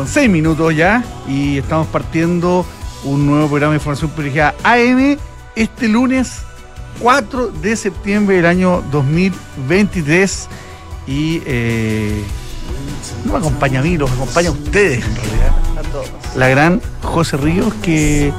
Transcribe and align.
con 0.00 0.08
6 0.08 0.30
minutos 0.30 0.74
ya 0.74 1.04
y 1.28 1.58
estamos 1.58 1.86
partiendo 1.88 2.64
un 3.04 3.26
nuevo 3.26 3.48
programa 3.48 3.72
de 3.72 3.76
información 3.76 4.10
privilegiada 4.12 4.54
AM 4.62 5.18
este 5.54 5.88
lunes 5.88 6.38
4 7.00 7.48
de 7.48 7.76
septiembre 7.76 8.36
del 8.36 8.46
año 8.46 8.82
2023 8.92 10.48
y 11.06 11.42
eh, 11.44 12.24
no 13.26 13.32
me 13.32 13.38
acompaña 13.40 13.80
a 13.80 13.82
mí, 13.82 13.98
los 13.98 14.10
acompaña 14.10 14.48
a 14.48 14.52
ustedes 14.52 15.04
en 15.04 15.16
realidad. 15.16 15.52
La 16.34 16.48
gran 16.48 16.80
José 17.02 17.36
Ríos 17.36 17.74
que 17.82 18.32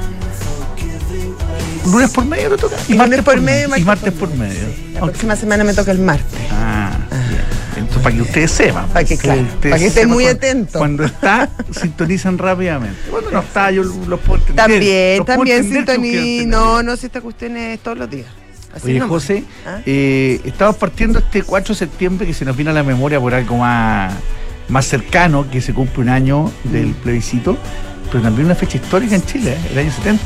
lunes 1.86 2.10
por 2.10 2.26
medio 2.26 2.50
le 2.50 2.58
toca. 2.58 2.76
Y 2.88 2.96
martes 2.96 3.22
por 3.22 3.40
medio, 3.40 3.78
y 3.78 3.84
martes 3.84 4.14
por 4.14 4.34
medio. 4.34 4.68
La 4.96 5.02
próxima 5.02 5.36
semana 5.36 5.64
me 5.64 5.76
toca 5.76 5.92
el 5.92 6.00
martes. 6.00 6.41
Para 8.02 8.16
que 8.16 8.22
ustedes 8.22 8.52
sepan. 8.52 8.88
Para 8.90 9.06
que, 9.06 9.18
claro, 9.18 9.46
para 9.62 9.78
que 9.78 9.86
estén 9.88 10.10
muy 10.10 10.26
atentos. 10.26 10.78
Cuando 10.78 11.04
está, 11.04 11.50
sintonizan 11.80 12.38
rápidamente. 12.38 12.98
Cuando 13.10 13.32
no 13.32 13.40
está, 13.40 13.72
yo 13.72 13.84
los 13.84 14.20
puedo 14.20 14.40
entender. 14.40 14.56
También, 14.56 15.18
Los 15.18 15.28
también 15.28 15.58
entienden. 15.66 16.50
No, 16.50 16.84
no, 16.84 16.96
si 16.98 17.06
esta 17.06 17.22
cuestión 17.22 17.58
es 17.58 17.80
todos 17.80 17.98
los 17.98 18.10
días. 18.10 18.28
Así 18.74 18.88
Oye, 18.88 19.00
nomás. 19.00 19.10
José, 19.10 19.44
¿Ah? 19.66 19.82
eh, 19.86 20.40
estamos 20.46 20.78
partiendo 20.78 21.20
este 21.20 21.44
4 21.44 21.74
de 21.74 21.80
septiembre 21.80 22.26
que 22.26 22.34
se 22.34 22.46
nos 22.46 22.56
viene 22.56 22.72
a 22.72 22.74
la 22.74 22.84
memoria 22.84 23.20
por 23.20 23.34
algo 23.34 23.58
más, 23.58 24.14
más 24.70 24.86
cercano, 24.86 25.50
que 25.50 25.60
se 25.62 25.74
cumple 25.74 26.04
un 26.04 26.10
año 26.10 26.52
del 26.64 26.94
plebiscito, 26.94 27.58
pero 28.10 28.24
también 28.24 28.46
una 28.46 28.56
fecha 28.56 28.78
histórica 28.78 29.16
en 29.16 29.26
Chile, 29.26 29.52
¿eh? 29.54 29.70
el 29.72 29.78
año 29.80 29.92
70. 29.92 30.24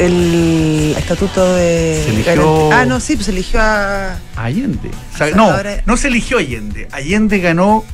El 0.00 0.94
estatuto 0.96 1.54
de. 1.54 2.02
Se 2.04 2.10
eligió- 2.10 2.72
Ah, 2.72 2.84
no, 2.86 3.00
sí, 3.00 3.14
pues 3.16 3.26
se 3.26 3.32
eligió 3.32 3.60
a. 3.60 4.16
Allende. 4.36 4.90
O 5.14 5.16
sea, 5.16 5.30
no, 5.36 5.52
no 5.86 5.96
se 5.96 6.08
eligió 6.08 6.38
Allende. 6.38 6.88
Allende 6.90 7.38
ganó, 7.38 7.84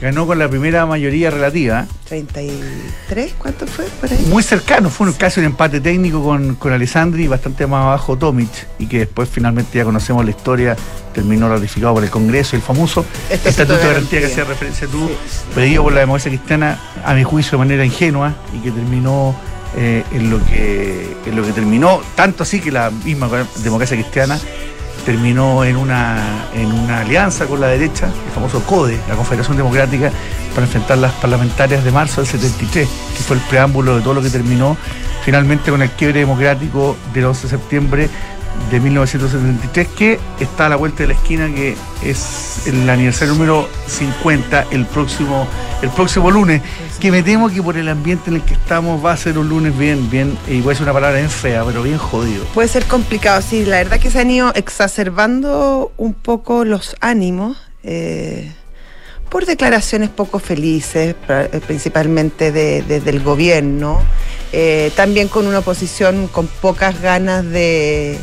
ganó 0.00 0.26
con 0.26 0.38
la 0.38 0.48
primera 0.48 0.84
mayoría 0.84 1.30
relativa. 1.30 1.86
33, 2.06 3.32
¿cuánto 3.38 3.66
fue 3.66 3.86
por 4.00 4.12
ahí? 4.12 4.18
Muy 4.28 4.42
cercano, 4.42 4.90
fue 4.90 5.06
un 5.06 5.14
caso 5.14 5.40
de 5.40 5.46
empate 5.46 5.80
técnico 5.80 6.22
con, 6.22 6.54
con 6.56 6.72
Alessandri, 6.72 7.26
bastante 7.28 7.66
más 7.66 7.82
abajo 7.82 8.18
Tomic, 8.18 8.50
y 8.78 8.86
que 8.86 8.98
después 9.00 9.28
finalmente 9.32 9.78
ya 9.78 9.84
conocemos 9.84 10.22
la 10.24 10.30
historia, 10.30 10.76
terminó 11.14 11.48
ratificado 11.48 11.94
por 11.94 12.04
el 12.04 12.10
Congreso, 12.10 12.56
el 12.56 12.62
famoso 12.62 13.06
Estatuto 13.30 13.48
Estatuto 13.48 13.78
de 13.78 13.86
Garantía 13.88 14.20
que 14.20 14.26
hacía 14.26 14.44
referencia 14.44 14.86
tú, 14.86 15.08
Sí. 15.08 15.14
pedido 15.54 15.82
por 15.82 15.92
la 15.94 16.00
democracia 16.00 16.30
cristiana, 16.30 16.78
a 17.04 17.14
mi 17.14 17.24
juicio 17.24 17.52
de 17.52 17.58
manera 17.58 17.84
ingenua, 17.86 18.34
y 18.54 18.58
que 18.58 18.70
terminó 18.70 19.34
eh, 19.76 20.04
en, 20.12 20.30
lo 20.30 20.44
que, 20.44 21.16
en 21.26 21.36
lo 21.36 21.42
que 21.42 21.52
terminó, 21.52 22.00
tanto 22.14 22.42
así 22.42 22.60
que 22.60 22.70
la 22.70 22.90
misma 22.90 23.28
democracia 23.62 23.96
cristiana 23.96 24.38
terminó 25.04 25.64
en 25.64 25.76
una, 25.76 26.46
en 26.54 26.72
una 26.72 27.00
alianza 27.00 27.46
con 27.46 27.60
la 27.60 27.68
derecha, 27.68 28.06
el 28.06 28.32
famoso 28.32 28.62
CODE, 28.62 28.98
la 29.08 29.16
Confederación 29.16 29.56
Democrática, 29.56 30.10
para 30.54 30.66
enfrentar 30.66 30.98
las 30.98 31.12
parlamentarias 31.14 31.84
de 31.84 31.90
marzo 31.90 32.20
del 32.20 32.30
73, 32.30 32.88
que 33.16 33.22
fue 33.22 33.36
el 33.36 33.42
preámbulo 33.42 33.96
de 33.96 34.02
todo 34.02 34.14
lo 34.14 34.22
que 34.22 34.30
terminó 34.30 34.76
finalmente 35.24 35.70
con 35.70 35.82
el 35.82 35.90
quiebre 35.90 36.20
democrático 36.20 36.96
del 37.12 37.26
11 37.26 37.42
de 37.42 37.48
septiembre 37.48 38.08
de 38.70 38.80
1973, 38.80 39.88
que 39.88 40.20
está 40.40 40.66
a 40.66 40.68
la 40.68 40.76
vuelta 40.76 41.02
de 41.02 41.08
la 41.08 41.14
esquina, 41.14 41.48
que 41.52 41.76
es 42.02 42.66
el 42.66 42.88
aniversario 42.88 43.34
número 43.34 43.68
50 43.86 44.66
el 44.70 44.86
próximo, 44.86 45.46
el 45.82 45.90
próximo 45.90 46.30
lunes, 46.30 46.62
que 47.04 47.10
me 47.12 47.22
temo 47.22 47.50
que 47.50 47.62
por 47.62 47.76
el 47.76 47.90
ambiente 47.90 48.30
en 48.30 48.36
el 48.36 48.42
que 48.42 48.54
estamos 48.54 49.04
va 49.04 49.12
a 49.12 49.16
ser 49.18 49.36
un 49.36 49.46
lunes 49.46 49.76
bien, 49.76 50.08
bien, 50.08 50.38
y 50.48 50.62
voy 50.62 50.74
a 50.74 50.82
una 50.82 50.94
palabra 50.94 51.18
bien 51.18 51.28
fea, 51.28 51.62
pero 51.62 51.82
bien 51.82 51.98
jodido. 51.98 52.46
Puede 52.54 52.66
ser 52.66 52.86
complicado, 52.86 53.42
sí. 53.42 53.66
La 53.66 53.76
verdad 53.76 54.00
que 54.00 54.10
se 54.10 54.20
han 54.20 54.30
ido 54.30 54.54
exacerbando 54.54 55.92
un 55.98 56.14
poco 56.14 56.64
los 56.64 56.96
ánimos 57.02 57.58
eh, 57.82 58.50
por 59.28 59.44
declaraciones 59.44 60.08
poco 60.08 60.38
felices, 60.38 61.14
eh, 61.28 61.60
principalmente 61.66 62.52
de- 62.52 62.80
de- 62.80 63.00
del 63.00 63.22
gobierno. 63.22 64.00
eh, 64.52 64.90
también 64.96 65.28
con 65.28 65.46
una 65.46 65.58
oposición 65.58 66.26
con 66.28 66.46
pocas 66.46 67.02
ganas 67.02 67.44
de, 67.44 68.18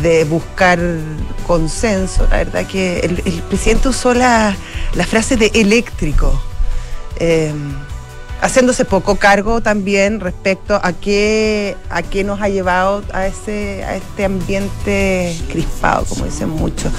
de 0.00 0.24
buscar 0.24 0.78
consenso. 1.46 2.26
La 2.30 2.38
verdad 2.38 2.64
que 2.66 3.00
el, 3.00 3.22
el 3.26 3.42
presidente 3.50 3.88
usó 3.90 4.14
la, 4.14 4.56
la 4.94 5.04
frase 5.04 5.36
de 5.36 5.50
eléctrico. 5.52 6.40
Eh, 7.24 7.52
haciéndose 8.40 8.84
poco 8.84 9.14
cargo 9.16 9.60
también 9.60 10.18
respecto 10.18 10.80
a 10.82 10.92
qué, 10.92 11.76
a 11.88 12.02
qué 12.02 12.24
nos 12.24 12.40
ha 12.40 12.48
llevado 12.48 13.04
a, 13.12 13.26
ese, 13.28 13.84
a 13.84 13.94
este 13.94 14.24
ambiente 14.24 15.36
crispado, 15.50 16.04
como 16.04 16.24
dicen 16.24 16.48
muchos. 16.50 16.92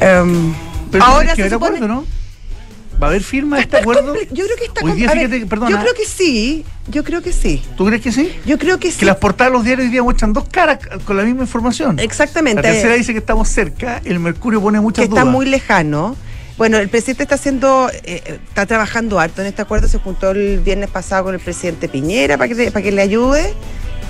Em, 0.00 0.54
Pero 0.90 1.04
ahora 1.04 1.36
se 1.36 1.50
supone- 1.50 1.76
acuerdo, 1.76 1.88
¿no? 1.88 2.04
¿Va 3.02 3.06
a 3.06 3.10
haber 3.10 3.22
firma 3.22 3.56
de 3.56 3.62
este 3.62 3.78
acuerdo? 3.78 4.14
Yo 4.30 4.44
creo 4.44 4.56
que 4.58 4.64
está 4.66 4.84
Hoy 4.84 4.92
día, 4.92 5.06
com- 5.08 5.12
a 5.12 5.20
ver, 5.20 5.26
fíjate 5.28 5.40
que- 5.40 5.46
perdona. 5.46 5.70
Yo 5.70 5.78
creo 5.80 5.94
que 5.94 6.04
sí, 6.06 6.64
yo 6.88 7.02
creo 7.04 7.22
que 7.22 7.32
sí. 7.32 7.62
¿Tú 7.76 7.86
crees 7.86 8.02
que 8.02 8.12
sí? 8.12 8.30
Yo 8.46 8.58
creo 8.58 8.78
que 8.78 8.90
sí. 8.90 8.98
Que 8.98 9.06
las 9.06 9.16
portadas 9.16 9.52
de 9.52 9.56
los 9.58 9.64
diarios 9.64 9.86
hoy 9.86 9.90
día 9.90 10.02
muestran 10.02 10.32
dos 10.34 10.44
caras 10.50 10.78
con 11.06 11.16
la 11.16 11.22
misma 11.24 11.42
información. 11.42 11.98
Exactamente. 11.98 12.62
La 12.62 12.68
tercera 12.72 12.94
dice 12.94 13.12
que 13.12 13.18
estamos 13.18 13.48
cerca, 13.48 14.00
el 14.04 14.18
Mercurio 14.20 14.60
pone 14.60 14.80
muchas 14.80 15.02
que 15.02 15.08
está 15.08 15.20
dudas. 15.22 15.32
muy 15.32 15.46
lejano. 15.46 16.14
Bueno, 16.60 16.76
el 16.76 16.90
presidente 16.90 17.22
está 17.22 17.36
haciendo, 17.36 17.88
eh, 17.90 18.20
eh, 18.26 18.38
está 18.46 18.66
trabajando 18.66 19.18
harto 19.18 19.40
en 19.40 19.46
este 19.46 19.62
acuerdo. 19.62 19.88
Se 19.88 19.96
juntó 19.96 20.32
el 20.32 20.58
viernes 20.60 20.90
pasado 20.90 21.24
con 21.24 21.34
el 21.34 21.40
presidente 21.40 21.88
Piñera 21.88 22.36
para 22.36 22.48
que, 22.48 22.54
le- 22.54 22.70
para 22.70 22.82
que 22.82 22.92
le 22.92 23.00
ayude. 23.00 23.54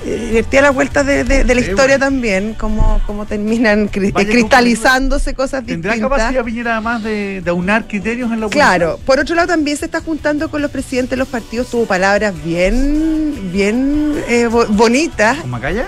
Eh, 0.04 0.26
divertía 0.30 0.60
las 0.62 0.74
vueltas 0.74 1.06
de, 1.06 1.22
de- 1.22 1.44
de 1.44 1.54
la 1.54 1.60
Sí, 1.62 1.70
historia 1.70 1.96
bueno. 1.98 2.06
también, 2.06 2.54
cómo, 2.58 3.00
cómo 3.06 3.24
terminan 3.24 3.88
cri- 3.92 4.12
Vaya 4.12 4.28
cristalizándose 4.28 5.32
cosas 5.32 5.64
¿Tendrá 5.64 5.92
distintas. 5.92 6.18
capacidad 6.18 6.44
Piñera 6.44 6.72
además 6.72 7.04
de, 7.04 7.40
de 7.40 7.50
aunar 7.50 7.86
criterios 7.86 8.32
en 8.32 8.40
la 8.40 8.46
oposición? 8.46 8.66
Claro, 8.66 8.98
por 9.06 9.20
otro 9.20 9.36
lado 9.36 9.46
también 9.46 9.76
se 9.76 9.84
está 9.84 10.00
juntando 10.00 10.50
con 10.50 10.60
los 10.60 10.72
presidentes 10.72 11.10
de 11.10 11.16
los 11.18 11.28
partidos, 11.28 11.68
tuvo 11.70 11.86
palabras 11.86 12.34
bien, 12.42 13.52
bien 13.52 14.14
eh, 14.26 14.46
bo- 14.48 14.66
bonitas 14.66 15.38
¿Con 15.38 15.50
Macaya? 15.50 15.86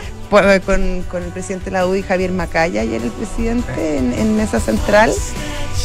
Con, 0.65 1.03
con 1.03 1.23
el 1.23 1.31
presidente 1.31 1.67
de 1.67 1.71
la 1.73 1.87
UDI, 1.87 2.03
Javier 2.03 2.33
Macaya, 2.33 2.81
ayer 2.81 3.03
el 3.03 3.11
presidente 3.11 3.99
en, 3.99 4.13
en 4.15 4.37
mesa 4.37 4.59
central. 4.61 5.13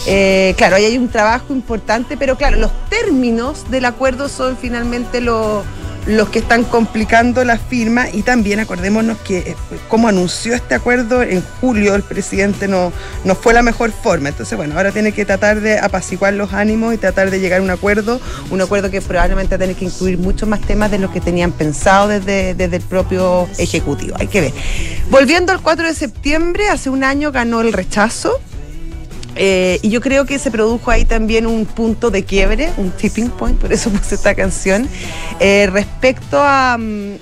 Eh, 0.08 0.54
claro, 0.58 0.78
ahí 0.78 0.86
hay 0.86 0.98
un 0.98 1.10
trabajo 1.10 1.54
importante, 1.54 2.16
pero 2.18 2.38
claro, 2.38 2.58
los 2.58 2.72
términos 2.90 3.70
del 3.70 3.86
acuerdo 3.86 4.30
son 4.30 4.58
finalmente 4.58 5.22
lo- 5.22 5.64
los 6.07 6.30
que 6.30 6.39
están 6.39 6.63
complicando 6.63 7.44
la 7.44 7.57
firma 7.57 8.09
y 8.09 8.24
también 8.24 8.59
acordémonos 8.59 9.18
que 9.19 9.39
eh, 9.39 9.56
como 9.89 10.07
anunció 10.07 10.56
este 10.56 10.74
acuerdo 10.74 11.21
en 11.21 11.44
julio 11.59 11.95
el 11.95 12.04
presidente 12.04 12.68
no, 12.68 12.94
no 13.25 13.36
fue 13.36 13.54
la 13.54 13.62
mejor 13.62 13.92
forma. 13.92 14.30
Entonces, 14.30 14.57
bueno, 14.57 14.75
ahora 14.77 14.92
tiene 14.92 15.12
que 15.12 15.25
tratar 15.25 15.59
de 15.59 15.80
apaciguar 15.80 16.33
los 16.33 16.54
ánimos 16.54 16.94
y 16.94 16.98
tratar 16.98 17.30
de 17.30 17.39
llegar 17.39 17.59
a 17.59 17.63
un 17.63 17.69
acuerdo, 17.69 18.21
un 18.50 18.62
acuerdo 18.62 18.89
que 18.89 19.01
probablemente 19.01 19.51
va 19.51 19.56
a 19.57 19.59
tener 19.59 19.75
que 19.75 19.86
incluir 19.86 20.18
muchos 20.18 20.48
más 20.48 20.62
temas 20.62 20.89
de 20.92 21.00
los 21.00 21.12
que 21.12 21.19
tenían 21.19 21.51
pensado 21.51 22.07
desde, 22.07 22.53
desde 22.53 22.77
el 22.77 22.83
propio 22.83 23.48
Ejecutivo. 23.57 24.15
Hay 24.19 24.27
que 24.27 24.42
ver. 24.42 24.53
Volviendo 25.10 25.51
al 25.51 25.62
4 25.62 25.88
de 25.88 25.94
septiembre, 25.94 26.69
hace 26.69 26.89
un 26.89 27.03
año 27.03 27.31
ganó 27.31 27.62
el 27.62 27.74
rechazo. 27.74 28.39
Eh, 29.38 29.80
y 29.81 29.89
yo 29.89 30.01
creo 30.01 30.25
que 30.25 30.39
se 30.39 30.51
produjo 30.51 30.89
ahí 30.92 31.06
también 31.06 31.45
un 31.45 31.66
punto 31.66 32.10
de 32.10 32.24
quiebre, 32.24 32.72
un 32.78 32.92
tipping 32.92 33.30
point, 33.30 33.57
por 33.60 33.72
eso 33.72 33.89
puse 33.92 34.16
esta 34.16 34.36
canción, 34.36 34.89
eh, 35.39 35.68
respecto 35.72 36.39
a, 36.42 36.78
mm, 36.78 37.16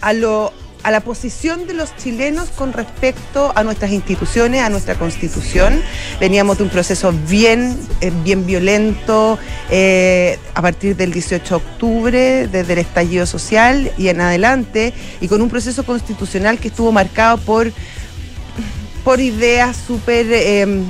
a, 0.00 0.12
lo, 0.12 0.52
a 0.84 0.90
la 0.92 1.00
posición 1.00 1.66
de 1.66 1.74
los 1.74 1.96
chilenos 1.96 2.50
con 2.50 2.72
respecto 2.72 3.52
a 3.56 3.64
nuestras 3.64 3.90
instituciones, 3.90 4.62
a 4.62 4.70
nuestra 4.70 4.94
constitución. 4.94 5.82
Veníamos 6.20 6.58
de 6.58 6.64
un 6.64 6.70
proceso 6.70 7.12
bien, 7.28 7.76
eh, 8.00 8.12
bien 8.22 8.46
violento 8.46 9.38
a 10.54 10.62
partir 10.62 10.96
del 10.96 11.12
18 11.12 11.48
de 11.48 11.54
octubre, 11.54 12.48
desde 12.48 12.72
el 12.74 12.78
estallido 12.78 13.26
social 13.26 13.90
y 13.98 14.08
en 14.08 14.20
adelante, 14.20 14.92
y 15.20 15.26
con 15.26 15.42
un 15.42 15.50
proceso 15.50 15.84
constitucional 15.84 16.58
que 16.58 16.68
estuvo 16.68 16.92
marcado 16.92 17.38
por, 17.38 17.72
por 19.02 19.18
ideas 19.18 19.76
súper... 19.76 20.26
eh, 20.30 20.84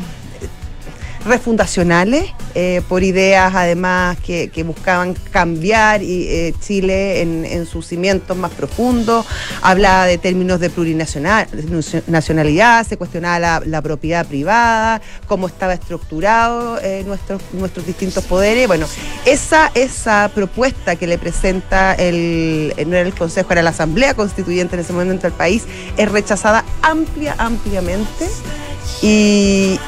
refundacionales, 1.29 2.25
eh, 2.55 2.83
por 2.89 3.03
ideas 3.03 3.55
además 3.55 4.17
que, 4.19 4.51
buscaban 4.65 5.15
cambiar 5.31 6.03
y, 6.03 6.27
eh, 6.29 6.55
Chile 6.61 7.23
en, 7.23 7.67
sus 7.67 7.87
cimientos 7.87 8.37
más 8.37 8.51
profundos, 8.53 9.27
hablaba 9.63 10.07
de 10.07 10.19
términos 10.19 10.61
de 10.61 10.71
plurinacionalidad, 10.71 12.87
se 12.87 12.97
cuestionaba 12.97 13.61
la, 13.65 13.83
propiedad 13.83 14.27
privada, 14.27 15.01
cómo 15.27 15.47
estaba 15.47 15.75
estructurado 15.75 16.81
eh, 16.83 17.05
nuestros, 17.07 17.41
nuestros 17.53 17.87
distintos 17.87 18.25
poderes. 18.25 18.67
Bueno, 18.67 18.87
esa, 19.25 19.71
esa 19.75 20.31
propuesta 20.35 20.97
que 20.97 21.07
le 21.07 21.19
presenta 21.19 21.95
el, 21.95 22.75
no 22.87 22.97
era 22.97 23.07
el 23.07 23.15
Consejo, 23.15 23.53
era 23.53 23.63
la 23.63 23.71
Asamblea 23.71 24.15
Constituyente 24.15 24.75
en 24.75 24.81
ese 24.81 24.93
momento 24.93 25.23
del 25.23 25.33
país, 25.33 25.65
es 25.97 26.11
rechazada 26.11 26.65
amplia, 26.83 27.37
ampliamente. 27.39 28.27
Y, 29.03 29.79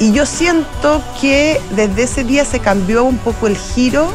y 0.00 0.12
yo 0.12 0.24
siento 0.24 1.02
que 1.20 1.60
desde 1.76 2.04
ese 2.04 2.24
día 2.24 2.44
se 2.46 2.58
cambió 2.58 3.04
un 3.04 3.18
poco 3.18 3.46
el 3.46 3.56
giro 3.56 4.10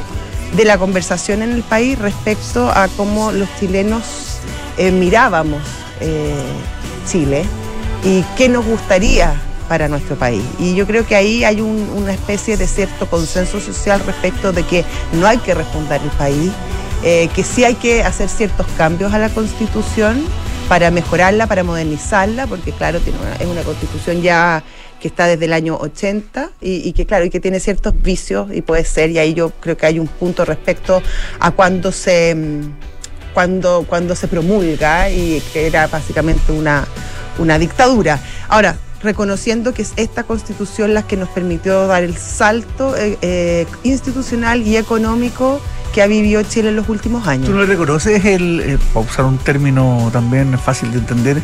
de 0.57 0.65
la 0.65 0.79
conversación 0.79 1.43
en 1.43 1.51
el 1.51 1.61
país 1.61 1.97
respecto 1.99 2.69
a 2.71 2.87
cómo 2.97 3.31
los 3.31 3.47
chilenos 3.59 4.39
eh, 4.77 4.91
mirábamos 4.91 5.61
eh, 6.01 6.33
Chile 7.07 7.45
y 8.03 8.23
qué 8.35 8.49
nos 8.49 8.65
gustaría 8.65 9.39
para 9.69 9.87
nuestro 9.87 10.15
país. 10.15 10.43
Y 10.57 10.73
yo 10.73 10.87
creo 10.87 11.05
que 11.05 11.15
ahí 11.15 11.43
hay 11.43 11.61
una 11.61 12.13
especie 12.13 12.57
de 12.57 12.67
cierto 12.67 13.07
consenso 13.07 13.59
social 13.59 14.01
respecto 14.07 14.51
de 14.51 14.63
que 14.63 14.83
no 15.13 15.27
hay 15.27 15.37
que 15.37 15.53
refundar 15.53 16.01
el 16.01 16.09
país, 16.11 16.51
eh, 17.03 17.29
que 17.35 17.43
sí 17.43 17.63
hay 17.63 17.75
que 17.75 18.03
hacer 18.03 18.27
ciertos 18.27 18.65
cambios 18.75 19.13
a 19.13 19.19
la 19.19 19.29
constitución 19.29 20.23
para 20.67 20.89
mejorarla, 20.89 21.45
para 21.45 21.63
modernizarla, 21.63 22.47
porque 22.47 22.71
claro, 22.71 22.99
tiene 22.99 23.19
es 23.39 23.45
una 23.45 23.61
constitución 23.61 24.23
ya 24.23 24.63
que 25.05 25.09
está 25.09 25.27
desde 25.27 25.45
el 25.45 25.53
año 25.53 25.77
80 25.77 26.49
y, 26.61 26.91
que 26.93 27.05
claro, 27.05 27.25
y 27.25 27.29
que 27.29 27.39
tiene 27.39 27.59
ciertos 27.59 27.93
vicios 28.01 28.47
y 28.51 28.63
puede 28.63 28.83
ser, 28.83 29.11
y 29.11 29.19
ahí 29.19 29.35
yo 29.35 29.51
creo 29.51 29.77
que 29.77 29.85
hay 29.85 29.99
un 29.99 30.07
punto 30.07 30.45
respecto 30.45 30.99
a 31.39 31.51
cuando 31.51 31.91
se 31.91 32.35
cuando, 33.31 33.85
cuando 33.87 34.15
se 34.15 34.27
promulga 34.27 35.11
y 35.11 35.43
que 35.53 35.67
era 35.67 35.85
básicamente 35.85 36.51
una, 36.51 36.87
una 37.37 37.59
dictadura. 37.59 38.19
Ahora, 38.47 38.77
reconociendo 39.03 39.75
que 39.75 39.83
es 39.83 39.93
esta 39.95 40.23
constitución 40.23 40.95
la 40.95 41.03
que 41.03 41.17
nos 41.17 41.29
permitió 41.29 41.85
dar 41.85 42.01
el 42.01 42.17
salto 42.17 42.97
eh, 42.97 43.19
eh, 43.21 43.67
institucional 43.83 44.65
y 44.65 44.75
económico 44.75 45.61
que 45.93 46.01
ha 46.01 46.07
vivido 46.07 46.41
Chile 46.41 46.69
en 46.69 46.77
los 46.77 46.89
últimos 46.89 47.27
años. 47.27 47.45
¿Tú 47.45 47.53
no 47.53 47.63
reconoces 47.63 48.25
el, 48.25 48.59
eh, 48.59 48.79
para 48.91 49.05
usar 49.05 49.25
un 49.25 49.37
término 49.37 50.09
también 50.11 50.57
fácil 50.57 50.91
de 50.91 50.97
entender, 50.97 51.43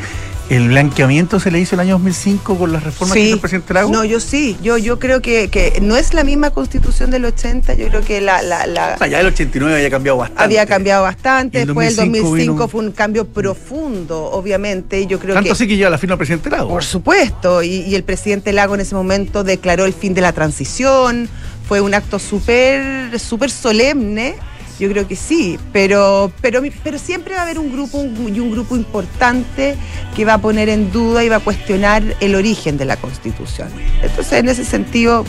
el 0.52 0.68
blanqueamiento 0.68 1.40
se 1.40 1.50
le 1.50 1.60
hizo 1.62 1.76
el 1.76 1.80
año 1.80 1.94
2005 1.94 2.58
con 2.58 2.74
las 2.74 2.84
reformas 2.84 3.14
que 3.14 3.22
hizo 3.22 3.36
el 3.36 3.40
presidente 3.40 3.74
Lago? 3.74 3.90
No, 3.90 4.04
yo 4.04 4.20
sí, 4.20 4.58
yo, 4.62 4.78
yo 4.78 5.00
creo 5.00 5.22
que, 5.22 5.50
que, 5.50 5.80
no 5.82 5.96
es 5.96 6.14
la 6.14 6.26
misma 6.26 6.50
constitución 6.50 7.10
del 7.10 7.24
80, 7.24 7.74
yo 7.76 7.88
creo 7.88 8.02
que 8.02 8.20
la... 8.20 8.42
la, 8.42 8.68
la 8.68 9.08
ya 9.08 9.22
el 9.22 9.28
89 9.28 9.78
había 9.78 9.90
cambiado 9.90 10.18
bastante. 10.18 10.44
Había 10.44 10.66
cambiado 10.66 11.04
bastante, 11.04 11.66
después 11.66 11.98
el 11.98 12.12
2005 12.12 12.68
fue 12.68 12.82
un 12.82 12.92
cambio 12.92 13.26
profundo, 13.28 14.26
obviamente, 14.26 15.08
yo 15.08 15.20
creo 15.20 15.36
Tanto 15.36 15.48
que... 15.48 15.54
así 15.54 15.68
que 15.70 15.78
ya 15.78 15.90
la 15.90 15.98
firma 15.98 16.16
el 16.16 16.18
presidente 16.18 16.50
Lago. 16.50 16.68
Por 16.68 16.84
supuesto, 16.84 17.64
y, 17.64 17.84
y 17.84 17.96
el 17.96 18.04
presidente 18.04 18.52
Lago 18.52 18.76
en 18.76 18.82
ese 18.82 18.94
momento 18.94 19.46
declaró 19.46 19.86
el 19.86 19.94
fin 19.94 20.14
de 20.14 20.20
la 20.20 20.34
transición, 20.34 21.30
fue 21.66 21.80
un 21.80 21.94
acto 21.94 22.20
súper, 22.20 23.18
súper 23.18 23.50
solemne, 23.50 24.36
yo 24.82 24.90
creo 24.90 25.08
que 25.08 25.16
sí, 25.16 25.60
pero, 25.72 26.32
pero, 26.42 26.60
pero 26.84 26.98
siempre 26.98 27.36
va 27.36 27.42
a 27.42 27.44
haber 27.44 27.60
un 27.60 27.72
grupo 27.72 28.04
y 28.04 28.40
un 28.40 28.52
grupo 28.52 28.76
importante 28.76 29.76
que 30.16 30.26
va 30.26 30.34
a 30.34 30.38
poner 30.40 30.70
en 30.70 30.92
duda 30.92 31.24
y 31.24 31.30
va 31.30 31.36
a 31.36 31.40
cuestionar 31.40 32.04
el 32.20 32.34
origen 32.34 32.80
de 32.80 32.86
la 32.86 32.98
Constitución. 32.98 33.70
Entonces, 34.02 34.34
en 34.34 34.50
ese 34.50 34.66
sentido, 34.66 35.24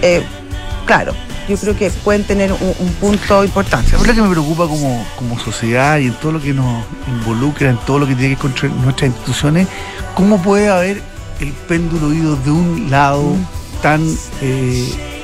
eh, 0.00 0.22
claro, 0.86 1.12
yo 1.46 1.58
creo 1.58 1.76
que 1.76 1.90
pueden 1.90 2.24
tener 2.24 2.50
un, 2.50 2.92
punto 2.98 3.44
importante. 3.44 3.94
Es 3.94 4.06
lo 4.06 4.14
que 4.14 4.22
me 4.22 4.30
preocupa 4.30 4.66
como, 4.66 5.06
como 5.16 5.38
sociedad 5.38 5.98
y 5.98 6.06
en 6.06 6.14
todo 6.14 6.32
lo 6.32 6.40
que 6.40 6.54
nos 6.54 6.86
involucra, 7.06 7.68
en 7.68 7.76
todo 7.84 7.98
lo 7.98 8.06
que 8.06 8.14
tiene 8.14 8.34
que 8.34 8.48
ver 8.48 8.54
con 8.56 8.82
nuestras 8.82 9.10
instituciones, 9.10 9.68
cómo 10.14 10.40
puede 10.40 10.70
haber 10.70 11.02
el 11.40 11.52
péndulo 11.52 12.14
ido 12.14 12.34
de 12.36 12.50
un 12.50 12.90
lado 12.90 13.24
mm. 13.24 13.82
tan... 13.82 14.16
Eh, 14.40 15.17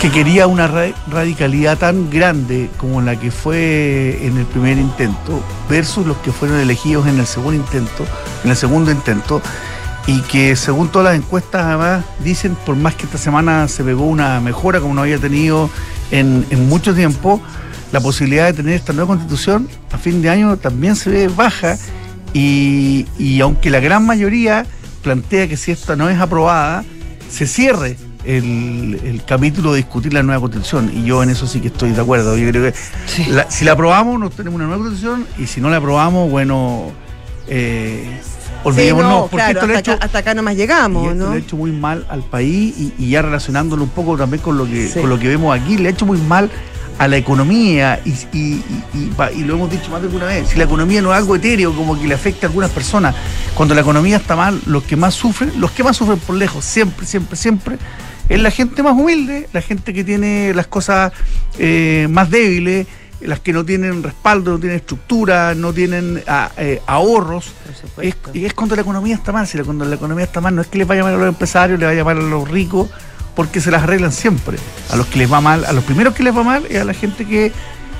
que 0.00 0.10
quería 0.10 0.46
una 0.46 0.68
radicalidad 1.08 1.78
tan 1.78 2.10
grande 2.10 2.68
como 2.76 3.00
la 3.00 3.18
que 3.18 3.30
fue 3.30 4.18
en 4.22 4.36
el 4.36 4.44
primer 4.44 4.78
intento 4.78 5.42
versus 5.70 6.06
los 6.06 6.16
que 6.18 6.32
fueron 6.32 6.58
elegidos 6.58 7.06
en 7.06 7.18
el 7.18 7.26
segundo 7.26 7.54
intento, 7.54 8.04
en 8.44 8.50
el 8.50 8.56
segundo 8.56 8.90
intento 8.90 9.40
y 10.06 10.20
que 10.22 10.54
según 10.54 10.88
todas 10.88 11.12
las 11.12 11.16
encuestas 11.16 11.64
además 11.64 12.04
dicen 12.22 12.56
por 12.66 12.76
más 12.76 12.94
que 12.94 13.04
esta 13.04 13.18
semana 13.18 13.68
se 13.68 13.84
pegó 13.84 14.04
una 14.04 14.40
mejora 14.40 14.80
como 14.80 14.94
no 14.94 15.02
había 15.02 15.18
tenido 15.18 15.70
en, 16.10 16.46
mucho 16.68 16.94
tiempo, 16.94 17.40
la 17.90 18.00
posibilidad 18.00 18.46
de 18.46 18.52
tener 18.52 18.74
esta 18.74 18.92
nueva 18.92 19.08
constitución 19.08 19.68
a 19.92 19.98
fin 19.98 20.20
de 20.20 20.28
año 20.30 20.56
también 20.58 20.94
se 20.94 21.10
ve 21.10 21.28
baja 21.28 21.78
y, 22.34 23.06
y 23.18 23.40
aunque 23.40 23.70
la 23.70 23.80
gran 23.80 24.04
mayoría 24.04 24.66
plantea 25.02 25.48
que 25.48 25.56
si 25.56 25.72
esta 25.72 25.96
no 25.96 26.08
es 26.10 26.20
aprobada, 26.20 26.84
se 27.30 27.46
cierre 27.46 27.96
el, 28.26 29.22
capítulo 29.26 29.72
de 29.72 29.78
discutir 29.78 30.12
la 30.12 30.22
nueva 30.22 30.40
constitución 30.40 30.90
y 30.94 31.04
yo 31.04 31.22
en 31.22 31.30
eso 31.30 31.46
sí 31.46 31.60
que 31.60 31.68
estoy 31.68 31.90
de 31.90 32.00
acuerdo. 32.00 32.36
Yo 32.36 32.48
creo 32.50 32.72
que 32.72 32.78
si 33.48 33.64
la 33.64 33.72
aprobamos, 33.72 34.18
nos 34.18 34.32
tenemos 34.32 34.56
una 34.56 34.66
nueva 34.66 34.82
constitución 34.82 35.26
y 35.38 35.46
si 35.46 35.60
no 35.60 35.70
la 35.70 35.76
aprobamos, 35.76 36.30
bueno, 36.30 36.92
eh, 37.48 38.20
olvidémonos. 38.64 39.30
porque 39.30 39.50
esto 39.50 39.66
hasta, 39.66 39.78
acá, 39.78 40.04
hasta 40.04 40.18
acá 40.18 40.34
nomás 40.34 40.56
llegamos, 40.56 41.14
¿no? 41.14 41.30
Le 41.30 41.36
ha 41.36 41.38
hecho 41.38 41.56
muy 41.56 41.72
mal 41.72 42.06
al 42.08 42.22
país 42.22 42.92
y, 42.98 43.10
ya 43.10 43.22
relacionándolo 43.22 43.84
un 43.84 43.90
poco 43.90 44.16
también 44.16 44.42
con 44.42 44.58
lo 44.58 44.66
que, 44.66 44.90
con 44.90 45.08
lo 45.08 45.18
que 45.18 45.28
vemos 45.28 45.58
aquí, 45.58 45.76
le 45.76 45.88
ha 45.88 45.92
hecho 45.92 46.06
muy 46.06 46.18
mal 46.18 46.50
a 46.98 47.08
la 47.08 47.16
economía 47.16 48.00
y, 48.04 48.14
y, 48.32 48.62
lo 49.44 49.54
hemos 49.54 49.70
dicho 49.70 49.90
más 49.90 50.00
de 50.00 50.08
alguna 50.08 50.26
vez, 50.26 50.48
si 50.48 50.58
la 50.58 50.64
economía 50.64 51.02
no 51.02 51.12
es 51.12 51.18
algo 51.18 51.36
etéreo 51.36 51.74
como 51.74 51.98
que 51.98 52.08
le 52.08 52.14
afecta 52.14 52.46
a 52.46 52.48
algunas 52.48 52.70
personas, 52.70 53.14
cuando 53.54 53.74
la 53.74 53.82
economía 53.82 54.16
está 54.16 54.34
mal, 54.34 54.60
los 54.66 54.82
que 54.84 54.96
más 54.96 55.14
sufren, 55.14 55.52
los 55.60 55.70
que 55.72 55.84
más 55.84 55.96
sufren 55.96 56.18
por 56.18 56.36
lejos, 56.36 56.64
siempre, 56.64 57.06
siempre, 57.06 57.36
siempre, 57.36 57.78
es 58.28 58.40
la 58.40 58.50
gente 58.50 58.82
más 58.82 58.92
humilde, 58.92 59.48
la 59.52 59.62
gente 59.62 59.92
que 59.92 60.04
tiene 60.04 60.52
las 60.54 60.66
cosas 60.66 61.12
eh, 61.58 62.06
más 62.10 62.30
débiles, 62.30 62.86
las 63.20 63.40
que 63.40 63.52
no 63.52 63.64
tienen 63.64 64.02
respaldo, 64.02 64.52
no 64.52 64.58
tienen 64.58 64.76
estructura, 64.78 65.54
no 65.54 65.72
tienen 65.72 66.22
ah, 66.26 66.50
eh, 66.56 66.82
ahorros. 66.86 67.52
Y 68.32 68.44
es, 68.44 68.54
cuando 68.54 68.76
la 68.76 68.82
economía 68.82 69.14
está 69.14 69.32
mal. 69.32 69.46
Si 69.46 69.58
cuando 69.58 69.84
la 69.84 69.94
economía 69.94 70.24
está 70.24 70.40
mal, 70.40 70.54
no 70.54 70.62
es 70.62 70.68
que 70.68 70.78
les 70.78 70.86
vaya 70.86 71.02
mal 71.02 71.14
a 71.14 71.18
los 71.18 71.28
empresarios, 71.28 71.78
les 71.78 71.88
vaya 71.88 72.04
mal 72.04 72.18
a 72.18 72.22
los 72.22 72.48
ricos, 72.48 72.90
porque 73.34 73.60
se 73.60 73.70
las 73.70 73.82
arreglan 73.84 74.12
siempre. 74.12 74.58
A 74.90 74.96
los 74.96 75.06
que 75.06 75.18
les 75.18 75.32
va 75.32 75.40
mal, 75.40 75.64
a 75.64 75.72
los 75.72 75.84
primeros 75.84 76.14
que 76.14 76.22
les 76.22 76.36
va 76.36 76.42
mal 76.42 76.66
es 76.68 76.80
a 76.80 76.84
la 76.84 76.94
gente 76.94 77.24
que 77.24 77.52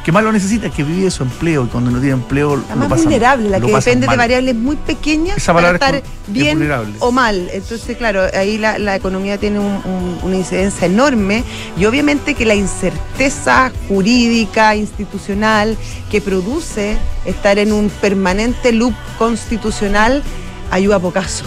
que 0.07 0.13
más 0.13 0.23
lo 0.23 0.31
necesita, 0.31 0.71
que 0.71 0.85
vive 0.85 1.11
su 1.11 1.25
empleo 1.25 1.65
y 1.65 1.67
cuando 1.67 1.91
no 1.91 1.99
tiene 1.99 2.15
empleo. 2.15 2.63
La 2.69 2.77
más 2.77 3.03
vulnerable, 3.03 3.51
la 3.51 3.59
que 3.59 3.73
depende 3.73 4.07
de 4.07 4.17
variables 4.17 4.55
muy 4.55 4.77
pequeñas 4.77 5.45
para 5.45 5.73
estar 5.73 6.01
bien 6.29 6.71
o 7.01 7.11
mal. 7.11 7.51
Entonces, 7.53 7.97
claro, 7.97 8.23
ahí 8.33 8.57
la, 8.57 8.95
economía 8.95 9.37
tiene 9.37 9.59
una 9.59 10.37
incidencia 10.37 10.87
enorme 10.87 11.43
y 11.77 11.87
obviamente 11.87 12.35
que 12.35 12.47
la 12.47 12.55
incerteza 12.55 13.73
jurídica, 13.89 14.77
institucional, 14.77 15.77
que 16.09 16.21
produce 16.21 16.97
estar 17.25 17.59
en 17.59 17.73
un 17.73 17.91
permanente 17.91 18.71
loop 18.71 18.95
constitucional, 19.19 20.23
ayuda 20.71 20.97
a 20.97 21.01
pocaso. 21.01 21.45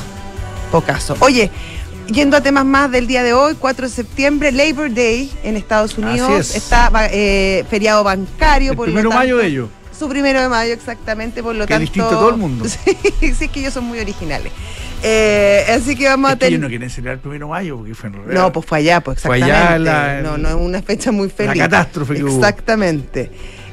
Pocaso. 0.70 1.16
Oye, 1.22 1.50
yendo 2.12 2.38
a 2.38 2.42
temas 2.42 2.66
más 2.66 2.92
del 2.92 3.08
día 3.08 3.24
de 3.24 3.34
hoy, 3.34 3.56
4 3.60 3.88
de 3.88 3.94
septiembre, 3.94 4.52
Labor 4.52 4.94
Day 4.94 5.32
en 5.44 5.56
Estados 5.56 5.98
Unidos. 5.98 6.56
Está 6.56 6.92
eh, 7.12 7.66
feriado 7.70 8.04
bancario. 8.04 8.72
El 8.72 8.78
primero 8.78 9.10
de 9.10 9.16
mayo 9.16 9.38
de 9.38 9.48
ellos. 9.48 9.70
Su 9.98 10.08
primero 10.08 10.42
de 10.42 10.48
mayo, 10.48 10.74
exactamente, 10.74 11.44
por 11.44 11.56
lo 11.56 11.66
que 11.66 11.74
tanto. 11.74 11.82
distinto 11.82 12.10
todo 12.10 12.30
el 12.30 12.38
mundo. 12.38 12.66
sí, 12.70 12.98
sí, 13.20 13.46
es 13.46 13.52
que 13.52 13.60
ellos 13.60 13.74
son 13.74 13.84
muy 13.84 14.00
originales. 14.00 14.52
Eh, 15.04 15.66
así 15.70 15.96
que 15.96 16.08
vamos 16.08 16.32
a 16.32 16.36
tener. 16.38 16.54
ellos 16.54 16.62
no 16.62 16.68
quieren 16.70 16.90
celebrar 16.90 17.16
el 17.16 17.20
primero 17.20 17.48
de 17.48 17.50
mayo 17.50 17.78
porque 17.78 17.94
fue 17.96 18.08
en 18.08 18.14
realidad. 18.14 18.42
No, 18.42 18.52
pues 18.54 18.66
fue 18.66 18.78
allá, 18.78 19.02
pues 19.02 19.18
exactamente. 19.18 19.52
Fue 19.52 19.92
allá 19.92 20.22
no, 20.22 20.38
no 20.38 20.50
es 20.50 20.56
una 20.56 20.82
fecha 20.82 21.12
muy 21.12 21.30
feliz. 21.30 21.58
La 21.58 21.70
catástrofe 21.70 22.16
que 22.16 22.22
Exactamente. 22.22 23.32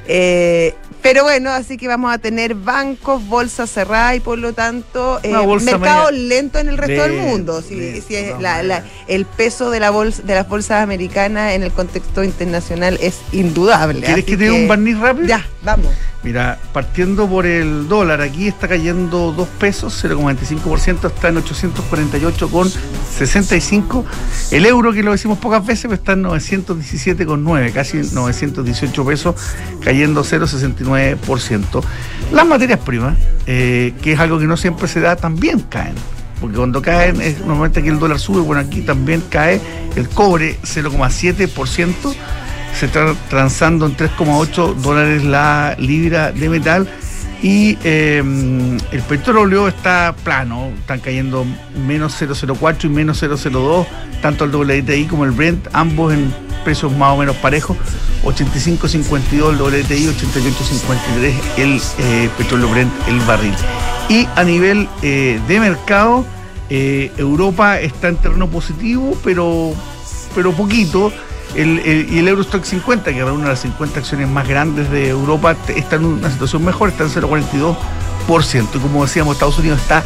Eh, 0.09 0.75
pero 1.07 1.23
bueno, 1.23 1.51
así 1.51 1.77
que 1.77 1.87
vamos 1.87 2.13
a 2.13 2.19
tener 2.19 2.57
bancos, 2.57 3.25
bolsas 3.29 3.71
cerradas 3.71 4.17
y 4.17 4.21
por 4.21 4.39
lo 4.39 4.55
tanto 4.55 5.21
eh, 5.23 5.33
mercado 5.63 6.11
lento 6.11 6.59
en 6.59 6.69
el 6.69 6.77
resto 6.77 7.03
del 7.05 7.13
mundo. 7.13 7.63
Si, 7.63 7.79
es 7.79 8.07
el 9.07 9.25
peso 9.25 9.71
de, 9.71 9.79
la 9.79 9.91
bolsa, 9.91 10.23
de 10.23 10.35
las 10.35 10.49
bolsas 10.49 10.83
americanas 10.83 11.53
en 11.53 11.63
el 11.63 11.71
contexto 11.71 12.25
internacional 12.25 12.99
es 13.01 13.21
indudable. 13.31 14.01
¿Quieres 14.01 14.25
que 14.25 14.37
te 14.37 14.45
dé 14.45 14.51
un 14.51 14.67
barniz 14.67 14.99
rápido? 14.99 15.29
Ya, 15.29 15.47
vamos. 15.63 15.93
Mira, 16.27 16.59
partiendo 16.73 17.27
por 17.29 17.47
el 17.47 17.87
dólar, 17.87 18.21
aquí 18.21 18.49
está 18.49 18.67
cayendo 18.67 19.31
2 19.31 19.47
pesos, 19.61 20.05
0,25%, 20.05 21.07
está 21.07 21.29
en 21.29 21.37
848,65. 21.37 24.05
El 24.51 24.67
euro, 24.67 24.93
que 24.93 25.05
lo 25.05 25.13
decimos 25.13 25.39
pocas 25.39 25.65
veces, 25.65 25.93
está 25.93 26.15
en 26.15 26.25
917,9, 26.25 27.73
casi 27.73 27.99
918 27.99 29.07
pesos, 29.07 29.37
cayendo 29.81 30.25
0,69%. 30.25 31.85
Las 32.33 32.45
materias 32.45 32.81
primas, 32.81 33.17
eh, 33.47 33.95
que 34.03 34.15
es 34.15 34.19
algo 34.19 34.41
que 34.41 34.47
no 34.47 34.57
siempre 34.57 34.89
se 34.89 34.99
da, 34.99 35.15
también 35.15 35.61
caen 35.61 35.95
porque 36.41 36.57
cuando 36.57 36.83
caen, 36.83 37.21
es, 37.21 37.39
normalmente 37.39 37.81
aquí 37.81 37.89
el 37.89 37.99
dólar 37.99 38.19
sube, 38.19 38.41
bueno, 38.41 38.61
aquí 38.61 38.83
también 38.83 39.23
cae 39.31 39.61
el 39.95 40.09
cobre 40.09 40.59
0,7%, 40.63 42.15
se 42.79 42.87
está 42.87 43.15
transando 43.31 43.87
en 43.87 43.97
3,8 43.97 44.75
dólares 44.75 45.25
la 45.25 45.77
libra 45.79 46.33
de 46.33 46.49
metal 46.49 46.89
y 47.43 47.79
em, 47.85 48.77
el 48.93 49.03
petróleo 49.09 49.69
está 49.69 50.15
plano, 50.25 50.73
están 50.79 51.01
cayendo 51.01 51.47
menos 51.87 52.21
0,04 52.21 52.85
y 52.85 52.89
menos 52.89 53.23
0,02, 53.23 53.87
tanto 54.21 54.45
el 54.45 54.55
WTI 54.55 55.07
como 55.07 55.25
el 55.25 55.31
Brent, 55.31 55.69
ambos 55.73 56.13
en 56.13 56.35
precios 56.65 56.93
más 56.93 57.13
o 57.13 57.19
menos 57.19 57.37
parejos, 57.37 57.77
85,52 58.25 59.51
el 59.51 59.61
WTI, 59.61 60.07
88,53 60.07 61.35
el 61.59 61.81
eh, 61.99 62.31
petróleo 62.37 62.69
Brent, 62.69 62.93
el 63.09 63.21
barril. 63.21 63.55
Y 64.09 64.27
a 64.35 64.45
nivel 64.45 64.89
eh, 65.03 65.41
de 65.47 65.61
mercado, 65.61 66.27
eh, 66.69 67.13
Europa 67.17 67.81
está 67.81 68.09
en 68.09 68.17
terreno 68.17 68.49
positivo, 68.49 69.17
pero, 69.23 69.73
pero 70.35 70.53
poquito 70.53 71.13
y 71.57 72.19
el 72.19 72.29
Eurostock 72.29 72.65
50, 72.65 73.13
que 73.13 73.25
reúne 73.25 73.49
las 73.49 73.61
50 73.61 73.99
acciones 73.99 74.29
más 74.29 74.47
grandes 74.47 74.91
de 74.91 75.09
Europa, 75.09 75.57
está 75.69 75.97
en 75.97 76.05
una 76.05 76.31
situación 76.31 76.65
mejor, 76.65 76.91
está 76.91 77.05
en 77.05 77.11
0,42%. 77.11 78.69
Y 78.75 78.79
como 78.79 79.05
decíamos, 79.05 79.35
Estados 79.35 79.59
Unidos 79.59 79.81
está 79.81 80.05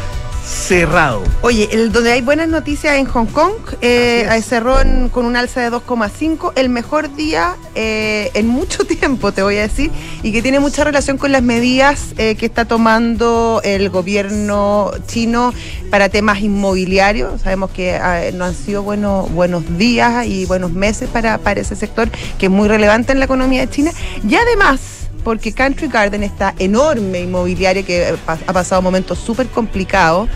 cerrado. 0.51 1.23
Oye, 1.41 1.69
el, 1.71 1.91
donde 1.91 2.11
hay 2.11 2.21
buenas 2.21 2.49
noticias 2.49 2.97
en 2.97 3.05
Hong 3.05 3.27
Kong, 3.27 3.53
eh, 3.81 4.27
cerró 4.43 4.75
con 5.11 5.25
un 5.25 5.35
alza 5.35 5.61
de 5.61 5.71
2,5, 5.71 6.51
el 6.55 6.69
mejor 6.69 7.15
día 7.15 7.55
eh, 7.73 8.31
en 8.33 8.47
mucho 8.47 8.83
tiempo, 8.85 9.31
te 9.31 9.43
voy 9.43 9.57
a 9.57 9.61
decir, 9.61 9.91
y 10.23 10.31
que 10.31 10.41
tiene 10.41 10.59
mucha 10.59 10.83
relación 10.83 11.17
con 11.17 11.31
las 11.31 11.41
medidas 11.41 12.13
eh, 12.17 12.35
que 12.35 12.45
está 12.45 12.65
tomando 12.65 13.61
el 13.63 13.89
gobierno 13.89 14.91
chino 15.07 15.53
para 15.89 16.09
temas 16.09 16.41
inmobiliarios. 16.41 17.41
Sabemos 17.41 17.71
que 17.71 17.95
ah, 17.95 18.21
no 18.33 18.45
han 18.45 18.55
sido 18.55 18.83
buenos, 18.83 19.31
buenos 19.31 19.77
días 19.77 20.25
y 20.25 20.45
buenos 20.45 20.71
meses 20.71 21.09
para, 21.09 21.37
para 21.37 21.61
ese 21.61 21.75
sector, 21.75 22.09
que 22.37 22.47
es 22.47 22.51
muy 22.51 22.67
relevante 22.67 23.13
en 23.13 23.19
la 23.19 23.25
economía 23.25 23.61
de 23.61 23.69
China. 23.69 23.91
Y 24.27 24.35
además, 24.35 25.00
porque 25.23 25.53
Country 25.53 25.87
Garden, 25.87 26.23
esta 26.23 26.53
enorme 26.59 27.21
inmobiliaria 27.21 27.83
que 27.83 28.15
ha 28.27 28.53
pasado 28.53 28.81
momentos 28.81 29.19
súper 29.19 29.47
complicados, 29.47 30.29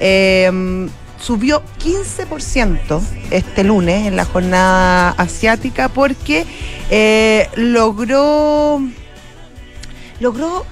eh, 0.00 0.88
subió 1.20 1.62
15% 1.82 3.00
este 3.30 3.64
lunes 3.64 4.06
en 4.06 4.16
la 4.16 4.24
jornada 4.24 5.10
asiática 5.10 5.88
porque 5.88 6.46
eh, 6.90 7.48
logró 7.56 8.80
logró 10.20 10.64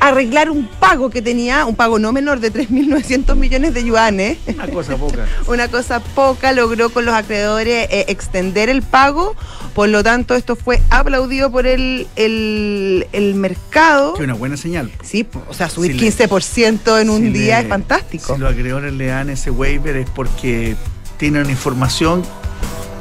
arreglar 0.00 0.50
un 0.50 0.66
pago 0.66 1.10
que 1.10 1.22
tenía, 1.22 1.64
un 1.66 1.74
pago 1.74 1.98
no 1.98 2.12
menor 2.12 2.40
de 2.40 2.52
3.900 2.52 3.34
millones 3.36 3.74
de 3.74 3.84
yuanes. 3.84 4.38
Una 4.46 4.68
cosa 4.68 4.96
poca. 4.96 5.26
Una 5.46 5.68
cosa 5.68 6.00
poca, 6.00 6.52
logró 6.52 6.90
con 6.90 7.04
los 7.04 7.14
acreedores 7.14 7.88
eh, 7.90 8.06
extender 8.08 8.68
el 8.68 8.82
pago, 8.82 9.36
por 9.74 9.88
lo 9.88 10.02
tanto 10.02 10.34
esto 10.34 10.56
fue 10.56 10.80
aplaudido 10.90 11.50
por 11.50 11.66
el, 11.66 12.06
el, 12.16 13.34
mercado. 13.34 14.14
Que 14.14 14.24
una 14.24 14.34
buena 14.34 14.56
señal. 14.56 14.90
Sí, 15.02 15.26
o 15.48 15.54
sea, 15.54 15.68
subir 15.68 15.96
15% 15.96 17.00
en 17.00 17.10
un 17.10 17.32
día 17.32 17.60
es 17.60 17.68
fantástico. 17.68 18.34
Si 18.34 18.40
los 18.40 18.52
acreedores 18.52 18.92
le 18.92 19.06
dan 19.06 19.30
ese 19.30 19.50
waiver 19.50 19.96
es 19.96 20.08
porque 20.10 20.76
tienen 21.18 21.50
información, 21.50 22.22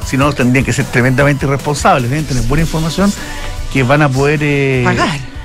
si 0.06 0.18
no 0.18 0.32
tendrían 0.34 0.66
que 0.66 0.74
ser 0.74 0.86
tremendamente 0.86 1.46
responsables, 1.46 2.10
deben 2.10 2.26
tener 2.26 2.44
buena 2.44 2.64
información 2.64 3.12
que 3.72 3.84
van 3.84 4.02
a 4.02 4.10
poder... 4.10 4.40
Eh, 4.42 4.82
Pagar 4.84 5.37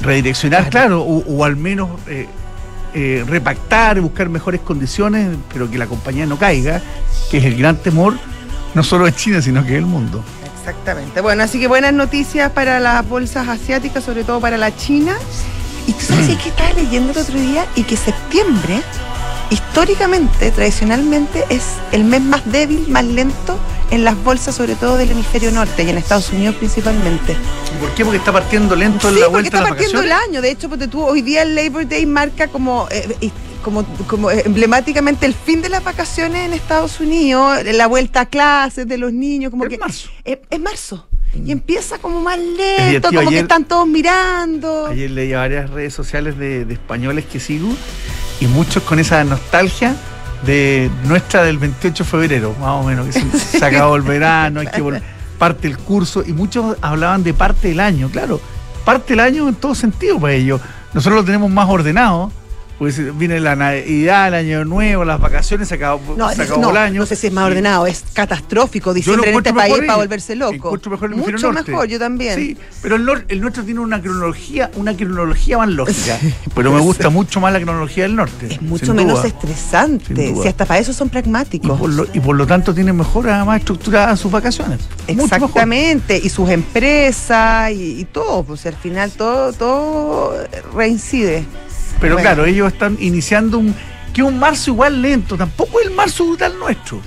redireccionar, 0.00 0.70
claro, 0.70 1.02
o, 1.02 1.44
al 1.44 1.56
menos 1.56 1.90
eh, 2.08 2.26
eh, 2.94 3.24
repactar, 3.26 4.00
buscar 4.00 4.28
mejores 4.28 4.60
condiciones, 4.60 5.36
pero 5.52 5.70
que 5.70 5.78
la 5.78 5.86
compañía 5.86 6.26
no 6.26 6.38
caiga, 6.38 6.80
que 7.30 7.38
es 7.38 7.44
el 7.44 7.56
gran 7.56 7.76
temor, 7.76 8.14
no 8.74 8.82
solo 8.82 9.04
de 9.06 9.12
China, 9.12 9.40
sino 9.40 9.64
que 9.64 9.72
del 9.72 9.86
mundo. 9.86 10.22
Exactamente. 10.58 11.20
Bueno, 11.20 11.42
así 11.42 11.60
que 11.60 11.66
buenas 11.66 11.92
noticias 11.92 12.50
para 12.52 12.80
las 12.80 13.06
bolsas 13.06 13.48
asiáticas, 13.48 14.02
sobre 14.02 14.24
todo 14.24 14.40
para 14.40 14.56
la 14.56 14.74
China. 14.74 15.14
Y 15.86 15.92
tú 15.92 16.00
sabes 16.00 16.38
que 16.38 16.48
estaba 16.48 16.72
leyendo 16.72 17.12
el 17.12 17.18
otro 17.18 17.38
día 17.38 17.66
y 17.76 17.82
que 17.82 17.96
septiembre, 17.96 18.80
históricamente, 19.50 20.50
tradicionalmente, 20.50 21.44
es 21.50 21.64
el 21.92 22.04
mes 22.04 22.22
más 22.22 22.50
débil, 22.50 22.88
más 22.88 23.04
lento 23.04 23.58
en 23.90 24.04
las 24.04 24.22
bolsas, 24.22 24.54
sobre 24.54 24.74
todo 24.74 24.96
del 24.96 25.10
hemisferio 25.10 25.50
norte 25.50 25.82
y 25.82 25.90
en 25.90 25.98
Estados 25.98 26.30
Unidos 26.30 26.56
principalmente. 26.56 27.36
¿Por 27.80 27.94
qué? 27.94 28.04
Porque 28.04 28.18
está 28.18 28.32
partiendo 28.32 28.74
lento 28.76 29.08
en 29.08 29.20
la 29.20 29.28
vuelta 29.28 29.58
porque 29.60 29.64
está 29.64 29.68
partiendo 29.68 30.02
el 30.02 30.12
año. 30.12 30.42
De 30.42 30.50
hecho, 30.50 30.68
porque 30.68 30.88
tú 30.88 31.02
hoy 31.04 31.22
día 31.22 31.42
el 31.42 31.54
Labor 31.54 31.86
Day 31.86 32.06
marca 32.06 32.48
como, 32.48 32.88
eh, 32.90 33.30
como, 33.62 33.84
como 34.06 34.30
emblemáticamente 34.30 35.26
el 35.26 35.34
fin 35.34 35.62
de 35.62 35.68
las 35.68 35.84
vacaciones 35.84 36.46
en 36.46 36.52
Estados 36.52 37.00
Unidos, 37.00 37.58
la 37.64 37.86
vuelta 37.86 38.22
a 38.22 38.26
clases 38.26 38.86
de 38.86 38.98
los 38.98 39.12
niños, 39.12 39.50
como 39.50 39.64
que 39.66 39.78
marzo. 39.78 40.08
Es, 40.24 40.60
marzo. 40.60 41.06
Y 41.34 41.50
empieza 41.50 41.98
como 41.98 42.20
más 42.20 42.38
lento, 42.38 43.10
como 43.12 43.28
que 43.28 43.40
están 43.40 43.64
todos 43.64 43.88
mirando. 43.88 44.86
Ayer 44.86 45.10
leí 45.10 45.32
varias 45.32 45.68
redes 45.70 45.92
sociales 45.92 46.38
de, 46.38 46.64
de 46.64 46.74
españoles 46.74 47.24
que 47.24 47.40
sigo 47.40 47.68
y 48.40 48.46
muchos 48.46 48.82
con 48.84 48.98
esa 48.98 49.24
nostalgia 49.24 49.96
de 50.44 50.90
nuestra 51.04 51.42
del 51.42 51.58
28 51.58 52.04
de 52.04 52.10
febrero, 52.10 52.54
más 52.60 52.70
o 52.70 52.82
menos, 52.84 53.06
que 53.06 53.12
se, 53.12 53.64
acabó 53.64 53.96
el 53.96 54.02
verano, 54.02 54.60
hay 54.60 54.66
que 54.66 54.80
volver, 54.80 55.02
parte 55.38 55.68
el 55.68 55.78
curso, 55.78 56.22
y 56.26 56.32
muchos 56.32 56.76
hablaban 56.80 57.22
de 57.22 57.34
parte 57.34 57.68
del 57.68 57.80
año, 57.80 58.08
claro, 58.10 58.40
parte 58.84 59.14
del 59.14 59.20
año 59.20 59.48
en 59.48 59.54
todo 59.54 59.74
sentido 59.74 60.20
para 60.20 60.34
ellos. 60.34 60.60
Nosotros 60.92 61.20
lo 61.20 61.24
tenemos 61.24 61.50
más 61.50 61.68
ordenado, 61.68 62.30
pues 62.78 63.16
viene 63.16 63.38
la 63.40 63.54
Navidad, 63.54 64.28
el 64.28 64.34
Año 64.34 64.64
Nuevo, 64.64 65.04
las 65.04 65.20
vacaciones, 65.20 65.68
se 65.68 65.76
acabó, 65.76 66.14
el 66.14 66.76
año. 66.76 67.00
No 67.00 67.06
sé 67.06 67.16
si 67.16 67.28
es 67.28 67.32
más 67.32 67.46
ordenado, 67.46 67.86
es 67.86 68.04
catastrófico 68.12 68.92
diciembre 68.92 69.30
en 69.30 69.36
este 69.36 69.54
país 69.54 69.76
para 69.78 69.96
volverse 69.96 70.34
loco. 70.34 70.76
Mejor 70.90 71.10
el 71.10 71.16
Mucho 71.16 71.52
mejor, 71.52 71.86
yo 71.86 71.98
también. 71.98 72.34
Sí, 72.36 72.56
pero 72.82 72.96
el, 72.96 73.08
el, 73.28 73.40
nuestro 73.40 73.64
tiene 73.64 73.80
una 73.80 74.00
cronología, 74.00 74.70
una 74.74 74.96
cronología 74.96 75.58
más 75.58 75.68
lógica. 75.68 76.18
pero 76.54 76.72
me 76.72 76.80
gusta 76.80 77.10
mucho 77.10 77.40
más 77.40 77.52
la 77.52 77.60
cronología 77.60 78.04
del 78.04 78.16
norte. 78.16 78.54
Es 78.54 78.62
mucho 78.62 78.92
menos 78.94 79.24
estresante. 79.24 80.14
Si 80.14 80.48
hasta 80.48 80.64
para 80.66 80.80
eso 80.80 80.92
son 80.92 81.08
pragmáticos. 81.08 81.80
Y 82.12 82.20
por 82.20 82.36
lo, 82.36 82.46
tanto 82.46 82.74
tienen 82.74 82.96
mejor, 82.96 83.24
más 83.24 83.58
estructuradas 83.58 84.18
sus 84.18 84.30
vacaciones. 84.30 84.80
Exactamente. 85.06 86.20
Y 86.22 86.28
sus 86.28 86.50
empresas 86.50 87.70
y, 87.72 88.04
todo. 88.12 88.42
Pues 88.44 88.66
al 88.66 88.74
final 88.74 89.10
todo, 89.12 89.52
todo 89.52 90.34
reincide. 90.74 91.44
Pero 92.00 92.16
claro, 92.16 92.44
ellos 92.44 92.72
están 92.72 92.96
iniciando 93.00 93.58
un 93.58 93.74
que 94.14 94.22
un 94.22 94.38
marzo 94.38 94.70
igual 94.70 95.02
lento, 95.02 95.36
tampoco 95.36 95.80
es 95.80 95.88
el 95.88 95.92
marzo 95.92 96.24
brutal 96.24 96.56
nuestro. 96.58 97.02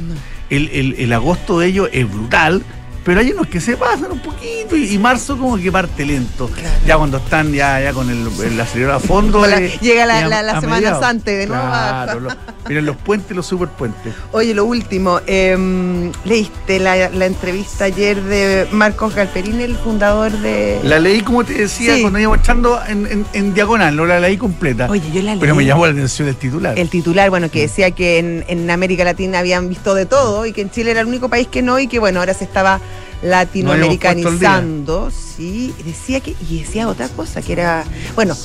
El, 0.49 0.69
el, 0.69 0.93
el, 0.95 1.13
agosto 1.13 1.59
de 1.59 1.67
ellos 1.67 1.89
es 1.93 2.09
brutal, 2.11 2.61
pero 3.07 3.21
hay 3.21 3.31
unos 3.31 3.47
que 3.47 3.61
se 3.61 3.77
pasan 3.77 4.11
un 4.11 4.19
poquito 4.19 4.75
y, 4.75 4.97
marzo 4.97 5.37
como 5.37 5.57
que 5.57 5.71
parte 5.71 6.05
lento. 6.05 6.49
Ya 6.85 6.97
cuando 6.97 7.19
están 7.19 7.53
ya, 7.53 7.79
ya 7.79 7.93
con 7.93 8.09
el, 8.09 8.27
el 8.43 8.59
acelerador 8.59 8.97
a 8.97 8.99
fondo. 8.99 9.45
llega 9.79 10.05
la, 10.05 10.27
la, 10.43 10.59
semana 10.59 10.99
antes 11.01 11.37
de 11.37 11.47
nuevo. 11.47 11.63
Claro, 11.63 12.27
miren 12.67 12.85
los 12.85 12.97
puentes, 12.97 13.33
los 13.33 13.45
superpuentes. 13.45 14.13
Oye, 14.33 14.53
lo 14.53 14.65
último, 14.65 15.21
em, 15.25 16.11
leíste 16.25 16.81
la, 16.81 17.05
entrevista 17.25 17.85
ayer 17.85 18.21
de 18.21 18.67
Marcos 18.73 19.15
Galperín, 19.15 19.61
el 19.61 19.77
fundador 19.77 20.33
de. 20.33 20.81
La 20.83 20.99
leí, 20.99 21.21
como 21.21 21.45
te 21.45 21.53
decía, 21.53 21.95
cuando 22.01 22.19
iba 22.19 22.35
echando 22.35 22.77
en, 22.89 23.25
en, 23.31 23.53
diagonal, 23.53 23.95
no 23.95 24.05
la 24.05 24.19
leí 24.19 24.35
completa. 24.35 24.87
Oye, 24.89 25.09
yo 25.13 25.21
la 25.21 25.31
leí. 25.31 25.39
Pero 25.39 25.55
me 25.55 25.63
llamó 25.63 25.85
la 25.85 25.93
atención 25.93 26.27
el 26.27 26.35
titular. 26.35 26.77
El 26.77 26.89
titular, 26.89 27.29
bueno, 27.29 27.49
que 27.49 27.61
decía 27.61 27.91
que 27.91 28.19
en, 28.19 28.43
en 28.49 28.69
América 28.69 29.05
Latina 29.05 29.39
habían 29.39 29.69
visto 29.69 29.95
de 29.95 30.05
todo 30.05 30.45
y 30.45 30.51
que 30.51 30.59
en 30.59 30.71
Chile 30.71 30.91
era 30.91 30.99
el 30.99 31.07
único 31.07 31.29
país 31.29 31.47
que 31.47 31.61
no 31.61 31.79
y 31.79 31.87
que, 31.87 31.99
bueno, 31.99 32.19
ahora 32.19 32.33
se 32.33 32.43
estaba 32.43 32.81
latinoamericanizando, 33.21 35.11
sí, 35.11 35.73
decía 35.85 36.19
que, 36.19 36.35
y 36.49 36.59
decía 36.59 36.87
otra 36.87 37.09
cosa, 37.09 37.41
que 37.41 37.53
era, 37.53 37.83
bueno, 38.15 38.35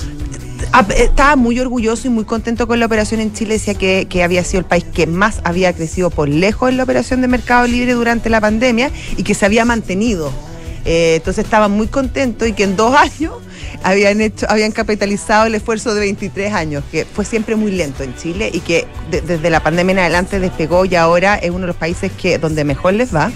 estaba 0.96 1.36
muy 1.36 1.58
orgulloso 1.60 2.08
y 2.08 2.10
muy 2.10 2.24
contento 2.24 2.66
con 2.66 2.80
la 2.80 2.86
operación 2.86 3.20
en 3.20 3.32
Chile, 3.32 3.54
decía 3.54 3.74
que, 3.74 4.22
había 4.22 4.44
sido 4.44 4.60
el 4.60 4.66
país 4.66 4.84
que 4.84 5.06
más 5.06 5.40
había 5.44 5.72
crecido 5.72 6.10
por 6.10 6.28
lejos 6.28 6.70
en 6.70 6.76
la 6.76 6.84
operación 6.84 7.20
de 7.20 7.28
Mercado 7.28 7.66
Libre 7.66 7.92
durante 7.92 8.30
la 8.30 8.40
pandemia 8.40 8.90
y 9.16 9.22
que 9.22 9.34
se 9.34 9.44
había 9.44 9.64
mantenido. 9.64 10.32
Eh, 10.84 11.16
entonces 11.16 11.44
estaba 11.44 11.68
muy 11.68 11.86
contento 11.86 12.44
y 12.46 12.54
que 12.54 12.64
en 12.64 12.76
dos 12.76 12.94
años 13.20 13.34
habían 13.82 14.20
hecho, 14.20 14.46
habían 14.48 14.72
capitalizado 14.72 15.46
el 15.46 15.54
esfuerzo 15.54 15.94
de 15.94 16.00
23 16.00 16.52
años, 16.52 16.84
que 16.90 17.04
fue 17.04 17.24
siempre 17.24 17.56
muy 17.56 17.72
lento 17.72 18.02
en 18.02 18.16
Chile 18.16 18.50
y 18.52 18.60
que 18.60 18.86
desde 19.10 19.50
la 19.50 19.62
pandemia 19.62 19.92
en 19.92 19.98
adelante 20.00 20.40
despegó 20.40 20.84
y 20.84 20.94
ahora 20.94 21.36
es 21.36 21.50
uno 21.50 21.60
de 21.60 21.66
los 21.68 21.76
países 21.76 22.10
que 22.12 22.38
donde 22.38 22.64
mejor 22.64 22.94
les 22.94 23.14
va. 23.14 23.30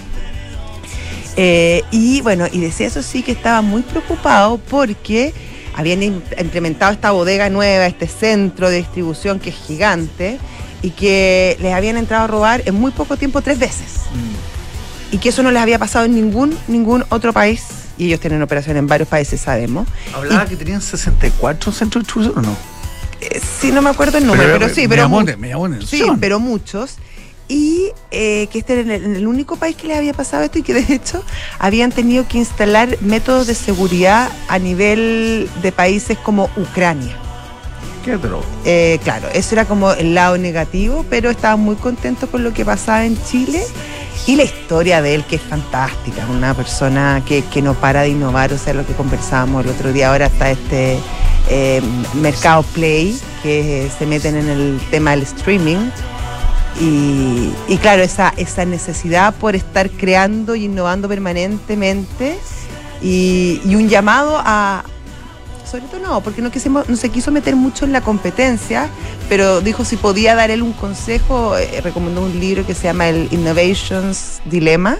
Eh, 1.39 1.83
y 1.91 2.21
bueno, 2.21 2.47
y 2.51 2.59
decía 2.59 2.87
eso 2.87 3.03
sí 3.03 3.21
que 3.21 3.31
estaba 3.31 3.61
muy 3.61 3.83
preocupado 3.83 4.57
porque 4.57 5.33
habían 5.75 6.01
implementado 6.01 6.91
esta 6.91 7.11
bodega 7.11 7.49
nueva, 7.51 7.85
este 7.85 8.07
centro 8.07 8.71
de 8.71 8.77
distribución 8.77 9.39
que 9.39 9.51
es 9.51 9.55
gigante 9.55 10.39
y 10.81 10.89
que 10.89 11.55
les 11.61 11.73
habían 11.73 11.97
entrado 11.97 12.23
a 12.23 12.27
robar 12.27 12.63
en 12.65 12.73
muy 12.73 12.91
poco 12.91 13.17
tiempo 13.17 13.41
tres 13.41 13.59
veces. 13.59 14.01
Mm. 14.11 15.15
Y 15.15 15.17
que 15.19 15.29
eso 15.29 15.43
no 15.43 15.51
les 15.51 15.61
había 15.61 15.77
pasado 15.77 16.05
en 16.05 16.15
ningún, 16.15 16.57
ningún 16.67 17.05
otro 17.09 17.31
país. 17.31 17.63
Y 17.99 18.07
ellos 18.07 18.19
tienen 18.19 18.41
operación 18.41 18.75
en 18.77 18.87
varios 18.87 19.07
países, 19.07 19.39
sabemos. 19.39 19.87
¿Hablaba 20.13 20.45
que 20.47 20.55
tenían 20.55 20.81
64 20.81 21.71
centros 21.71 22.03
de 22.03 22.05
distribución 22.07 22.45
o 22.45 22.49
no? 22.49 22.57
Eh, 23.21 23.39
sí, 23.59 23.71
no 23.71 23.81
me 23.81 23.89
acuerdo 23.89 24.17
el 24.17 24.25
número, 24.25 24.57
pero, 24.59 24.73
sí, 24.73 24.87
pero, 24.87 25.09
me 25.09 25.81
sí, 25.85 26.03
pero 26.19 26.39
muchos 26.39 26.97
y 27.47 27.91
eh, 28.11 28.47
que 28.51 28.59
este 28.59 28.79
era 28.79 28.95
el, 28.95 29.27
único 29.27 29.55
país 29.55 29.75
que 29.75 29.87
les 29.87 29.97
había 29.97 30.13
pasado 30.13 30.43
esto 30.43 30.59
y 30.59 30.63
que 30.63 30.73
de 30.73 30.93
hecho 30.93 31.23
habían 31.59 31.91
tenido 31.91 32.27
que 32.27 32.37
instalar 32.37 32.97
métodos 33.01 33.47
de 33.47 33.55
seguridad 33.55 34.29
a 34.47 34.59
nivel 34.59 35.49
de 35.61 35.71
países 35.71 36.17
como 36.17 36.49
Ucrania. 36.57 37.15
¿Qué 38.03 38.17
eh, 38.63 38.99
claro, 39.03 39.27
eso 39.33 39.55
era 39.55 39.65
como 39.65 39.91
el 39.91 40.15
lado 40.15 40.37
negativo, 40.37 41.05
pero 41.09 41.29
estaba 41.29 41.57
muy 41.57 41.75
contento 41.75 42.31
con 42.31 42.41
lo 42.41 42.53
que 42.53 42.63
pasaba 42.63 43.03
en 43.03 43.21
Chile. 43.25 43.61
Y 44.25 44.37
la 44.37 44.43
historia 44.43 45.01
de 45.01 45.15
él 45.15 45.25
que 45.25 45.35
es 45.35 45.41
fantástica, 45.41 46.25
una 46.29 46.53
persona 46.53 47.21
que, 47.25 47.43
no 47.61 47.73
para 47.73 48.03
de 48.03 48.09
innovar, 48.09 48.53
o 48.53 48.57
sea, 48.57 48.73
lo 48.73 48.85
que 48.85 48.93
conversábamos 48.93 49.65
el 49.65 49.71
otro 49.71 49.91
día, 49.91 50.09
ahora 50.09 50.27
está 50.27 50.51
este 50.51 50.97
eh, 51.49 51.81
Mercado 52.13 52.63
Play, 52.63 53.19
que 53.43 53.89
se 53.97 54.05
meten 54.05 54.37
en 54.37 54.49
el 54.49 54.79
tema 54.89 55.11
del 55.11 55.23
streaming 55.23 55.89
y, 56.79 57.77
claro, 57.81 58.03
esa, 58.03 58.33
esa 58.37 58.65
necesidad 58.65 59.33
por 59.35 59.55
estar 59.55 59.89
creando 59.89 60.55
y 60.55 60.65
innovando 60.65 61.07
permanentemente 61.07 62.37
y, 63.01 63.61
un 63.65 63.89
llamado 63.89 64.39
a, 64.43 64.83
sobre 65.69 65.85
todo 65.85 65.99
no, 65.99 66.21
porque 66.21 66.41
no, 66.41 66.51
quisimos, 66.51 66.87
no 66.87 66.95
se 66.95 67.09
quiso 67.09 67.31
meter 67.31 67.55
mucho 67.55 67.85
en 67.85 67.93
la 67.93 68.01
competencia, 68.01 68.89
pero 69.27 69.61
dijo 69.61 69.85
si 69.85 69.97
podía 69.97 70.35
dar 70.35 70.51
él 70.51 70.61
un 70.61 70.73
consejo, 70.73 71.57
eh, 71.57 71.81
recomendó 71.81 72.21
un 72.21 72.39
libro 72.39 72.65
que 72.65 72.73
se 72.73 72.83
llama 72.83 73.09
el 73.09 73.27
Innovations 73.31 74.41
Dilemma, 74.45 74.97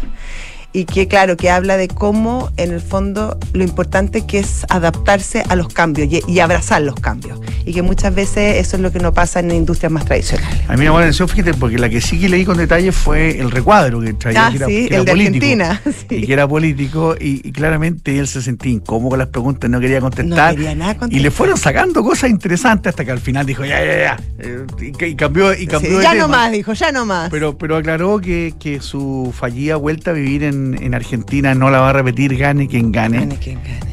y 0.74 0.86
que 0.86 1.08
claro, 1.08 1.38
que 1.38 1.50
habla 1.50 1.78
de 1.78 1.88
cómo 1.88 2.52
en 2.58 2.72
el 2.72 2.82
fondo 2.82 3.40
lo 3.54 3.64
importante 3.64 4.26
que 4.26 4.40
es 4.40 4.66
adaptarse 4.70 5.44
a 5.50 5.56
los 5.56 5.70
cambios 5.70 6.10
y, 6.28 6.40
abrazar 6.40 6.82
los 6.82 6.96
cambios. 6.96 7.40
Y 7.66 7.74
que 7.74 7.82
muchas 7.82 8.14
veces 8.14 8.58
eso 8.58 8.76
es 8.76 8.82
lo 8.82 8.92
que 8.92 9.00
no 9.00 9.14
pasa 9.14 9.40
en 9.40 9.52
industrias 9.52 9.92
más 9.92 10.06
tradicionales. 10.06 10.62
A 10.68 10.74
mí 10.74 10.80
me 10.80 10.86
llamó 10.86 11.00
la 11.00 11.06
atención, 11.06 11.28
fíjate, 11.28 11.54
porque 11.56 11.78
la 11.78 11.90
que 11.90 12.00
sí 12.00 12.20
que 12.20 12.30
leí 12.30 12.46
con 12.46 12.58
detalle 12.58 12.92
fue 12.92 13.40
el 13.40 13.50
recuadro 13.50 14.00
que 14.02 14.14
traía, 14.14 14.48
ah, 14.48 14.52
que 14.52 14.58
era, 14.58 14.68
sí, 14.68 14.88
el 14.92 15.06
de 15.06 15.12
Argentina. 15.12 15.82
Y 16.10 16.26
que 16.26 16.34
era 16.34 16.48
político, 16.48 17.16
y, 17.20 17.52
claramente 17.52 18.18
él 18.20 18.28
se 18.28 18.42
sentía 18.42 18.72
incómodo 18.72 19.12
con 19.12 19.20
las 19.20 19.30
preguntas, 19.30 19.70
no 19.70 19.80
quería 19.80 20.00
contestar. 20.00 20.52
No 20.52 20.58
quería 20.58 20.76
nada 20.76 20.98
contestar. 20.98 21.20
Y 21.20 21.24
le 21.24 21.32
fueron 21.32 21.58
sacando 21.58 22.04
cosas 22.04 22.30
interesantes 22.30 22.92
hasta 22.92 23.04
que 23.04 23.12
al 23.12 23.20
final 23.20 23.46
dijo, 23.46 23.66
ya, 23.66 23.84
ya, 23.84 23.98
ya. 23.98 24.20
Eh, 24.40 24.66
y, 24.80 25.16
cambió, 25.16 25.54
y 25.54 25.66
cambió 25.66 26.02
Ya 26.02 26.14
no 26.14 26.28
más, 26.28 26.52
dijo, 26.52 26.74
ya 26.74 26.92
no 26.92 27.06
más. 27.06 27.30
Pero, 27.30 27.58
pero 27.58 27.78
aclaró 27.78 28.20
que, 28.20 28.54
que 28.60 28.80
su 28.80 29.34
fallida 29.36 29.76
vuelta 29.76 30.12
a 30.12 30.14
vivir 30.14 30.44
en 30.44 30.57
en, 30.76 30.94
Argentina 30.94 31.54
no 31.56 31.70
la 31.70 31.80
va 31.80 31.90
a 31.90 31.94
repetir 31.94 32.38
gane 32.38 32.68
quien 32.68 32.92
gane. 32.92 33.30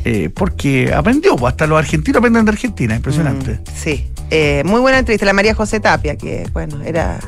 Eh, 0.04 0.30
porque 0.34 0.92
aprendió, 0.92 1.36
pues, 1.36 1.52
hasta 1.52 1.66
los 1.66 1.78
argentinos 1.78 2.18
aprenden 2.18 2.44
de 2.44 2.52
Argentina, 2.52 2.94
impresionante. 2.94 3.52
Mm, 3.52 3.76
sí, 3.76 4.06
eh, 4.30 4.62
muy 4.64 4.80
buena 4.80 4.98
entrevista, 4.98 5.26
la 5.26 5.32
María 5.32 5.54
José 5.54 5.80
Tapia, 5.80 6.16
que 6.16 6.48
bueno, 6.52 6.80
era... 6.84 7.18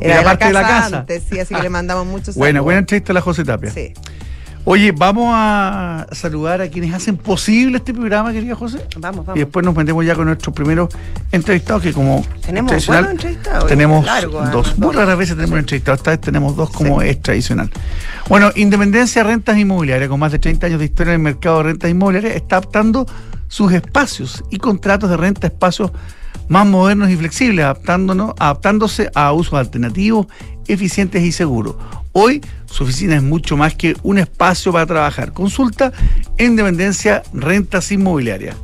Era, 0.00 0.24
parte 0.24 0.46
de 0.46 0.52
la 0.52 0.62
casa. 0.62 0.98
Antes, 0.98 1.22
sí, 1.30 1.38
así 1.38 1.54
que 1.54 1.62
le 1.62 1.68
mandamos 1.70 2.04
muchos 2.06 2.34
Bueno, 2.34 2.64
buena 2.64 2.80
entrevista 2.80 3.12
a 3.12 3.14
la 3.14 3.20
José 3.20 3.44
Tapia. 3.44 3.70
Sí. 3.70 3.92
Oye, 4.64 4.92
vamos 4.92 5.32
a 5.34 6.06
saludar 6.12 6.60
a 6.60 6.68
quienes 6.68 6.94
hacen 6.94 7.16
posible 7.16 7.78
este 7.78 7.92
programa, 7.92 8.32
querida 8.32 8.54
José. 8.54 8.86
Vamos, 8.96 9.26
vamos. 9.26 9.36
Y 9.36 9.40
después 9.40 9.66
nos 9.66 9.74
metemos 9.74 10.06
ya 10.06 10.14
con 10.14 10.26
nuestros 10.26 10.54
primeros 10.54 10.88
entrevistados, 11.32 11.82
que 11.82 11.92
como 11.92 12.24
tenemos 12.46 12.86
buenos 12.86 13.10
entrevistados. 13.10 13.66
Tenemos 13.66 14.06
dos. 14.52 14.78
Muy 14.78 14.94
raras 14.94 15.18
veces 15.18 15.34
tenemos 15.34 15.58
entrevistados. 15.58 15.98
Esta 15.98 16.10
vez 16.12 16.20
tenemos 16.20 16.54
dos 16.54 16.70
como 16.70 17.02
es 17.02 17.20
tradicional. 17.20 17.70
Bueno, 18.28 18.50
Independencia 18.54 19.24
Rentas 19.24 19.58
Inmobiliarias, 19.58 20.08
con 20.08 20.20
más 20.20 20.30
de 20.30 20.38
30 20.38 20.68
años 20.68 20.78
de 20.78 20.84
historia 20.84 21.14
en 21.14 21.20
el 21.20 21.24
mercado 21.24 21.58
de 21.58 21.62
rentas 21.64 21.90
inmobiliarias, 21.90 22.36
está 22.36 22.58
adaptando 22.58 23.06
sus 23.48 23.72
espacios 23.72 24.44
y 24.50 24.58
contratos 24.58 25.10
de 25.10 25.16
renta 25.16 25.48
a 25.48 25.50
espacios 25.50 25.90
más 26.48 26.66
modernos 26.66 27.10
y 27.10 27.16
flexibles, 27.16 27.64
adaptándonos, 27.64 28.34
adaptándose 28.38 29.10
a 29.14 29.32
usos 29.32 29.54
alternativos, 29.54 30.26
eficientes 30.68 31.22
y 31.22 31.32
seguros. 31.32 31.76
Hoy 32.12 32.42
su 32.66 32.84
oficina 32.84 33.16
es 33.16 33.22
mucho 33.22 33.56
más 33.56 33.74
que 33.74 33.96
un 34.02 34.18
espacio 34.18 34.72
para 34.72 34.86
trabajar. 34.86 35.32
Consulta 35.32 35.92
en 36.36 36.56
Dependencia 36.56 37.22
Rentas 37.32 37.90
Inmobiliarias. 37.90 38.56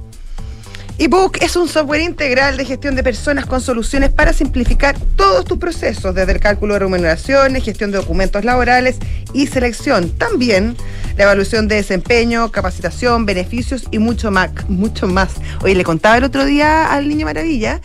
eBook 0.98 1.38
es 1.40 1.56
un 1.56 1.68
software 1.68 2.02
integral 2.02 2.56
de 2.56 2.64
gestión 2.64 2.94
de 2.94 3.02
personas 3.02 3.46
con 3.46 3.60
soluciones 3.60 4.10
para 4.10 4.32
simplificar 4.32 4.98
todos 5.16 5.44
tus 5.44 5.56
procesos, 5.58 6.14
desde 6.14 6.32
el 6.32 6.40
cálculo 6.40 6.74
de 6.74 6.80
remuneraciones, 6.80 7.64
gestión 7.64 7.90
de 7.90 7.98
documentos 7.98 8.44
laborales 8.44 8.96
y 9.32 9.46
selección. 9.46 10.10
También 10.10 10.76
la 11.16 11.24
evaluación 11.24 11.68
de 11.68 11.76
desempeño, 11.76 12.50
capacitación, 12.50 13.26
beneficios 13.26 13.84
y 13.90 13.98
mucho 13.98 14.30
más. 14.30 14.50
Mucho 14.68 15.06
más. 15.06 15.30
Le 15.64 15.84
contaba 15.84 16.18
el 16.18 16.24
otro 16.24 16.44
día 16.44 16.92
al 16.92 17.08
Niño 17.08 17.26
Maravilla 17.26 17.80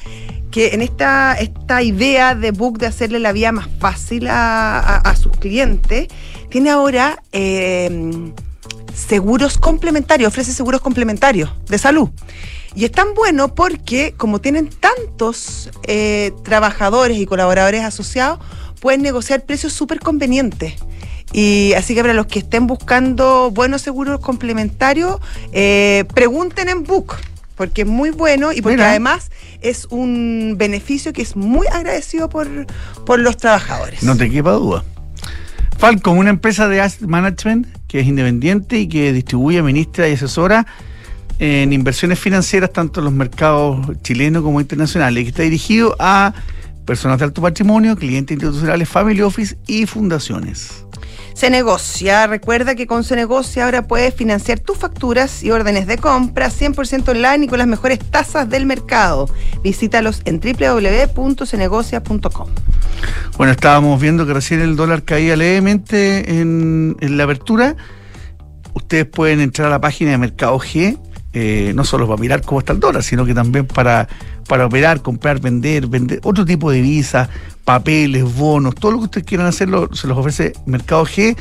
que 0.54 0.68
en 0.76 0.84
esta, 0.84 1.34
esta 1.34 1.82
idea 1.82 2.36
de 2.36 2.52
Book 2.52 2.78
de 2.78 2.86
hacerle 2.86 3.18
la 3.18 3.32
vida 3.32 3.52
más 3.52 3.68
fácil 3.80 4.28
a, 4.30 5.16
sus 5.20 5.32
clientes, 5.32 6.10
tiene 6.50 6.70
ahora 6.70 7.24
em, 7.32 8.32
seguros 8.94 9.58
complementarios, 9.58 10.28
ofrece 10.28 10.54
seguros 10.54 10.80
complementarios 10.80 11.50
de 11.66 11.80
salud. 11.80 12.10
Y 12.76 12.86
es 12.86 12.92
tan 12.92 13.16
bueno 13.16 13.56
porque 13.56 14.14
como 14.16 14.42
tienen 14.42 14.70
tantos 14.70 15.72
eh, 15.88 16.32
trabajadores 16.44 17.18
y 17.18 17.26
colaboradores 17.26 17.84
asociados, 17.84 18.38
pueden 18.80 19.02
negociar 19.02 19.46
precios 19.46 19.74
súper 19.74 20.02
convenientes. 20.02 20.76
Y 21.32 21.74
así 21.76 21.96
que 21.96 22.02
para 22.02 22.14
los 22.14 22.28
que 22.28 22.40
estén 22.40 22.68
buscando 22.68 23.50
buenos 23.50 23.82
seguros 23.82 24.20
complementarios, 24.20 25.20
eh, 25.52 26.06
pregunten 26.14 26.70
en 26.70 26.84
Book 26.84 27.16
porque 27.64 27.84
es 27.84 27.88
muy 27.88 28.10
bueno 28.10 28.52
y 28.52 28.62
porque 28.62 28.84
además 28.84 29.32
es 29.62 29.88
un 29.90 30.56
beneficio 30.58 31.14
que 31.14 31.22
es 31.22 31.38
muy 31.38 31.66
agradecido 31.68 32.28
por, 32.28 32.46
por 33.06 33.20
los 33.20 33.38
trabajadores. 33.38 34.04
No 34.04 34.18
te 34.18 34.30
quepa 34.30 34.52
duda. 34.52 34.84
Falcon, 35.78 36.18
una 36.18 36.30
empresa 36.30 36.68
de 36.68 36.82
asset 36.82 37.08
management 37.08 37.68
que 37.88 38.02
es 38.02 38.08
independiente 38.08 38.80
y 38.80 38.90
que 38.90 39.14
distribuye, 39.14 39.60
administra 39.60 40.10
y 40.10 40.14
asesora 40.14 40.68
en 41.40 41.72
inversiones 41.72 42.20
financieras 42.20 42.74
tanto 42.74 43.00
en 43.00 43.06
los 43.06 43.14
mercados 43.14 43.80
chilenos 44.02 44.44
como 44.44 44.60
internacionales, 44.60 45.22
y 45.22 45.24
que 45.24 45.30
está 45.30 45.44
dirigido 45.44 45.96
a 46.00 46.34
personas 46.86 47.20
de 47.20 47.26
alto 47.26 47.42
patrimonio, 47.42 47.96
clientes 47.96 48.36
institucionales, 48.36 48.90
family 48.90 49.22
office 49.22 49.58
y 49.68 49.86
fundaciones. 49.86 50.83
Se 51.34 51.50
negocia. 51.50 52.28
Recuerda 52.28 52.76
que 52.76 52.88
con 52.88 53.04
Se 53.04 53.16
negocia 53.16 53.66
ahora 53.66 53.88
puedes 53.88 54.14
financiar 54.14 54.60
tus 54.60 54.78
facturas 54.78 55.44
y 55.44 55.52
órdenes 55.52 55.88
de 55.88 55.98
compra 55.98 56.50
100% 56.50 57.10
online 57.10 57.46
y 57.46 57.48
con 57.48 57.60
las 57.60 57.68
mejores 57.68 58.00
tasas 58.00 58.50
del 58.50 58.66
mercado. 58.66 59.30
Visítalos 59.64 60.22
en 60.26 60.40
www.cenegocia.com. 60.40 62.50
Bueno, 63.38 63.52
estábamos 63.52 64.00
viendo 64.00 64.26
que 64.26 64.34
recién 64.34 64.62
el 64.62 64.76
dólar 64.76 65.04
caía 65.04 65.36
levemente 65.36 66.40
en, 66.40 66.96
la 67.00 67.24
apertura. 67.24 67.76
Ustedes 68.74 69.06
pueden 69.06 69.40
entrar 69.40 69.68
a 69.68 69.72
la 69.72 69.82
página 69.82 70.12
de 70.12 70.18
Mercado 70.18 70.58
G, 70.60 70.98
eh, 71.34 71.74
no 71.76 71.84
solo 71.84 72.08
para 72.08 72.20
mirar 72.20 72.42
cómo 72.42 72.60
está 72.60 72.74
el 72.74 72.80
dólar, 72.80 73.04
sino 73.04 73.26
que 73.26 73.34
también 73.34 73.66
para, 73.66 74.08
para 74.48 74.66
operar, 74.66 75.02
comprar, 75.02 75.40
vender, 75.40 75.88
vender 75.88 76.20
otro 76.24 76.46
tipo 76.46 76.72
de 76.72 76.82
divisas, 76.82 77.30
papeles, 77.64 78.24
bonos, 78.36 78.76
todo 78.76 78.92
lo 78.92 78.98
que 79.00 79.04
ustedes 79.06 79.28
quieran 79.28 79.48
hacerlo, 79.48 79.90
se 79.94 80.08
los 80.08 80.18
ofrece 80.18 80.54
Mercado 80.66 81.06
G 81.06 81.36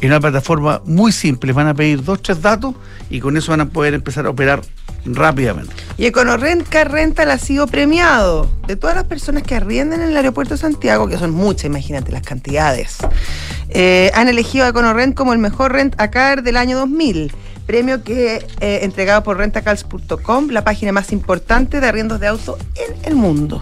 en 0.00 0.08
una 0.08 0.20
plataforma 0.20 0.82
muy 0.84 1.12
simple. 1.12 1.52
Van 1.52 1.66
a 1.66 1.74
pedir 1.74 2.02
dos, 2.02 2.22
tres 2.22 2.40
datos 2.40 2.74
y 3.10 3.20
con 3.20 3.36
eso 3.36 3.52
van 3.52 3.62
a 3.62 3.68
poder 3.68 3.94
empezar 3.94 4.26
a 4.26 4.30
operar 4.30 4.62
rápidamente. 5.04 5.72
Y 5.96 6.06
EconoRent 6.06 6.68
Car 6.68 6.90
Rental 6.90 7.30
ha 7.30 7.38
sido 7.38 7.66
premiado. 7.66 8.50
De 8.66 8.76
todas 8.76 8.96
las 8.96 9.04
personas 9.04 9.42
que 9.42 9.54
arrienden 9.54 10.02
en 10.02 10.10
el 10.10 10.16
aeropuerto 10.16 10.54
de 10.54 10.58
Santiago, 10.58 11.08
que 11.08 11.16
son 11.16 11.30
muchas, 11.30 11.64
imagínate 11.64 12.12
las 12.12 12.22
cantidades, 12.22 12.98
eh, 13.70 14.10
han 14.14 14.28
elegido 14.28 14.66
a 14.66 14.68
EconoRent 14.68 15.14
como 15.14 15.32
el 15.32 15.38
mejor 15.38 15.72
rent 15.72 15.98
a 15.98 16.10
car 16.10 16.42
del 16.42 16.56
año 16.56 16.78
2000 16.78 17.32
premio 17.68 18.02
que 18.02 18.46
eh, 18.60 18.80
entregado 18.82 19.22
por 19.22 19.36
rentacals.com, 19.36 20.48
la 20.48 20.64
página 20.64 20.90
más 20.90 21.12
importante 21.12 21.80
de 21.80 21.86
arriendos 21.86 22.18
de 22.18 22.26
auto 22.26 22.56
en 22.74 23.04
el 23.04 23.14
mundo. 23.14 23.60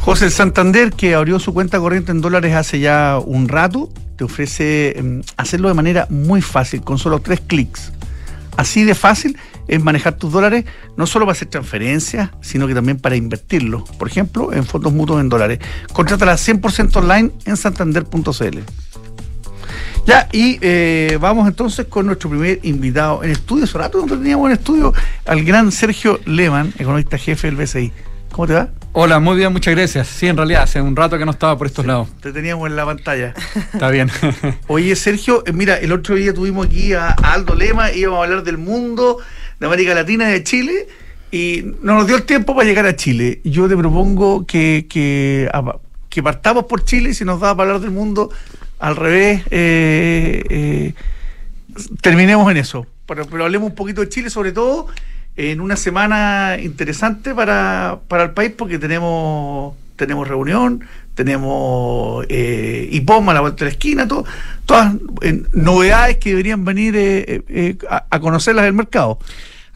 José 0.00 0.30
Santander, 0.30 0.90
que 0.90 1.14
abrió 1.14 1.38
su 1.38 1.54
cuenta 1.54 1.78
corriente 1.78 2.10
en 2.10 2.20
dólares 2.20 2.56
hace 2.56 2.80
ya 2.80 3.20
un 3.24 3.48
rato, 3.48 3.88
te 4.16 4.24
ofrece 4.24 4.98
em, 4.98 5.22
hacerlo 5.36 5.68
de 5.68 5.74
manera 5.74 6.08
muy 6.10 6.42
fácil, 6.42 6.82
con 6.82 6.98
solo 6.98 7.20
tres 7.20 7.40
clics. 7.40 7.92
Así 8.56 8.82
de 8.82 8.96
fácil 8.96 9.38
es 9.68 9.80
manejar 9.80 10.16
tus 10.16 10.32
dólares, 10.32 10.64
no 10.96 11.06
solo 11.06 11.24
para 11.24 11.36
hacer 11.36 11.46
transferencias, 11.46 12.30
sino 12.40 12.66
que 12.66 12.74
también 12.74 12.98
para 12.98 13.14
invertirlos. 13.14 13.88
Por 13.90 14.08
ejemplo, 14.08 14.52
en 14.52 14.64
fondos 14.64 14.92
mutuos 14.92 15.20
en 15.20 15.28
dólares. 15.28 15.60
Contrátala 15.92 16.34
100% 16.34 16.96
online 16.96 17.30
en 17.44 17.56
santander.cl. 17.56 18.58
Ya, 20.06 20.28
y 20.30 20.58
eh, 20.60 21.18
vamos 21.20 21.48
entonces 21.48 21.86
con 21.86 22.06
nuestro 22.06 22.30
primer 22.30 22.60
invitado 22.62 23.24
en 23.24 23.32
estudio. 23.32 23.64
Hace 23.64 23.76
rato 23.76 23.98
donde 23.98 24.16
teníamos 24.16 24.46
en 24.46 24.52
estudio 24.52 24.94
al 25.24 25.44
gran 25.44 25.72
Sergio 25.72 26.20
Lehmann, 26.24 26.72
economista 26.78 27.18
jefe 27.18 27.48
del 27.48 27.56
BCI. 27.56 27.92
¿Cómo 28.30 28.46
te 28.46 28.54
va? 28.54 28.68
Hola, 28.92 29.18
muy 29.18 29.36
bien, 29.36 29.52
muchas 29.52 29.74
gracias. 29.74 30.06
Sí, 30.06 30.28
en 30.28 30.36
realidad, 30.36 30.62
hace 30.62 30.80
un 30.80 30.94
rato 30.94 31.18
que 31.18 31.24
no 31.24 31.32
estaba 31.32 31.58
por 31.58 31.66
estos 31.66 31.84
lados. 31.84 32.08
Te 32.20 32.32
teníamos 32.32 32.68
en 32.70 32.76
la 32.76 32.86
pantalla. 32.86 33.34
Está 33.72 33.90
bien. 33.90 34.08
Oye, 34.68 34.94
Sergio, 34.94 35.42
eh, 35.44 35.52
mira, 35.52 35.76
el 35.76 35.90
otro 35.90 36.14
día 36.14 36.32
tuvimos 36.32 36.66
aquí 36.66 36.92
a, 36.92 37.08
Aldo 37.08 37.56
Lema, 37.56 37.90
íbamos 37.90 38.20
a 38.20 38.22
hablar 38.22 38.44
del 38.44 38.58
mundo, 38.58 39.18
de 39.58 39.66
América 39.66 39.92
Latina 39.92 40.28
y 40.28 40.34
de 40.34 40.44
Chile, 40.44 40.86
y 41.32 41.64
no 41.82 41.94
nos 41.94 42.06
dio 42.06 42.14
el 42.14 42.22
tiempo 42.22 42.54
para 42.54 42.68
llegar 42.68 42.86
a 42.86 42.94
Chile. 42.94 43.40
Yo 43.42 43.68
te 43.68 43.76
propongo 43.76 44.46
que, 44.46 44.86
que, 44.88 45.50
que 46.08 46.22
partamos 46.22 46.66
por 46.66 46.84
Chile, 46.84 47.10
y 47.10 47.14
si 47.14 47.24
nos 47.24 47.40
da 47.40 47.56
para 47.56 47.70
hablar 47.70 47.82
del 47.82 47.90
mundo, 47.90 48.30
al 48.78 48.96
revés, 48.96 49.42
eh, 49.50 50.42
eh, 50.48 50.94
terminemos 52.00 52.50
en 52.50 52.58
eso. 52.58 52.86
Pero, 53.06 53.26
pero, 53.26 53.44
hablemos 53.44 53.70
un 53.70 53.74
poquito 53.74 54.00
de 54.00 54.08
Chile, 54.08 54.30
sobre 54.30 54.52
todo 54.52 54.88
en 55.36 55.60
una 55.60 55.76
semana 55.76 56.56
interesante 56.60 57.34
para, 57.34 58.00
para 58.08 58.24
el 58.24 58.30
país, 58.30 58.52
porque 58.56 58.78
tenemos, 58.78 59.74
tenemos 59.96 60.26
reunión, 60.26 60.84
tenemos 61.14 62.26
eh, 62.28 62.88
IPOM 62.92 63.28
a 63.28 63.34
la 63.34 63.40
vuelta 63.40 63.60
de 63.60 63.64
la 63.66 63.70
esquina, 63.70 64.08
todo, 64.08 64.24
todas 64.64 64.94
eh, 65.22 65.42
novedades 65.52 66.16
que 66.18 66.30
deberían 66.30 66.64
venir 66.64 67.44
a, 67.88 68.06
a 68.10 68.20
conocerlas 68.20 68.64
del 68.64 68.74
mercado. 68.74 69.18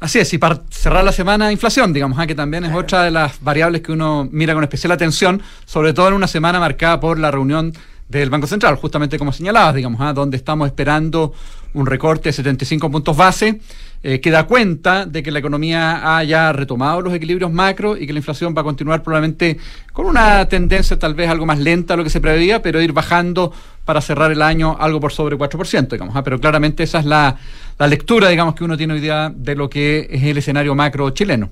Así 0.00 0.18
es, 0.18 0.32
y 0.32 0.38
para 0.38 0.62
cerrar 0.70 1.04
la 1.04 1.12
semana, 1.12 1.52
inflación, 1.52 1.92
digamos, 1.92 2.18
¿ah? 2.18 2.26
que 2.26 2.34
también 2.34 2.64
es 2.64 2.74
otra 2.74 3.02
de 3.02 3.10
las 3.10 3.38
variables 3.42 3.82
que 3.82 3.92
uno 3.92 4.26
mira 4.32 4.54
con 4.54 4.64
especial 4.64 4.92
atención, 4.92 5.42
sobre 5.66 5.92
todo 5.92 6.08
en 6.08 6.14
una 6.14 6.26
semana 6.26 6.58
marcada 6.58 6.98
por 7.00 7.18
la 7.18 7.30
reunión 7.30 7.74
del 8.10 8.28
Banco 8.28 8.46
Central, 8.46 8.74
justamente 8.74 9.18
como 9.18 9.32
señalabas, 9.32 9.74
digamos, 9.74 10.00
¿ah? 10.00 10.12
donde 10.12 10.36
estamos 10.36 10.66
esperando 10.66 11.32
un 11.74 11.86
recorte 11.86 12.30
de 12.30 12.32
75 12.32 12.90
puntos 12.90 13.16
base, 13.16 13.60
eh, 14.02 14.18
que 14.20 14.30
da 14.32 14.44
cuenta 14.44 15.06
de 15.06 15.22
que 15.22 15.30
la 15.30 15.38
economía 15.38 16.16
haya 16.16 16.52
retomado 16.52 17.00
los 17.02 17.14
equilibrios 17.14 17.52
macro 17.52 17.96
y 17.96 18.06
que 18.06 18.12
la 18.12 18.18
inflación 18.18 18.52
va 18.56 18.62
a 18.62 18.64
continuar 18.64 19.02
probablemente 19.04 19.58
con 19.92 20.06
una 20.06 20.44
tendencia 20.46 20.98
tal 20.98 21.14
vez 21.14 21.30
algo 21.30 21.46
más 21.46 21.60
lenta 21.60 21.94
a 21.94 21.96
lo 21.96 22.02
que 22.02 22.10
se 22.10 22.20
preveía, 22.20 22.60
pero 22.62 22.80
ir 22.82 22.92
bajando 22.92 23.52
para 23.84 24.00
cerrar 24.00 24.32
el 24.32 24.42
año 24.42 24.76
algo 24.80 24.98
por 24.98 25.12
sobre 25.12 25.36
4%, 25.36 25.88
digamos. 25.88 26.16
¿ah? 26.16 26.24
Pero 26.24 26.40
claramente 26.40 26.82
esa 26.82 26.98
es 26.98 27.04
la, 27.04 27.36
la 27.78 27.86
lectura, 27.86 28.28
digamos, 28.28 28.56
que 28.56 28.64
uno 28.64 28.76
tiene 28.76 28.94
hoy 28.94 29.00
día 29.00 29.32
de 29.32 29.54
lo 29.54 29.70
que 29.70 30.08
es 30.10 30.22
el 30.24 30.38
escenario 30.38 30.74
macro 30.74 31.10
chileno. 31.10 31.50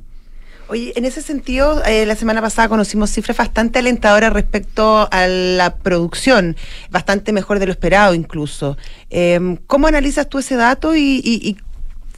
Oye, 0.70 0.92
en 0.96 1.06
ese 1.06 1.22
sentido, 1.22 1.82
eh, 1.84 2.04
la 2.04 2.14
semana 2.14 2.42
pasada 2.42 2.68
conocimos 2.68 3.10
cifras 3.10 3.38
bastante 3.38 3.78
alentadoras 3.78 4.32
respecto 4.32 5.08
a 5.10 5.26
la 5.26 5.76
producción, 5.76 6.56
bastante 6.90 7.32
mejor 7.32 7.58
de 7.58 7.66
lo 7.66 7.72
esperado 7.72 8.12
incluso. 8.12 8.76
Em, 9.08 9.56
¿Cómo 9.66 9.86
analizas 9.86 10.28
tú 10.28 10.38
ese 10.38 10.56
dato 10.56 10.94
y, 10.94 11.56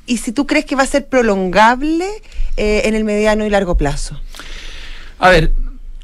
si 0.06 0.32
tú 0.32 0.48
crees 0.48 0.64
que 0.64 0.74
va 0.74 0.82
a 0.82 0.86
ser 0.86 1.06
prolongable 1.06 2.06
eh, 2.56 2.82
en 2.86 2.96
el 2.96 3.04
mediano 3.04 3.46
y 3.46 3.50
largo 3.50 3.76
plazo? 3.76 4.20
A 5.20 5.30
ver, 5.30 5.52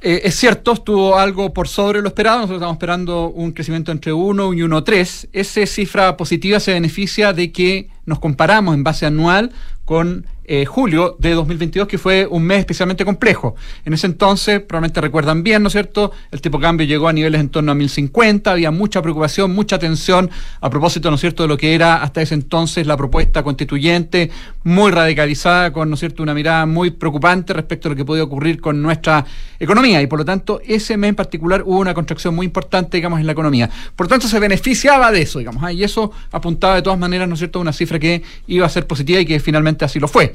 eh, 0.01 0.21
es 0.23 0.37
cierto, 0.37 0.75
estuvo 0.75 1.19
algo 1.19 1.53
por 1.53 1.67
sobre 1.67 2.01
lo 2.01 2.07
esperado. 2.07 2.37
Nosotros 2.37 2.59
estamos 2.59 2.77
esperando 2.77 3.29
un 3.29 3.51
crecimiento 3.51 3.91
entre 3.91 4.13
1 4.13 4.55
y 4.55 4.59
1,3. 4.59 5.31
Esa 5.33 5.67
cifra 5.67 6.17
positiva 6.17 6.61
se 6.61 6.75
beneficia 6.75 7.33
de 7.33 7.51
que 7.51 7.89
nos 8.07 8.19
comparamos 8.19 8.75
en 8.75 8.85
base 8.85 9.07
anual 9.07 9.53
con 9.85 10.27
eh, 10.49 10.65
julio 10.65 11.17
de 11.19 11.35
2022, 11.35 11.89
que 11.89 11.99
fue 11.99 12.25
un 12.25 12.45
mes 12.45 12.61
especialmente 12.61 13.05
complejo. 13.05 13.57
En 13.85 13.93
ese 13.93 14.07
entonces, 14.07 14.61
probablemente 14.61 15.01
recuerdan 15.01 15.43
bien, 15.43 15.61
¿no 15.61 15.67
es 15.67 15.73
cierto? 15.73 16.13
El 16.31 16.41
tipo 16.41 16.59
de 16.59 16.63
cambio 16.63 16.87
llegó 16.87 17.09
a 17.09 17.13
niveles 17.13 17.41
en 17.41 17.49
torno 17.49 17.73
a 17.73 17.75
1050, 17.75 18.53
había 18.53 18.71
mucha 18.71 19.03
preocupación, 19.03 19.53
mucha 19.53 19.81
tensión 19.81 20.31
a 20.61 20.71
propósito, 20.71 21.11
¿no 21.11 21.17
es 21.17 21.21
cierto?, 21.21 21.43
de 21.43 21.49
lo 21.49 21.57
que 21.57 21.75
era 21.75 22.01
hasta 22.01 22.23
ese 22.23 22.35
entonces 22.35 22.87
la 22.87 22.97
propuesta 22.97 23.43
constituyente, 23.43 24.31
muy 24.63 24.93
radicalizada, 24.93 25.73
con, 25.73 25.89
¿no 25.89 25.95
es 25.95 26.01
cierto?, 26.01 26.23
una 26.23 26.33
mirada 26.33 26.65
muy 26.65 26.93
preocupante 26.93 27.53
respecto 27.53 27.89
a 27.89 27.91
lo 27.91 27.97
que 27.97 28.05
podía 28.05 28.23
ocurrir 28.23 28.61
con 28.61 28.81
nuestra 28.81 29.25
economía. 29.59 30.01
Y 30.01 30.07
por 30.07 30.21
lo 30.21 30.25
tanto, 30.25 30.61
ese 30.65 30.97
mes 30.97 31.09
en 31.09 31.17
particular 31.17 31.63
hubo 31.65 31.81
una 31.81 31.95
contracción 31.95 32.37
muy 32.37 32.47
importante, 32.47 32.97
digamos, 32.99 33.19
en 33.19 33.27
la 33.27 33.33
economía. 33.33 33.69
Por 33.97 34.07
lo 34.07 34.11
tanto, 34.11 34.29
se 34.29 34.39
beneficiaba 34.39 35.11
de 35.11 35.23
eso, 35.23 35.41
digamos, 35.41 35.65
¿ah? 35.65 35.73
y 35.73 35.83
eso 35.83 36.13
apuntaba 36.31 36.77
de 36.77 36.83
todas 36.83 37.01
maneras, 37.01 37.27
¿no 37.27 37.35
es 37.35 37.41
cierto?, 37.41 37.59
a 37.59 37.63
una 37.63 37.73
cifra 37.73 37.96
que 37.99 38.23
iba 38.47 38.67
a 38.67 38.69
ser 38.69 38.87
positiva 38.87 39.21
y 39.21 39.27
que 39.27 39.41
finalmente 39.41 39.85
así 39.85 39.99
lo 39.99 40.09
fue. 40.09 40.35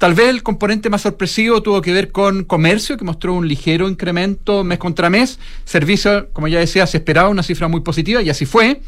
Tal 0.00 0.14
vez 0.14 0.28
el 0.30 0.42
componente 0.42 0.88
más 0.88 1.02
sorpresivo 1.02 1.62
tuvo 1.62 1.82
que 1.82 1.92
ver 1.92 2.10
con 2.10 2.44
comercio, 2.44 2.96
que 2.96 3.04
mostró 3.04 3.34
un 3.34 3.46
ligero 3.46 3.86
incremento 3.86 4.64
mes 4.64 4.78
contra 4.78 5.10
mes. 5.10 5.38
Servicio, 5.66 6.30
como 6.32 6.48
ya 6.48 6.58
decía, 6.58 6.86
se 6.86 6.96
esperaba 6.96 7.28
una 7.28 7.42
cifra 7.42 7.68
muy 7.68 7.82
positiva 7.82 8.22
y 8.22 8.30
así 8.30 8.46
fue. 8.46 8.80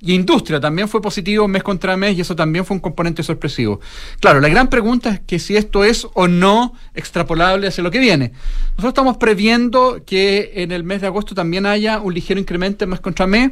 Y 0.00 0.14
industria 0.14 0.60
también 0.60 0.88
fue 0.88 1.02
positivo 1.02 1.48
mes 1.48 1.64
contra 1.64 1.96
mes 1.96 2.16
y 2.16 2.20
eso 2.20 2.36
también 2.36 2.64
fue 2.64 2.76
un 2.76 2.80
componente 2.80 3.24
sorpresivo. 3.24 3.80
Claro, 4.20 4.40
la 4.40 4.48
gran 4.48 4.70
pregunta 4.70 5.10
es 5.10 5.20
que 5.20 5.40
si 5.40 5.56
esto 5.56 5.84
es 5.84 6.06
o 6.14 6.28
no 6.28 6.72
extrapolable 6.94 7.66
hacia 7.66 7.82
lo 7.82 7.90
que 7.90 7.98
viene. 7.98 8.32
Nosotros 8.70 8.90
estamos 8.90 9.16
previendo 9.16 10.02
que 10.06 10.52
en 10.54 10.70
el 10.70 10.84
mes 10.84 11.00
de 11.00 11.08
agosto 11.08 11.34
también 11.34 11.66
haya 11.66 12.00
un 12.00 12.14
ligero 12.14 12.38
incremento 12.38 12.86
mes 12.86 13.00
contra 13.00 13.26
mes. 13.26 13.50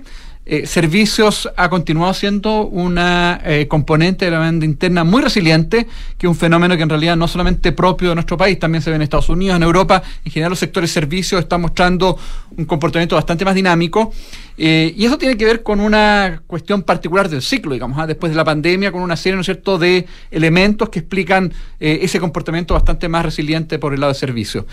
Eh, 0.51 0.67
servicios 0.67 1.47
ha 1.59 1.69
continuado 1.69 2.15
siendo 2.15 2.63
una 2.69 3.39
eh, 3.45 3.69
componente 3.69 4.25
de 4.25 4.31
la 4.31 4.39
demanda 4.39 4.65
interna 4.65 5.05
muy 5.05 5.21
resiliente, 5.21 5.87
que 6.17 6.27
es 6.27 6.31
un 6.31 6.35
fenómeno 6.35 6.75
que 6.75 6.83
en 6.83 6.89
realidad 6.89 7.19
no 7.19 7.29
solamente 7.29 7.71
propio 7.73 8.09
de 8.09 8.15
nuestro 8.15 8.39
país, 8.39 8.59
también 8.59 8.81
se 8.81 8.89
ve 8.89 8.97
en 8.97 9.03
Estados 9.03 9.29
Unidos, 9.29 9.57
en 9.57 9.63
Europa. 9.63 10.03
En 10.25 10.33
general, 10.33 10.49
los 10.49 10.59
sectores 10.59 10.91
servicios 10.91 11.43
están 11.43 11.61
mostrando 11.61 12.17
un 12.57 12.65
comportamiento 12.65 13.15
bastante 13.15 13.45
más 13.45 13.55
dinámico. 13.55 14.11
Eh, 14.57 14.95
y 14.97 15.05
eso 15.05 15.19
tiene 15.19 15.37
que 15.37 15.45
ver 15.45 15.63
con 15.63 15.81
una 15.81 16.41
cuestión 16.47 16.83
particular 16.83 17.29
del 17.29 17.43
ciclo, 17.43 17.75
digamos, 17.75 17.99
¿ah? 17.99 18.07
después 18.07 18.33
de 18.33 18.37
la 18.37 18.45
pandemia, 18.45 18.91
con 18.91 19.03
una 19.03 19.17
serie, 19.17 19.39
de 19.39 20.07
elementos 20.31 20.89
que 20.89 21.01
explican 21.01 21.53
ese 21.79 22.19
comportamiento 22.19 22.73
bastante 22.73 23.07
más 23.09 23.25
resiliente 23.25 23.79
por 23.79 23.93
el 23.93 24.01
lado 24.01 24.15
de 24.15 24.19
servicios. 24.19 24.65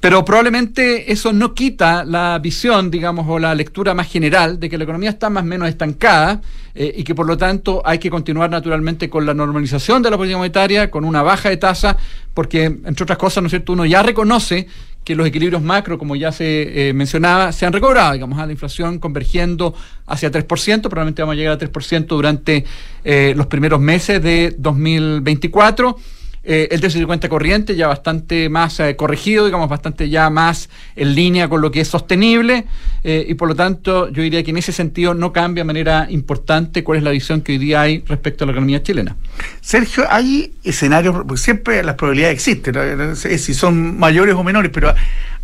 Pero 0.00 0.24
probablemente 0.24 1.12
eso 1.12 1.34
no 1.34 1.52
quita 1.52 2.04
la 2.04 2.38
visión, 2.38 2.90
digamos, 2.90 3.26
o 3.28 3.38
la 3.38 3.54
lectura 3.54 3.92
más 3.92 4.10
general 4.10 4.58
de 4.58 4.70
que 4.70 4.78
la 4.78 4.84
economía 4.84 5.09
está 5.10 5.30
más 5.30 5.42
o 5.42 5.46
menos 5.46 5.68
estancada 5.68 6.40
eh, 6.74 6.94
y 6.96 7.04
que 7.04 7.14
por 7.14 7.26
lo 7.26 7.36
tanto 7.36 7.82
hay 7.84 7.98
que 7.98 8.10
continuar 8.10 8.50
naturalmente 8.50 9.10
con 9.10 9.26
la 9.26 9.34
normalización 9.34 10.02
de 10.02 10.10
la 10.10 10.16
política 10.16 10.38
monetaria, 10.38 10.90
con 10.90 11.04
una 11.04 11.22
baja 11.22 11.50
de 11.50 11.56
tasa, 11.56 11.96
porque 12.32 12.64
entre 12.64 13.02
otras 13.02 13.18
cosas, 13.18 13.42
¿no 13.42 13.48
es 13.48 13.50
cierto?, 13.50 13.72
uno 13.72 13.84
ya 13.84 14.02
reconoce 14.02 14.66
que 15.04 15.14
los 15.14 15.26
equilibrios 15.26 15.62
macro, 15.62 15.98
como 15.98 16.14
ya 16.14 16.30
se 16.30 16.88
eh, 16.88 16.92
mencionaba, 16.92 17.52
se 17.52 17.66
han 17.66 17.72
recobrado, 17.72 18.12
digamos, 18.12 18.38
a 18.38 18.46
la 18.46 18.52
inflación 18.52 18.98
convergiendo 18.98 19.74
hacia 20.06 20.30
3%, 20.30 20.82
probablemente 20.82 21.22
vamos 21.22 21.34
a 21.34 21.36
llegar 21.36 21.54
a 21.54 21.58
3% 21.58 22.06
durante 22.06 22.64
eh, 23.04 23.32
los 23.36 23.46
primeros 23.46 23.80
meses 23.80 24.22
de 24.22 24.54
2024 24.58 25.96
eh, 26.42 26.68
el 26.70 26.80
déficit 26.80 27.00
de 27.00 27.06
cuenta 27.06 27.28
corriente 27.28 27.76
ya 27.76 27.86
bastante 27.86 28.48
más 28.48 28.80
eh, 28.80 28.96
corregido, 28.96 29.44
digamos, 29.44 29.68
bastante 29.68 30.08
ya 30.08 30.30
más 30.30 30.70
en 30.96 31.14
línea 31.14 31.48
con 31.48 31.60
lo 31.60 31.70
que 31.70 31.82
es 31.82 31.88
sostenible 31.88 32.64
eh, 33.04 33.26
y 33.28 33.34
por 33.34 33.48
lo 33.48 33.54
tanto 33.54 34.08
yo 34.08 34.22
diría 34.22 34.42
que 34.42 34.50
en 34.50 34.56
ese 34.56 34.72
sentido 34.72 35.12
no 35.12 35.34
cambia 35.34 35.60
de 35.60 35.66
manera 35.66 36.06
importante 36.08 36.82
cuál 36.82 36.96
es 36.96 37.04
la 37.04 37.10
visión 37.10 37.42
que 37.42 37.52
hoy 37.52 37.58
día 37.58 37.82
hay 37.82 38.02
respecto 38.06 38.44
a 38.44 38.46
la 38.46 38.52
economía 38.52 38.82
chilena. 38.82 39.16
Sergio, 39.60 40.04
hay 40.08 40.54
escenarios, 40.64 41.14
porque 41.14 41.36
siempre 41.36 41.82
las 41.82 41.96
probabilidades 41.96 42.36
existen, 42.36 42.74
¿no? 42.74 43.16
si 43.16 43.52
son 43.52 43.98
mayores 43.98 44.34
o 44.34 44.42
menores, 44.42 44.70
pero 44.72 44.94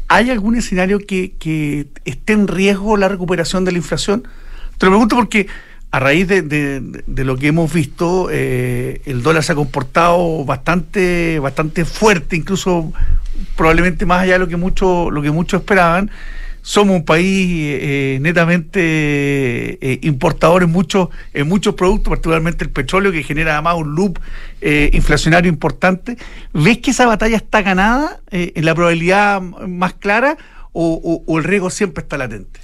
¿hay 0.09 0.31
algún 0.31 0.57
escenario 0.57 0.99
que, 0.99 1.35
que 1.39 1.89
esté 2.07 2.33
en 2.33 2.49
riesgo 2.49 2.97
la 2.97 3.09
recuperación 3.09 3.67
de 3.67 3.73
la 3.73 3.79
inflación? 3.79 4.27
Te 4.79 4.87
lo 4.87 4.93
pregunto 4.93 5.17
porque 5.17 5.47
a 5.91 6.01
raíz 6.01 6.27
de, 6.29 7.25
lo 7.25 7.37
que 7.37 7.47
hemos 7.47 7.73
visto, 7.73 8.29
eh, 8.31 9.01
el 9.07 9.23
dólar 9.23 9.43
se 9.43 9.53
ha 9.53 9.55
comportado 9.55 10.45
bastante, 10.45 11.39
bastante 11.39 11.85
fuerte, 11.85 12.37
incluso 12.37 12.93
probablemente 13.57 14.05
más 14.05 14.23
allá 14.23 14.35
de 14.35 14.39
lo 14.41 14.49
que 14.49 14.57
muchos, 14.57 15.13
lo 15.13 15.23
que 15.23 15.31
muchos 15.31 15.61
esperaban. 15.61 16.11
Somos 16.61 16.97
un 16.97 17.05
país 17.05 17.49
eh, 17.81 18.19
netamente 18.21 18.81
eh, 18.81 20.01
importador 20.03 20.65
en 20.65 20.71
muchos, 20.71 21.11
en 21.33 21.47
muchos 21.47 21.77
productos, 21.77 22.11
particularmente 22.11 22.65
el 22.65 22.71
petróleo, 22.71 23.13
que 23.13 23.23
genera 23.23 23.53
además 23.53 23.77
un 23.77 23.95
loop 23.95 24.19
inflacionario 24.93 25.49
importante. 25.49 26.19
¿Ves 26.53 26.79
que 26.79 26.91
esa 26.91 27.07
batalla 27.07 27.37
está 27.37 27.63
ganada 27.63 28.21
en 28.33 28.65
la 28.65 28.75
probabilidad 28.75 29.41
más 29.41 29.95
clara 29.95 30.37
o 30.73 31.39
el 31.39 31.45
riesgo 31.45 31.71
siempre 31.71 32.03
está 32.03 32.19
latente? 32.19 32.59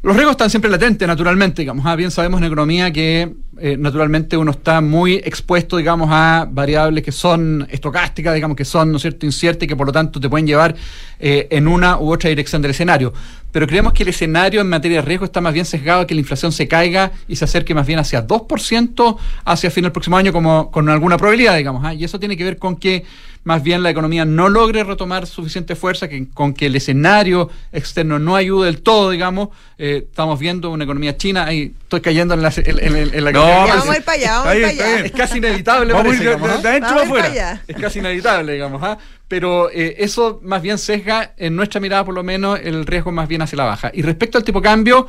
Los 0.00 0.14
riesgos 0.14 0.34
están 0.34 0.48
siempre 0.48 0.70
latentes, 0.70 1.08
naturalmente, 1.08 1.62
digamos. 1.62 1.84
Ah, 1.84 1.96
bien 1.96 2.12
sabemos 2.12 2.40
en 2.40 2.46
economía 2.46 2.92
que 2.92 3.34
eh, 3.58 3.76
naturalmente 3.76 4.36
uno 4.36 4.52
está 4.52 4.80
muy 4.80 5.14
expuesto, 5.14 5.76
digamos, 5.76 6.08
a 6.12 6.46
variables 6.48 7.02
que 7.02 7.10
son 7.10 7.66
estocásticas, 7.68 8.32
digamos, 8.32 8.56
que 8.56 8.64
son, 8.64 8.92
¿no 8.92 9.00
cierto?, 9.00 9.26
inciertas 9.26 9.64
y 9.64 9.66
que 9.66 9.74
por 9.74 9.88
lo 9.88 9.92
tanto 9.92 10.20
te 10.20 10.28
pueden 10.28 10.46
llevar 10.46 10.76
eh, 11.18 11.48
en 11.50 11.66
una 11.66 11.98
u 11.98 12.12
otra 12.12 12.30
dirección 12.30 12.62
del 12.62 12.70
escenario. 12.70 13.12
Pero 13.52 13.66
creemos 13.66 13.92
que 13.92 14.02
el 14.02 14.10
escenario 14.10 14.60
en 14.60 14.68
materia 14.68 14.98
de 14.98 15.06
riesgo 15.06 15.24
está 15.24 15.40
más 15.40 15.54
bien 15.54 15.64
sesgado 15.64 16.02
a 16.02 16.06
que 16.06 16.14
la 16.14 16.20
inflación 16.20 16.52
se 16.52 16.68
caiga 16.68 17.12
y 17.26 17.36
se 17.36 17.44
acerque 17.44 17.74
más 17.74 17.86
bien 17.86 17.98
hacia 17.98 18.26
2% 18.26 19.16
hacia 19.44 19.70
fin 19.70 19.82
del 19.82 19.92
próximo 19.92 20.16
año, 20.16 20.32
como 20.32 20.70
con 20.70 20.88
alguna 20.88 21.16
probabilidad, 21.16 21.56
digamos. 21.56 21.84
Ah, 21.84 21.94
y 21.94 22.04
eso 22.04 22.18
tiene 22.18 22.36
que 22.36 22.44
ver 22.44 22.58
con 22.58 22.76
que 22.76 23.04
más 23.44 23.62
bien 23.62 23.82
la 23.82 23.88
economía 23.88 24.26
no 24.26 24.50
logre 24.50 24.84
retomar 24.84 25.26
suficiente 25.26 25.74
fuerza, 25.74 26.08
que, 26.08 26.28
con 26.28 26.52
que 26.52 26.66
el 26.66 26.76
escenario 26.76 27.48
externo 27.72 28.18
no 28.18 28.36
ayude 28.36 28.66
del 28.66 28.82
todo, 28.82 29.10
digamos. 29.10 29.48
Eh, 29.78 30.04
estamos 30.08 30.38
viendo 30.38 30.70
una 30.70 30.84
economía 30.84 31.16
china, 31.16 31.46
ahí 31.46 31.74
estoy 31.82 32.02
cayendo 32.02 32.34
en 32.34 32.42
la, 32.42 32.52
en, 32.54 33.24
la 33.24 33.30
vamos 33.32 33.88
a 33.88 33.96
ir 33.96 34.04
para 34.04 34.18
allá, 34.18 34.38
vamos 34.40 34.54
para 34.54 34.68
allá. 34.68 35.00
Es 35.00 35.12
casi 35.12 35.38
inevitable. 35.38 35.92
Vamos 35.94 36.18
de, 36.18 36.28
adentro 36.28 37.00
afuera. 37.00 37.62
Es 37.66 37.76
casi 37.76 38.00
inevitable, 38.00 38.52
digamos. 38.52 38.98
Pero 39.28 39.70
eh, 39.70 39.96
eso 39.98 40.40
más 40.42 40.62
bien 40.62 40.78
sesga, 40.78 41.34
en 41.36 41.54
nuestra 41.54 41.80
mirada 41.80 42.04
por 42.04 42.14
lo 42.14 42.24
menos, 42.24 42.58
el 42.62 42.86
riesgo 42.86 43.12
más 43.12 43.28
bien 43.28 43.42
hacia 43.42 43.56
la 43.56 43.64
baja. 43.64 43.90
Y 43.94 44.02
respecto 44.02 44.38
al 44.38 44.44
tipo 44.44 44.62
cambio, 44.62 45.06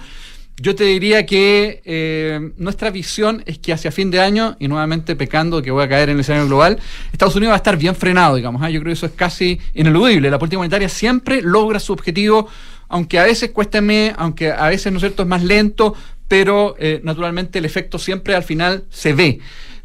yo 0.61 0.75
te 0.75 0.83
diría 0.83 1.25
que 1.25 1.81
eh, 1.85 2.51
nuestra 2.57 2.91
visión 2.91 3.43
es 3.45 3.59
que 3.59 3.71
hacia 3.71 3.91
fin 3.91 4.11
de 4.11 4.19
año, 4.19 4.57
y 4.59 4.67
nuevamente 4.67 5.15
pecando 5.15 5.61
que 5.61 5.71
voy 5.71 5.85
a 5.85 5.89
caer 5.89 6.09
en 6.09 6.15
el 6.15 6.21
escenario 6.21 6.47
global, 6.47 6.79
Estados 7.13 7.35
Unidos 7.35 7.51
va 7.51 7.55
a 7.55 7.57
estar 7.57 7.77
bien 7.77 7.95
frenado, 7.95 8.35
digamos. 8.35 8.61
¿ah? 8.61 8.69
Yo 8.69 8.81
creo 8.81 8.91
que 8.91 8.97
eso 8.97 9.05
es 9.05 9.13
casi 9.13 9.59
ineludible. 9.73 10.29
La 10.29 10.37
política 10.37 10.57
monetaria 10.57 10.89
siempre 10.89 11.41
logra 11.41 11.79
su 11.79 11.93
objetivo, 11.93 12.49
aunque 12.89 13.19
a 13.19 13.23
veces 13.23 13.51
cuésteme, 13.51 14.13
aunque 14.17 14.51
a 14.51 14.67
veces, 14.67 14.91
¿no 14.91 14.97
es 14.97 15.01
cierto?, 15.01 15.23
es 15.23 15.29
más 15.29 15.43
lento, 15.43 15.95
pero 16.27 16.75
eh, 16.77 16.99
naturalmente 17.03 17.59
el 17.59 17.65
efecto 17.65 17.97
siempre 17.97 18.35
al 18.35 18.43
final 18.43 18.83
se 18.89 19.13
ve. 19.13 19.39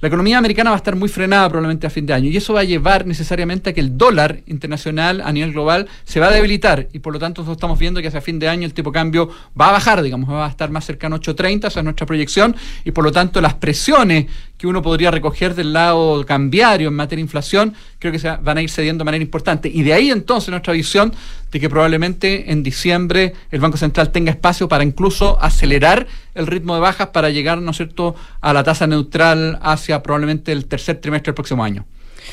La 0.05 0.09
economía 0.09 0.37
americana 0.37 0.69
va 0.69 0.77
a 0.77 0.85
estar 0.85 0.97
muy 0.97 1.09
frenada 1.09 1.49
probablemente 1.49 1.87
a 1.87 1.91
fin 1.91 2.05
de 2.05 2.13
año 2.13 2.29
y 2.29 2.37
eso 2.37 2.53
va 2.53 2.61
a 2.61 2.65
llevar 2.65 3.07
necesariamente 3.07 3.71
a 3.71 3.73
que 3.73 3.81
el 3.81 3.97
dólar 3.97 4.43
internacional 4.45 5.23
a 5.23 5.33
nivel 5.33 5.53
global 5.53 5.89
se 6.05 6.21
va 6.21 6.27
a 6.27 6.31
debilitar 6.31 6.89
y 6.93 6.99
por 6.99 7.15
lo 7.15 7.19
tanto 7.19 7.41
nosotros 7.41 7.57
estamos 7.57 7.79
viendo 7.79 8.03
que 8.03 8.09
hacia 8.09 8.21
fin 8.21 8.39
de 8.39 8.47
año 8.47 8.67
el 8.67 8.75
tipo 8.75 8.91
de 8.91 8.95
cambio 8.97 9.31
va 9.59 9.71
a 9.71 9.73
bajar, 9.73 10.03
digamos, 10.03 10.29
va 10.29 10.45
a 10.45 10.51
estar 10.51 10.71
más 10.71 10.85
cercano 10.85 11.17
a 11.17 11.21
8.30, 11.21 11.69
esa 11.69 11.81
es 11.81 11.85
nuestra 11.85 12.05
proyección 12.05 12.55
y 12.85 12.91
por 12.91 13.03
lo 13.03 13.13
tanto 13.13 13.41
las 13.41 13.55
presiones 13.55 14.27
que 14.59 14.67
uno 14.67 14.83
podría 14.83 15.11
recoger 15.11 15.55
del 15.55 15.73
lado 15.73 16.25
cambiario 16.27 16.89
en 16.89 16.95
materia 16.95 17.21
de 17.21 17.23
inflación, 17.23 17.75
creo 17.99 18.13
que 18.13 18.19
se 18.19 18.29
van 18.29 18.59
a 18.59 18.63
ir 18.63 18.71
cediendo 18.71 19.03
de 19.03 19.07
manera 19.07 19.25
importante. 19.25 19.71
Y 19.73 19.83
de 19.83 19.95
ahí 19.95 20.11
entonces 20.11 20.51
nuestra 20.51 20.73
visión 20.75 21.13
de 21.55 21.61
que 21.61 21.71
probablemente 21.71 22.51
en 22.51 22.65
diciembre 22.65 23.33
el 23.53 23.61
Banco 23.61 23.77
Central 23.77 24.11
tenga 24.11 24.33
espacio 24.33 24.67
para 24.67 24.83
incluso 24.83 25.41
acelerar 25.41 26.09
el 26.35 26.49
ritmo 26.49 26.75
de 26.75 26.81
bajas 26.81 27.11
para 27.11 27.31
llegar, 27.31 27.63
¿no 27.63 27.71
es 27.71 27.77
cierto?, 27.77 28.17
a 28.41 28.53
la 28.53 28.65
tasa 28.65 28.89
neutral 28.89 29.61
hacia 29.63 30.03
probablemente 30.03 30.51
el 30.51 30.67
tercer 30.67 31.01
trimestre 31.01 31.31
del 31.31 31.37
próximo 31.37 31.63
año. 31.63 31.87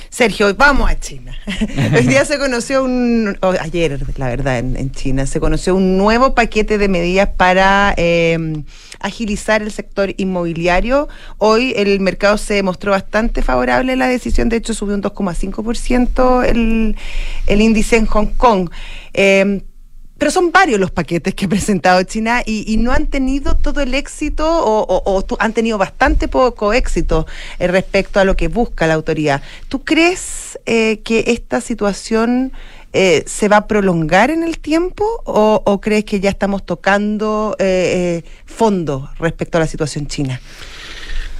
Sergio, 0.09 0.53
vamos 0.55 0.89
a 0.89 0.99
China. 0.99 1.37
Hoy 1.95 2.07
día 2.07 2.25
se 2.25 2.37
conoció 2.37 2.83
un, 2.83 3.37
ayer, 3.59 3.99
la 4.17 4.27
verdad, 4.27 4.59
en, 4.59 4.91
China, 4.91 5.25
se 5.25 5.39
conoció 5.39 5.75
un 5.75 5.97
nuevo 5.97 6.35
paquete 6.35 6.77
de 6.77 6.87
medidas 6.87 7.29
para 7.29 7.93
em, 7.97 8.63
agilizar 8.99 9.61
el 9.61 9.71
sector 9.71 10.13
inmobiliario. 10.17 11.07
Hoy 11.37 11.73
el 11.75 11.99
mercado 11.99 12.37
se 12.37 12.61
mostró 12.63 12.91
bastante 12.91 13.41
favorable 13.41 13.93
a 13.93 13.95
la 13.95 14.07
decisión, 14.07 14.49
de 14.49 14.57
hecho 14.57 14.73
subió 14.73 14.95
un 14.95 15.03
2,5% 15.03 16.45
el, 16.45 16.95
el 17.47 17.61
índice 17.61 17.97
en 17.97 18.05
Hong 18.05 18.27
Kong. 18.37 18.69
Eh, 19.13 19.61
pero 20.21 20.29
son 20.29 20.51
varios 20.51 20.79
los 20.79 20.91
paquetes 20.91 21.33
que 21.33 21.45
ha 21.45 21.49
presentado 21.49 22.03
China 22.03 22.43
y, 22.45 22.77
no 22.77 22.91
han 22.91 23.07
tenido 23.07 23.57
todo 23.57 23.81
el 23.81 23.95
éxito 23.95 24.45
o, 24.47 25.25
han 25.39 25.53
tenido 25.53 25.79
bastante 25.79 26.27
poco 26.27 26.73
éxito 26.73 27.25
eh, 27.57 27.65
respecto 27.65 28.19
a 28.19 28.23
lo 28.23 28.35
que 28.35 28.47
busca 28.47 28.85
la 28.85 28.93
autoridad. 28.93 29.41
¿Tú 29.67 29.83
crees 29.83 30.59
eh, 30.67 30.99
que 31.03 31.23
esta 31.25 31.59
situación 31.59 32.53
eh, 32.93 33.23
se 33.25 33.47
va 33.47 33.57
a 33.57 33.67
prolongar 33.67 34.29
en 34.29 34.43
el 34.43 34.59
tiempo 34.59 35.23
o, 35.25 35.81
crees 35.81 36.05
que 36.05 36.19
ya 36.19 36.29
estamos 36.29 36.67
tocando 36.67 37.57
fondo 38.45 39.09
respecto 39.17 39.57
a 39.57 39.61
la 39.61 39.67
situación 39.67 40.05
china? 40.05 40.39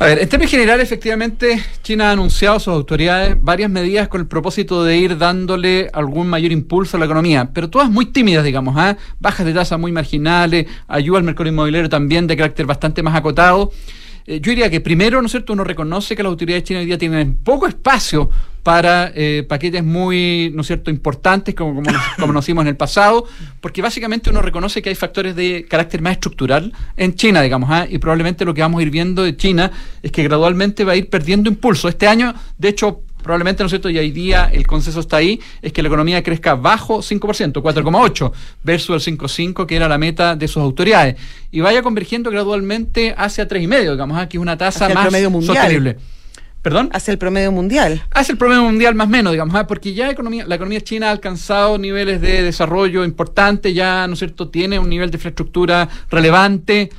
A 0.01 0.05
ver, 0.05 0.17
en 0.17 0.27
términos 0.27 0.49
generales, 0.49 0.85
efectivamente, 0.85 1.63
China 1.83 2.09
ha 2.09 2.13
anunciado 2.13 2.55
a 2.55 2.59
sus 2.59 2.73
autoridades 2.73 3.37
varias 3.39 3.69
medidas 3.69 4.07
con 4.07 4.19
el 4.19 4.25
propósito 4.25 4.83
de 4.83 4.97
ir 4.97 5.15
dándole 5.15 5.91
algún 5.93 6.27
mayor 6.27 6.51
impulso 6.51 6.97
a 6.97 6.99
la 6.99 7.05
economía, 7.05 7.51
pero 7.53 7.69
todas 7.69 7.87
muy 7.87 8.07
tímidas, 8.07 8.43
digamos, 8.43 8.75
¿ah? 8.79 8.97
bajas 9.19 9.45
de 9.45 9.53
tasa 9.53 9.77
muy 9.77 9.91
marginales, 9.91 10.65
ayuda 10.87 11.19
al 11.19 11.23
mercado 11.23 11.49
inmobiliario 11.49 11.87
también 11.87 12.25
de 12.25 12.35
carácter 12.35 12.65
bastante 12.65 13.03
más 13.03 13.13
acotado. 13.13 13.71
Eh, 14.25 14.39
yo 14.41 14.51
diría 14.51 14.69
que 14.69 14.81
primero, 14.81 15.21
¿no 15.21 15.25
es 15.25 15.31
cierto?, 15.31 15.53
uno 15.53 15.63
reconoce 15.63 16.15
que 16.15 16.23
las 16.23 16.29
autoridades 16.29 16.63
chinas 16.63 16.81
hoy 16.81 16.87
día 16.87 16.97
tienen 16.97 17.35
poco 17.35 17.67
espacio 17.67 18.29
para 18.63 19.11
eh, 19.15 19.43
paquetes 19.47 19.83
muy, 19.83 20.51
¿no 20.53 20.61
es 20.61 20.67
cierto?, 20.67 20.91
importantes, 20.91 21.55
como, 21.55 21.75
como, 21.75 21.91
nos, 22.17 22.27
conocimos 22.27 22.63
en 22.63 22.69
el 22.69 22.77
pasado, 22.77 23.25
porque 23.59 23.81
básicamente 23.81 24.29
uno 24.29 24.41
reconoce 24.41 24.81
que 24.81 24.89
hay 24.89 24.95
factores 24.95 25.35
de 25.35 25.65
carácter 25.67 26.01
más 26.01 26.13
estructural 26.13 26.71
en 26.97 27.15
China, 27.15 27.41
digamos, 27.41 27.69
¿ah? 27.71 27.87
y 27.89 27.97
probablemente 27.97 28.45
lo 28.45 28.53
que 28.53 28.61
vamos 28.61 28.79
a 28.79 28.83
ir 28.83 28.91
viendo 28.91 29.23
de 29.23 29.35
China 29.35 29.71
es 30.03 30.11
que 30.11 30.23
gradualmente 30.23 30.83
va 30.83 30.93
a 30.93 30.95
ir 30.95 31.09
perdiendo 31.09 31.49
impulso. 31.49 31.87
Este 31.87 32.07
año, 32.07 32.33
de 32.57 32.69
hecho, 32.69 33.01
probablemente, 33.21 33.63
¿no 33.63 33.67
es 33.67 33.71
cierto? 33.71 33.89
Y 33.89 33.97
hoy 33.97 34.11
día 34.11 34.49
el 34.51 34.67
consenso 34.67 34.99
está 34.99 35.17
ahí, 35.17 35.39
es 35.61 35.73
que 35.73 35.81
la 35.81 35.87
economía 35.87 36.23
crezca 36.23 36.55
bajo 36.55 36.99
5%, 36.99 37.53
4,8%, 37.53 38.31
versus 38.63 39.07
el 39.07 39.17
5,5% 39.17 39.65
que 39.65 39.75
era 39.75 39.87
la 39.87 39.97
meta 39.97 40.35
de 40.35 40.47
sus 40.47 40.61
autoridades. 40.61 41.15
Y 41.51 41.61
vaya 41.61 41.81
convergiendo 41.81 42.31
gradualmente 42.31 43.13
hacia 43.17 43.47
3,5%, 43.47 43.91
digamos, 43.91 44.17
aquí 44.17 44.37
¿ah? 44.37 44.39
es 44.39 44.41
una 44.41 44.57
tasa 44.57 44.89
más 44.89 45.11
sostenible. 45.45 45.97
¿Perdón? 46.61 46.89
Hacia 46.93 47.11
el 47.11 47.17
promedio 47.17 47.51
mundial. 47.51 48.03
Hacia 48.11 48.33
el 48.33 48.37
promedio 48.37 48.63
mundial 48.63 48.93
más 48.93 49.07
o 49.07 49.09
menos, 49.09 49.31
digamos, 49.31 49.55
¿ah? 49.55 49.65
porque 49.65 49.93
ya 49.95 50.11
economía, 50.11 50.45
la 50.45 50.55
economía 50.55 50.81
china 50.81 51.07
ha 51.07 51.11
alcanzado 51.11 51.79
niveles 51.79 52.21
de 52.21 52.43
desarrollo 52.43 53.03
importantes, 53.03 53.73
ya, 53.73 54.05
¿no 54.07 54.13
es 54.13 54.19
cierto?, 54.19 54.49
tiene 54.49 54.77
un 54.77 54.87
nivel 54.87 55.09
de 55.09 55.17
infraestructura 55.17 55.89
relevante 56.11 56.91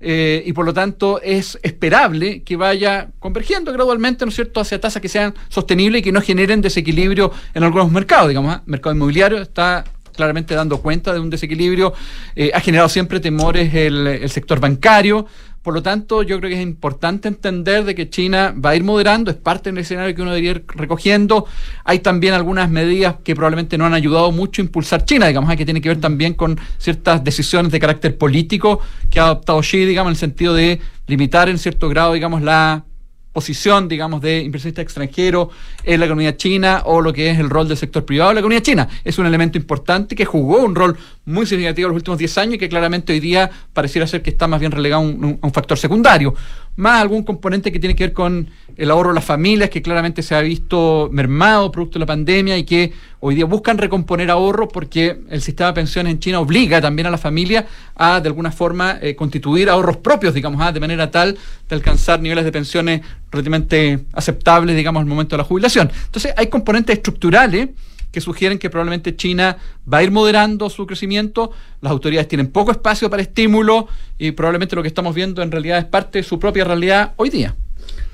eh, 0.00 0.42
y 0.46 0.52
por 0.52 0.64
lo 0.64 0.72
tanto 0.72 1.20
es 1.22 1.58
esperable 1.62 2.42
que 2.42 2.56
vaya 2.56 3.10
convergiendo 3.18 3.72
gradualmente, 3.72 4.24
¿no 4.24 4.30
es 4.30 4.34
cierto?, 4.34 4.60
hacia 4.60 4.80
tasas 4.80 5.02
que 5.02 5.08
sean 5.08 5.34
sostenibles 5.48 6.00
y 6.00 6.02
que 6.02 6.12
no 6.12 6.22
generen 6.22 6.62
desequilibrio 6.62 7.30
en 7.54 7.64
algunos 7.64 7.90
mercados, 7.92 8.28
digamos, 8.28 8.54
¿ah? 8.54 8.62
mercado 8.66 8.94
inmobiliario 8.94 9.38
está 9.38 9.84
claramente 10.14 10.54
dando 10.54 10.78
cuenta 10.78 11.12
de 11.12 11.20
un 11.20 11.30
desequilibrio, 11.30 11.92
eh, 12.36 12.50
ha 12.52 12.60
generado 12.60 12.88
siempre 12.88 13.20
temores 13.20 13.72
el, 13.74 14.06
el 14.06 14.30
sector 14.30 14.60
bancario, 14.60 15.26
por 15.62 15.74
lo 15.74 15.82
tanto, 15.82 16.22
yo 16.22 16.38
creo 16.38 16.48
que 16.48 16.56
es 16.56 16.62
importante 16.62 17.28
entender 17.28 17.84
de 17.84 17.94
que 17.94 18.08
China 18.08 18.54
va 18.58 18.70
a 18.70 18.76
ir 18.76 18.82
moderando, 18.82 19.30
es 19.30 19.36
parte 19.36 19.70
del 19.70 19.78
escenario 19.78 20.14
que 20.14 20.22
uno 20.22 20.30
debería 20.30 20.52
ir 20.52 20.64
recogiendo. 20.68 21.46
Hay 21.84 21.98
también 21.98 22.32
algunas 22.32 22.70
medidas 22.70 23.16
que 23.22 23.34
probablemente 23.34 23.76
no 23.76 23.84
han 23.84 23.92
ayudado 23.92 24.32
mucho 24.32 24.62
a 24.62 24.64
impulsar 24.64 25.04
China, 25.04 25.26
digamos, 25.26 25.54
que 25.54 25.66
tiene 25.66 25.82
que 25.82 25.90
ver 25.90 26.00
también 26.00 26.32
con 26.32 26.58
ciertas 26.78 27.22
decisiones 27.22 27.72
de 27.72 27.78
carácter 27.78 28.16
político 28.16 28.80
que 29.10 29.20
ha 29.20 29.24
adoptado 29.24 29.60
Xi, 29.60 29.84
digamos, 29.84 30.10
en 30.10 30.12
el 30.12 30.18
sentido 30.18 30.54
de 30.54 30.80
limitar 31.06 31.50
en 31.50 31.58
cierto 31.58 31.90
grado, 31.90 32.14
digamos, 32.14 32.40
la 32.40 32.84
posición, 33.32 33.88
digamos, 33.88 34.20
de 34.20 34.42
inversionista 34.42 34.82
extranjero 34.82 35.50
en 35.84 36.00
la 36.00 36.06
economía 36.06 36.36
china 36.36 36.82
o 36.84 37.00
lo 37.00 37.12
que 37.12 37.30
es 37.30 37.38
el 37.38 37.48
rol 37.48 37.68
del 37.68 37.76
sector 37.76 38.04
privado 38.04 38.30
en 38.30 38.36
la 38.36 38.40
economía 38.40 38.62
china. 38.62 38.88
Es 39.04 39.18
un 39.18 39.26
elemento 39.26 39.56
importante 39.56 40.16
que 40.16 40.24
jugó 40.24 40.64
un 40.64 40.74
rol 40.74 40.96
muy 41.30 41.46
significativo 41.46 41.86
en 41.86 41.92
los 41.92 42.00
últimos 42.00 42.18
10 42.18 42.38
años 42.38 42.54
y 42.54 42.58
que 42.58 42.68
claramente 42.68 43.12
hoy 43.12 43.20
día 43.20 43.50
pareciera 43.72 44.06
ser 44.06 44.22
que 44.22 44.30
está 44.30 44.46
más 44.46 44.60
bien 44.60 44.72
relegado 44.72 45.02
a 45.02 45.04
un, 45.06 45.52
factor 45.52 45.78
secundario. 45.78 46.34
Más 46.76 47.00
algún 47.00 47.22
componente 47.22 47.72
que 47.72 47.78
tiene 47.78 47.94
que 47.94 48.04
ver 48.04 48.12
con 48.12 48.48
el 48.76 48.90
ahorro 48.90 49.10
de 49.10 49.16
las 49.16 49.24
familias, 49.24 49.70
que 49.70 49.82
claramente 49.82 50.22
se 50.22 50.34
ha 50.34 50.40
visto 50.40 51.08
mermado 51.12 51.70
producto 51.70 51.98
de 51.98 52.00
la 52.00 52.06
pandemia 52.06 52.56
y 52.56 52.64
que 52.64 52.92
hoy 53.20 53.34
día 53.34 53.44
buscan 53.44 53.78
recomponer 53.78 54.30
ahorro 54.30 54.68
porque 54.68 55.20
el 55.28 55.42
sistema 55.42 55.68
de 55.68 55.74
pensiones 55.74 56.12
en 56.12 56.18
China 56.20 56.40
obliga 56.40 56.80
también 56.80 57.06
a 57.06 57.10
la 57.10 57.18
familia 57.18 57.66
a, 57.96 58.20
de 58.20 58.28
alguna 58.28 58.50
forma, 58.50 58.98
eh, 59.02 59.14
constituir 59.14 59.68
ahorros 59.68 59.98
propios, 59.98 60.32
digamos, 60.32 60.60
ah, 60.62 60.72
de 60.72 60.80
manera 60.80 61.10
tal 61.10 61.36
de 61.68 61.74
alcanzar 61.74 62.20
niveles 62.20 62.44
de 62.44 62.52
pensiones 62.52 63.02
relativamente 63.30 64.00
aceptables, 64.12 64.74
digamos, 64.76 65.00
al 65.00 65.06
momento 65.06 65.36
de 65.36 65.38
la 65.38 65.44
jubilación. 65.44 65.90
Entonces, 66.06 66.32
hay 66.36 66.46
componentes 66.46 66.96
estructurales 66.96 67.68
que 68.12 68.20
sugieren 68.20 68.58
que 68.58 68.70
probablemente 68.70 69.16
China 69.16 69.56
va 69.92 69.98
a 69.98 70.02
ir 70.02 70.10
moderando 70.10 70.70
su 70.70 70.86
crecimiento, 70.86 71.50
las 71.80 71.90
autoridades 71.92 72.28
tienen 72.28 72.48
poco 72.48 72.70
espacio 72.70 73.08
para 73.10 73.22
estímulo 73.22 73.88
y 74.18 74.32
probablemente 74.32 74.76
lo 74.76 74.82
que 74.82 74.88
estamos 74.88 75.14
viendo 75.14 75.42
en 75.42 75.50
realidad 75.50 75.78
es 75.78 75.84
parte 75.84 76.18
de 76.18 76.24
su 76.24 76.38
propia 76.38 76.64
realidad 76.64 77.12
hoy 77.16 77.30
día. 77.30 77.54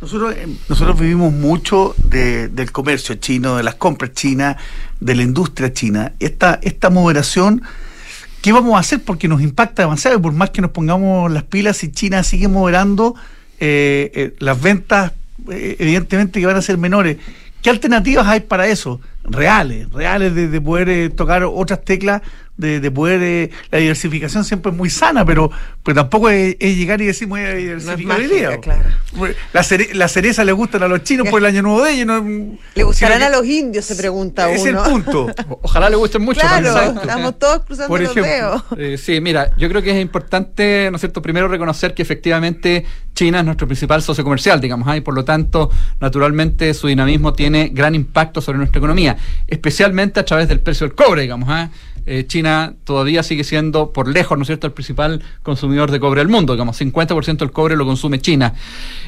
Nosotros, 0.00 0.35
eh, 0.35 0.46
nosotros 0.68 1.00
vivimos 1.00 1.32
mucho 1.32 1.94
del 2.04 2.70
comercio 2.72 3.14
chino, 3.16 3.56
de 3.56 3.62
las 3.62 3.76
compras 3.76 4.12
chinas, 4.12 4.56
de 5.00 5.14
la 5.14 5.22
industria 5.22 5.72
china. 5.72 6.12
Esta, 6.20 6.59
esta 6.62 6.90
moderación, 6.90 7.62
¿qué 8.42 8.52
vamos 8.52 8.76
a 8.76 8.80
hacer? 8.80 9.02
Porque 9.02 9.26
nos 9.26 9.40
impacta 9.40 9.82
demasiado 9.82 10.18
y 10.18 10.20
por 10.20 10.32
más 10.32 10.50
que 10.50 10.61
nos 10.61 10.70
pongamos 10.70 11.32
las 11.32 11.44
pilas, 11.44 11.78
si 11.78 11.90
China 11.90 12.22
sigue 12.22 12.48
moderando, 12.48 13.14
eh, 13.59 14.11
eh, 14.14 14.35
las 14.38 14.61
ventas 14.61 15.12
evidentemente 15.48 16.40
que 16.40 16.46
van 16.46 16.56
a 16.56 16.62
ser 16.62 16.78
menores. 16.78 17.18
¿Qué 17.62 17.70
alternativas 17.70 18.26
hay 18.26 18.40
para 18.40 18.66
eso? 18.68 19.00
Reales, 19.29 19.91
reales 19.91 20.35
de, 20.35 20.61
poder 20.61 21.11
tocar 21.12 21.43
otras 21.45 21.85
teclas 21.85 22.23
de, 22.57 22.90
poder. 22.90 23.23
Eh, 23.23 23.51
la 23.71 23.79
diversificación 23.79 24.45
siempre 24.45 24.71
es 24.71 24.77
muy 24.77 24.90
sana, 24.90 25.25
pero, 25.25 25.51
pero 25.83 25.95
tampoco 25.95 26.31
es, 26.31 26.57
llegar 26.59 27.01
y 27.01 27.07
decir 27.07 27.29
muy 27.29 27.40
diversificar 27.40 28.21
la, 29.53 29.64
la, 29.95 30.09
cereza 30.09 30.45
le 30.45 30.53
gustan 30.53 30.83
a 30.83 30.88
los 30.88 31.03
chinos 31.03 31.29
por 31.29 31.40
el 31.40 31.47
año 31.47 31.62
nuevo 31.62 31.83
de 31.83 31.92
ellos. 31.92 32.59
le 32.75 32.83
gustarán 32.83 33.23
a 33.23 33.29
los 33.29 33.45
indios, 33.45 33.85
se 33.85 33.97
pregunta 33.97 34.49
uno. 34.49 34.57
Es 34.57 34.66
el 34.66 34.77
punto. 34.77 35.27
Ojalá 35.62 35.90
le 35.90 35.97
gusten 35.97 36.23
mucho. 36.23 36.40
Claro, 36.40 37.01
estamos 37.01 37.38
todos 37.38 37.64
cruzando 37.64 37.88
por 37.88 38.03
ejemplo, 38.03 38.23
los 38.23 38.31
dedos. 38.31 38.62
Eh, 38.79 38.99
sí, 38.99 39.21
mira, 39.21 39.55
yo 39.57 39.69
creo 39.69 39.83
que 39.83 39.90
es 39.90 40.01
importante, 40.01 40.88
¿no 40.90 40.97
es 40.97 41.01
cierto?, 41.01 41.23
primero 41.23 41.49
reconocer 41.49 41.95
que 41.95 42.03
efectivamente 42.03 42.85
China 43.14 43.40
es 43.40 43.45
nuestro 43.45 43.66
principal 43.66 44.03
socio 44.03 44.23
comercial, 44.23 44.61
digamos, 44.61 44.87
¿ah? 44.88 44.97
y 44.97 45.01
por 45.01 45.14
lo 45.14 45.25
tanto, 45.25 45.71
naturalmente, 46.01 46.75
su 46.75 46.87
dinamismo 46.87 47.33
tiene 47.33 47.71
gran 47.73 47.95
impacto 47.95 48.40
sobre 48.40 48.59
nuestra 48.59 48.79
economía, 48.79 49.16
especialmente 49.47 50.21
a 50.21 50.25
través 50.25 50.49
del 50.49 50.61
precio 50.61 50.87
del 50.87 50.95
cobre, 50.95 51.23
digamos. 51.23 51.49
¿ah? 51.51 51.71
Eh, 52.07 52.25
China 52.27 52.75
todavía 52.85 53.23
sigue 53.23 53.42
siendo, 53.42 53.92
por 53.92 54.09
lejos, 54.09 54.38
¿no 54.38 54.42
es 54.42 54.47
cierto?, 54.47 54.66
el 54.66 54.73
principal 54.73 55.23
consumidor 55.42 55.90
de 55.90 55.99
cobre 55.99 56.21
del 56.21 56.29
mundo. 56.29 56.53
Digamos, 56.53 56.81
50% 56.81 57.38
del 57.38 57.51
cobre 57.51 57.77
lo 57.77 57.85
consume 57.85 58.21
China. 58.21 58.55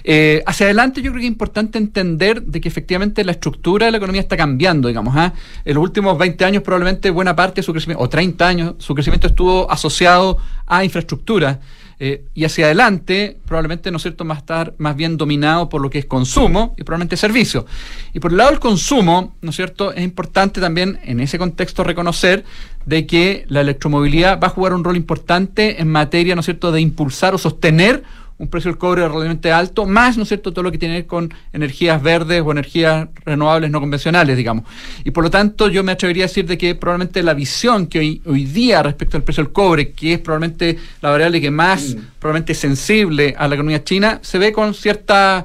Eh, 0.02 0.42
hacia 0.46 0.66
adelante 0.66 1.00
yo 1.00 1.12
creo 1.12 1.20
que 1.20 1.26
es 1.26 1.32
importante 1.32 1.78
entender 1.78 2.42
de 2.42 2.60
que 2.60 2.68
efectivamente 2.68 3.24
la 3.24 3.32
estructura 3.32 3.86
de 3.86 3.92
la 3.92 3.98
economía 3.98 4.20
está 4.20 4.36
cambiando, 4.36 4.88
digamos. 4.88 5.14
¿ah? 5.16 5.32
En 5.64 5.74
los 5.74 5.82
últimos 5.82 6.18
20 6.18 6.44
años 6.44 6.62
probablemente 6.62 7.10
buena 7.10 7.36
parte 7.36 7.60
de 7.60 7.62
su 7.62 7.72
crecimiento, 7.72 8.02
o 8.02 8.08
30 8.08 8.46
años, 8.48 8.74
su 8.78 8.94
crecimiento 8.94 9.28
estuvo 9.28 9.70
asociado 9.70 10.38
a 10.66 10.84
infraestructura. 10.84 11.60
Eh, 12.00 12.26
y 12.32 12.44
hacia 12.44 12.66
adelante 12.66 13.38
probablemente, 13.44 13.90
¿no 13.90 13.96
es 13.96 14.02
cierto?, 14.02 14.24
va 14.24 14.36
a 14.36 14.38
estar 14.38 14.74
más 14.78 14.94
bien 14.94 15.16
dominado 15.16 15.68
por 15.68 15.80
lo 15.80 15.90
que 15.90 15.98
es 15.98 16.04
consumo 16.04 16.74
y 16.76 16.84
probablemente 16.84 17.16
servicio. 17.16 17.66
Y 18.12 18.20
por 18.20 18.30
el 18.30 18.36
lado 18.36 18.50
del 18.50 18.60
consumo, 18.60 19.34
¿no 19.40 19.50
es 19.50 19.56
cierto?, 19.56 19.92
es 19.92 20.04
importante 20.04 20.60
también 20.60 21.00
en 21.02 21.18
ese 21.18 21.38
contexto 21.38 21.82
reconocer 21.82 22.44
de 22.88 23.06
que 23.06 23.44
la 23.48 23.60
electromovilidad 23.60 24.40
va 24.40 24.46
a 24.46 24.50
jugar 24.50 24.72
un 24.72 24.82
rol 24.82 24.96
importante 24.96 25.80
en 25.80 25.88
materia, 25.88 26.34
¿no 26.34 26.40
es 26.40 26.46
cierto?, 26.46 26.72
de 26.72 26.80
impulsar 26.80 27.34
o 27.34 27.38
sostener 27.38 28.02
un 28.38 28.48
precio 28.48 28.70
del 28.70 28.78
cobre 28.78 29.02
relativamente 29.02 29.52
alto, 29.52 29.84
más, 29.84 30.16
¿no 30.16 30.22
es 30.22 30.28
cierto?, 30.28 30.54
todo 30.54 30.62
lo 30.62 30.72
que 30.72 30.78
tiene 30.78 30.94
que 30.94 31.00
ver 31.00 31.06
con 31.06 31.34
energías 31.52 32.02
verdes 32.02 32.42
o 32.42 32.50
energías 32.50 33.08
renovables 33.26 33.70
no 33.70 33.80
convencionales, 33.80 34.38
digamos. 34.38 34.64
Y 35.04 35.10
por 35.10 35.22
lo 35.22 35.30
tanto, 35.30 35.68
yo 35.68 35.84
me 35.84 35.92
atrevería 35.92 36.24
a 36.24 36.28
decir 36.28 36.46
de 36.46 36.56
que 36.56 36.74
probablemente 36.76 37.22
la 37.22 37.34
visión 37.34 37.88
que 37.88 37.98
hoy, 37.98 38.22
hoy 38.24 38.46
día 38.46 38.82
respecto 38.82 39.18
al 39.18 39.22
precio 39.22 39.44
del 39.44 39.52
cobre, 39.52 39.90
que 39.90 40.14
es 40.14 40.18
probablemente 40.20 40.78
la 41.02 41.10
variable 41.10 41.42
que 41.42 41.50
más, 41.50 41.94
mm. 41.94 42.00
probablemente 42.18 42.54
sensible 42.54 43.34
a 43.36 43.48
la 43.48 43.54
economía 43.56 43.84
china, 43.84 44.18
se 44.22 44.38
ve 44.38 44.50
con 44.50 44.72
cierta 44.72 45.44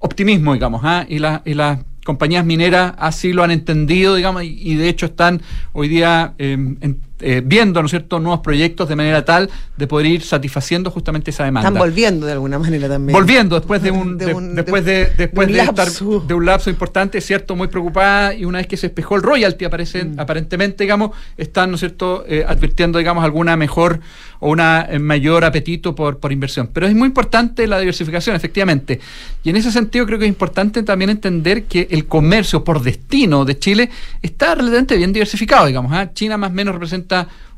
optimismo, 0.00 0.52
digamos, 0.52 0.82
¿ah? 0.84 1.06
y, 1.08 1.18
la, 1.18 1.40
y 1.46 1.54
las 1.54 1.78
compañías 2.04 2.44
mineras 2.44 2.94
así 2.98 3.32
lo 3.32 3.42
han 3.42 3.50
entendido, 3.50 4.14
digamos, 4.14 4.44
y, 4.44 4.74
de 4.76 4.88
hecho 4.88 5.06
están 5.06 5.42
hoy 5.72 5.88
día 5.88 6.34
em, 6.38 6.76
eh, 7.20 7.42
viendo, 7.44 7.80
¿no 7.80 7.86
es 7.86 7.90
cierto?, 7.90 8.18
nuevos 8.18 8.40
proyectos 8.40 8.88
de 8.88 8.96
manera 8.96 9.24
tal 9.24 9.48
de 9.76 9.86
poder 9.86 10.06
ir 10.06 10.22
satisfaciendo 10.22 10.90
justamente 10.90 11.30
esa 11.30 11.44
demanda. 11.44 11.68
Están 11.68 11.80
volviendo 11.80 12.26
de 12.26 12.32
alguna 12.32 12.58
manera 12.58 12.88
también. 12.88 13.16
Volviendo 13.16 13.56
después 13.56 13.82
de 13.82 13.90
un, 13.92 14.18
después 14.18 14.84
de, 14.84 15.12
después 15.16 15.48
de, 15.48 15.54
lapso. 15.54 16.24
de 16.26 16.34
un 16.34 16.44
lapso 16.44 16.70
importante, 16.70 17.20
cierto, 17.20 17.54
muy 17.54 17.68
preocupada 17.68 18.34
y 18.34 18.44
una 18.44 18.58
vez 18.58 18.66
que 18.66 18.76
se 18.76 18.86
espejó 18.86 19.14
el 19.16 19.22
royalty 19.22 19.64
mm. 19.64 20.18
aparentemente, 20.18 20.84
digamos, 20.84 21.12
están, 21.36 21.70
¿no 21.70 21.76
es 21.76 21.80
cierto?, 21.80 22.24
eh, 22.26 22.44
advirtiendo, 22.46 22.98
digamos, 22.98 23.24
alguna 23.24 23.56
mejor 23.56 24.00
o 24.40 24.50
una 24.50 24.86
eh, 24.90 24.98
mayor 24.98 25.44
apetito 25.44 25.94
por, 25.94 26.18
por 26.18 26.32
inversión. 26.32 26.68
Pero 26.72 26.86
es 26.86 26.94
muy 26.94 27.06
importante 27.06 27.66
la 27.66 27.78
diversificación, 27.78 28.34
efectivamente. 28.34 29.00
Y 29.42 29.50
en 29.50 29.56
ese 29.56 29.70
sentido 29.70 30.04
creo 30.04 30.18
que 30.18 30.24
es 30.24 30.28
importante 30.30 30.82
también 30.82 31.10
entender 31.10 31.64
que 31.64 31.86
el 31.90 32.06
comercio 32.06 32.64
por 32.64 32.82
destino 32.82 33.44
de 33.44 33.58
Chile 33.58 33.90
está 34.20 34.54
relativamente 34.54 34.96
bien 34.96 35.12
diversificado, 35.12 35.66
digamos. 35.66 35.92
¿ah? 35.92 36.10
China 36.12 36.36
más 36.36 36.50
o 36.50 36.54
menos 36.54 36.74
representa 36.74 37.03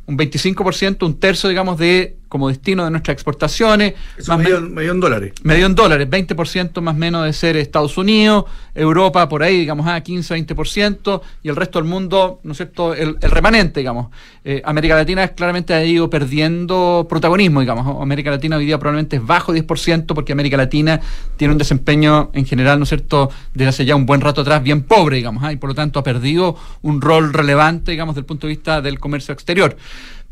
un 0.07 0.17
25%, 0.17 1.05
un 1.05 1.19
tercio, 1.19 1.49
digamos, 1.49 1.79
de 1.79 2.17
como 2.29 2.49
destino 2.49 2.85
de 2.85 2.91
nuestras 2.91 3.15
exportaciones. 3.15 3.95
más 4.27 4.39
medio, 4.39 4.61
medio, 4.61 4.93
en 4.93 5.01
dólares. 5.01 5.33
Medio 5.43 5.67
en 5.67 5.75
dólares, 5.75 6.09
20% 6.09 6.81
más 6.81 6.95
o 6.95 6.99
menos 6.99 7.25
de 7.25 7.33
ser 7.33 7.57
Estados 7.57 7.97
Unidos, 7.97 8.45
Europa 8.75 9.29
por 9.29 9.43
ahí, 9.43 9.59
digamos, 9.61 9.87
a 9.87 10.01
15, 10.01 10.35
20%, 10.35 11.23
y 11.43 11.49
el 11.49 11.57
resto 11.57 11.79
del 11.79 11.89
mundo, 11.89 12.41
¿no 12.43 12.53
es 12.53 12.59
cierto?, 12.59 12.95
el, 12.95 13.17
remanente, 13.21 13.81
digamos. 13.81 14.09
Eh, 14.45 14.61
América 14.65 14.95
Latina 14.97 15.29
claramente 15.29 15.75
ha 15.75 15.85
ido 15.85 16.11
perdiendo 16.11 17.07
protagonismo, 17.09 17.61
digamos. 17.61 18.03
América 18.03 18.31
Latina 18.31 18.57
hoy 18.57 18.67
día 18.67 18.79
probablemente 18.79 19.17
es 19.17 19.27
bajo 19.27 19.55
10%, 19.55 20.07
porque 20.15 20.33
América 20.33 20.57
Latina 20.57 21.01
tiene 21.37 21.53
un 21.53 21.59
desempeño 21.59 22.31
en 22.35 22.45
general, 22.45 22.79
¿no 22.79 22.83
es 22.83 22.89
cierto?, 22.89 23.31
desde 23.55 23.69
hace 23.69 23.85
ya 23.85 23.95
un 23.95 24.07
buen 24.07 24.21
rato 24.21 24.41
atrás, 24.41 24.63
bien 24.63 24.83
pobre, 24.83 25.17
digamos, 25.17 25.45
¿ah? 25.45 25.53
y 25.53 25.57
por 25.57 25.71
lo 25.71 25.75
tanto 25.75 25.99
ha 25.99 26.03
perdido 26.03 26.57
un 26.83 27.01
rol 27.01 27.33
relevante, 27.33 27.93
digamos, 27.93 28.15
desde 28.15 28.21
el 28.21 28.27
punto 28.27 28.47
de 28.47 28.53
vista 28.53 28.81
del 28.81 28.99
comercio 28.99 29.33
exterior 29.33 29.77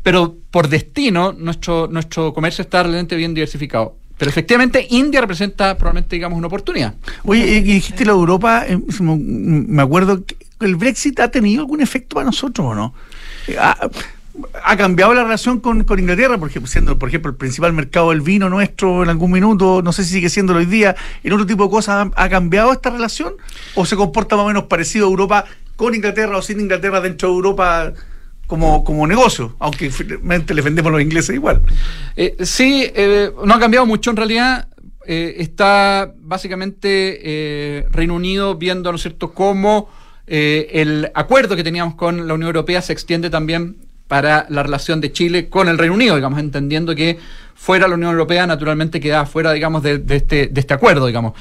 pero 0.05 0.35
por 0.51 0.67
destino 0.69 1.33
nuestro, 1.33 1.87
nuestro 1.87 2.31
comercio 2.31 2.61
está 2.61 2.83
realmente 2.83 3.15
bien 3.15 3.33
diversificado. 3.33 3.95
Pero 4.19 4.29
efectivamente 4.29 4.85
India 4.91 5.19
representa 5.19 5.75
probablemente, 5.75 6.15
digamos, 6.15 6.37
una 6.37 6.45
oportunidad. 6.45 6.93
Oye, 7.23 7.43
y 7.43 7.61
dijiste 7.61 8.05
la 8.05 8.11
Europa, 8.11 8.65
eh, 8.67 8.77
me 8.99 9.81
acuerdo 9.81 10.23
que 10.23 10.37
el 10.59 10.75
Brexit 10.75 11.19
ha 11.21 11.31
tenido 11.31 11.61
algún 11.61 11.81
efecto 11.81 12.13
para 12.13 12.27
nosotros 12.27 12.67
o 12.67 12.75
no. 12.75 12.93
Ha, 14.63 14.77
cambiado 14.77 15.15
la 15.15 15.23
relación 15.23 15.59
con, 15.59 15.83
Inglaterra, 15.97 16.37
por 16.37 16.49
ejemplo, 16.49 16.69
siendo, 16.69 16.99
por 16.99 17.09
ejemplo, 17.09 17.31
el 17.31 17.37
principal 17.37 17.73
mercado 17.73 18.11
del 18.11 18.21
vino 18.21 18.47
nuestro 18.47 19.01
en 19.01 19.09
algún 19.09 19.31
minuto, 19.31 19.81
no 19.81 19.91
sé 19.91 20.03
si 20.03 20.13
sigue 20.13 20.29
siendo 20.29 20.53
hoy 20.53 20.67
día, 20.67 20.95
en 21.23 21.33
otro 21.33 21.47
tipo 21.47 21.63
de 21.63 21.71
cosas, 21.71 22.09
¿ha, 22.15 22.29
cambiado 22.29 22.71
esta 22.71 22.91
relación? 22.91 23.33
¿O 23.73 23.87
se 23.87 23.95
comporta 23.95 24.35
más 24.35 24.45
o 24.45 24.49
menos 24.49 24.65
parecido 24.65 25.07
a 25.07 25.09
Europa 25.09 25.45
con 25.75 25.95
Inglaterra 25.95 26.37
o 26.37 26.43
sin 26.43 26.59
Inglaterra 26.59 27.01
dentro 27.01 27.29
de 27.29 27.33
Europa? 27.33 27.93
Como, 28.47 28.83
como 28.83 29.07
negocio, 29.07 29.55
aunque 29.59 29.89
finalmente 29.89 30.53
le 30.53 30.61
vendemos 30.61 30.89
a 30.89 30.93
los 30.93 31.01
ingleses 31.01 31.35
igual. 31.35 31.61
Eh, 32.15 32.35
sí, 32.41 32.89
eh, 32.93 33.31
no 33.43 33.53
ha 33.53 33.59
cambiado 33.59 33.85
mucho 33.85 34.11
en 34.11 34.17
realidad. 34.17 34.67
Eh, 35.07 35.35
está 35.39 36.13
básicamente 36.17 37.85
Reino 37.91 38.15
Unido 38.15 38.55
viendo, 38.55 38.91
¿no 38.91 38.95
es 38.95 39.01
cierto?, 39.01 39.33
cómo 39.33 39.89
el 40.27 41.11
acuerdo 41.13 41.55
que 41.55 41.63
teníamos 41.63 41.95
con 41.95 42.27
la 42.27 42.33
Unión 42.33 42.47
Europea 42.47 42.81
se 42.81 42.93
extiende 42.93 43.29
también 43.29 43.77
para 44.07 44.47
la 44.49 44.63
relación 44.63 45.01
de 45.01 45.11
Chile 45.11 45.49
con 45.49 45.67
el 45.67 45.77
Reino 45.77 45.93
Unido, 45.93 46.15
digamos, 46.15 46.39
entendiendo 46.39 46.95
que 46.95 47.19
fuera 47.53 47.87
la 47.87 47.95
Unión 47.95 48.11
Europea 48.11 48.47
naturalmente 48.47 48.99
queda 48.99 49.25
fuera, 49.25 49.53
digamos, 49.53 49.83
de, 49.83 49.99
de, 49.99 50.15
este, 50.15 50.47
de 50.47 50.59
este 50.59 50.73
acuerdo, 50.73 51.05
digamos. 51.05 51.33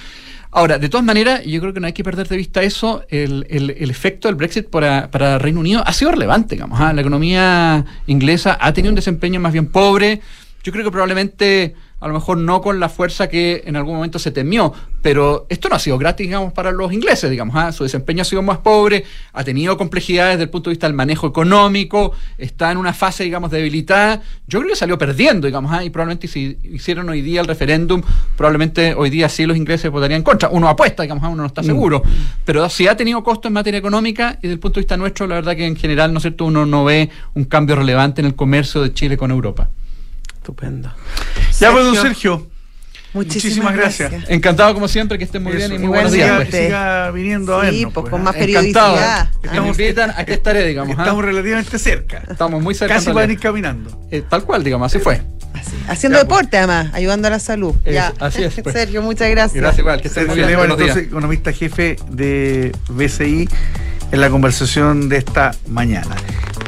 Ahora, 0.56 0.78
de 0.78 0.88
todas 0.88 1.04
maneras, 1.04 1.42
yo 1.44 1.60
creo 1.60 1.74
que 1.74 1.80
no 1.80 1.88
hay 1.88 1.92
que 1.92 2.04
perder 2.04 2.28
de 2.28 2.36
vista 2.36 2.62
eso, 2.62 3.04
el, 3.08 3.44
el, 3.50 3.90
efecto 3.90 4.28
del 4.28 4.36
Brexit 4.36 4.68
para, 4.68 5.10
para, 5.10 5.36
Reino 5.36 5.58
Unido 5.58 5.82
ha 5.84 5.92
sido 5.92 6.12
relevante, 6.12 6.54
digamos. 6.54 6.80
¿ah? 6.80 6.92
La 6.92 7.00
economía 7.00 7.84
inglesa 8.06 8.56
ha 8.60 8.72
tenido 8.72 8.92
un 8.92 8.94
desempeño 8.94 9.40
más 9.40 9.52
bien 9.52 9.66
pobre. 9.66 10.20
Yo 10.62 10.70
creo 10.70 10.84
que 10.84 10.92
probablemente 10.92 11.74
a 12.04 12.08
lo 12.08 12.12
mejor 12.12 12.36
no 12.36 12.60
con 12.60 12.80
la 12.80 12.90
fuerza 12.90 13.30
que 13.30 13.62
en 13.64 13.76
algún 13.76 13.94
momento 13.94 14.18
se 14.18 14.30
temió, 14.30 14.74
pero 15.00 15.46
esto 15.48 15.70
no 15.70 15.76
ha 15.76 15.78
sido 15.78 15.96
gratis, 15.96 16.26
digamos, 16.26 16.52
para 16.52 16.70
los 16.70 16.92
ingleses, 16.92 17.30
digamos, 17.30 17.56
¿ah? 17.56 17.72
su 17.72 17.82
desempeño 17.82 18.20
ha 18.20 18.26
sido 18.26 18.42
más 18.42 18.58
pobre, 18.58 19.06
ha 19.32 19.42
tenido 19.42 19.78
complejidades 19.78 20.34
desde 20.34 20.42
el 20.42 20.50
punto 20.50 20.68
de 20.68 20.74
vista 20.74 20.86
del 20.86 20.94
manejo 20.94 21.26
económico, 21.26 22.12
está 22.36 22.70
en 22.70 22.76
una 22.76 22.92
fase, 22.92 23.24
digamos, 23.24 23.50
debilitada, 23.50 24.20
yo 24.46 24.58
creo 24.58 24.72
que 24.72 24.76
salió 24.76 24.98
perdiendo, 24.98 25.46
digamos, 25.46 25.72
¿ah? 25.72 25.82
y 25.82 25.88
probablemente 25.88 26.28
si 26.28 26.58
hicieron 26.64 27.08
hoy 27.08 27.22
día 27.22 27.40
el 27.40 27.46
referéndum, 27.46 28.02
probablemente 28.36 28.92
hoy 28.92 29.08
día 29.08 29.30
sí 29.30 29.46
los 29.46 29.56
ingleses 29.56 29.90
votarían 29.90 30.18
en 30.18 30.24
contra, 30.24 30.50
uno 30.50 30.68
apuesta, 30.68 31.04
digamos, 31.04 31.24
¿ah? 31.24 31.30
uno 31.30 31.40
no 31.40 31.46
está 31.46 31.62
mm. 31.62 31.64
seguro, 31.64 32.02
pero 32.44 32.68
si 32.68 32.86
ha 32.86 32.94
tenido 32.98 33.24
costo 33.24 33.48
en 33.48 33.54
materia 33.54 33.78
económica 33.78 34.36
y 34.40 34.42
desde 34.42 34.52
el 34.52 34.58
punto 34.58 34.74
de 34.74 34.82
vista 34.82 34.98
nuestro, 34.98 35.26
la 35.26 35.36
verdad 35.36 35.56
que 35.56 35.64
en 35.64 35.76
general, 35.76 36.12
¿no 36.12 36.18
es 36.18 36.22
cierto?, 36.24 36.44
uno 36.44 36.66
no 36.66 36.84
ve 36.84 37.08
un 37.32 37.44
cambio 37.44 37.76
relevante 37.76 38.20
en 38.20 38.26
el 38.26 38.34
comercio 38.34 38.82
de 38.82 38.92
Chile 38.92 39.16
con 39.16 39.30
Europa. 39.30 39.70
Estupendo. 40.44 40.90
Ya, 41.60 41.70
bueno, 41.70 41.94
Sergio. 41.94 42.46
Muchísimas, 43.14 43.76
gracias. 43.76 44.12
Encantado 44.28 44.74
como 44.74 44.88
siempre, 44.88 45.16
que 45.18 45.24
estén 45.24 45.42
muy 45.42 45.52
bien 45.52 45.72
y 45.72 45.78
muy 45.78 45.88
buenos 45.88 46.10
días. 46.10 46.36
Pues. 46.36 46.64
siga 46.64 47.12
viniendo 47.12 47.54
a 47.54 47.58
vernos. 47.58 47.76
Sí, 47.76 47.86
pues, 47.86 48.10
con 48.10 48.22
más 48.24 48.34
periodicidad. 48.34 49.30
Estamos, 49.42 49.78
invitan, 49.78 50.12
aquí 50.16 50.32
estaré, 50.32 50.66
digamos. 50.66 50.98
¿ah? 50.98 51.02
Estamos 51.02 51.24
relativamente 51.24 51.78
cerca. 51.78 52.24
Estamos 52.28 52.60
muy 52.60 52.74
cerca. 52.74 52.94
Casi 52.94 53.12
para 53.12 53.32
ir 53.32 53.38
caminando. 53.38 54.06
Eh, 54.10 54.24
tal 54.28 54.42
cual, 54.42 54.64
digamos, 54.64 54.86
así 54.92 55.02
fue. 55.02 55.22
Haciendo 55.86 56.18
pues. 56.18 56.28
deporte, 56.28 56.58
además, 56.58 56.92
ayudando 56.92 57.28
a 57.28 57.30
la 57.30 57.38
salud. 57.38 57.74
ya. 57.84 58.12
Así 58.18 58.42
es. 58.42 58.54
Pues. 58.60 58.74
Sergio, 58.74 59.00
muchas 59.00 59.30
gracias. 59.30 59.60
Gracias, 59.60 59.78
igual. 59.78 60.02
Que 60.02 60.08
Sergio 60.08 60.46
Levan, 60.46 60.72
entonces, 60.72 60.96
economista 60.96 61.52
jefe 61.52 61.96
de 62.10 62.72
BCI, 62.88 63.48
en 64.14 64.20
la 64.20 64.30
conversación 64.30 65.08
de 65.08 65.16
esta 65.16 65.56
mañana. 65.68 66.14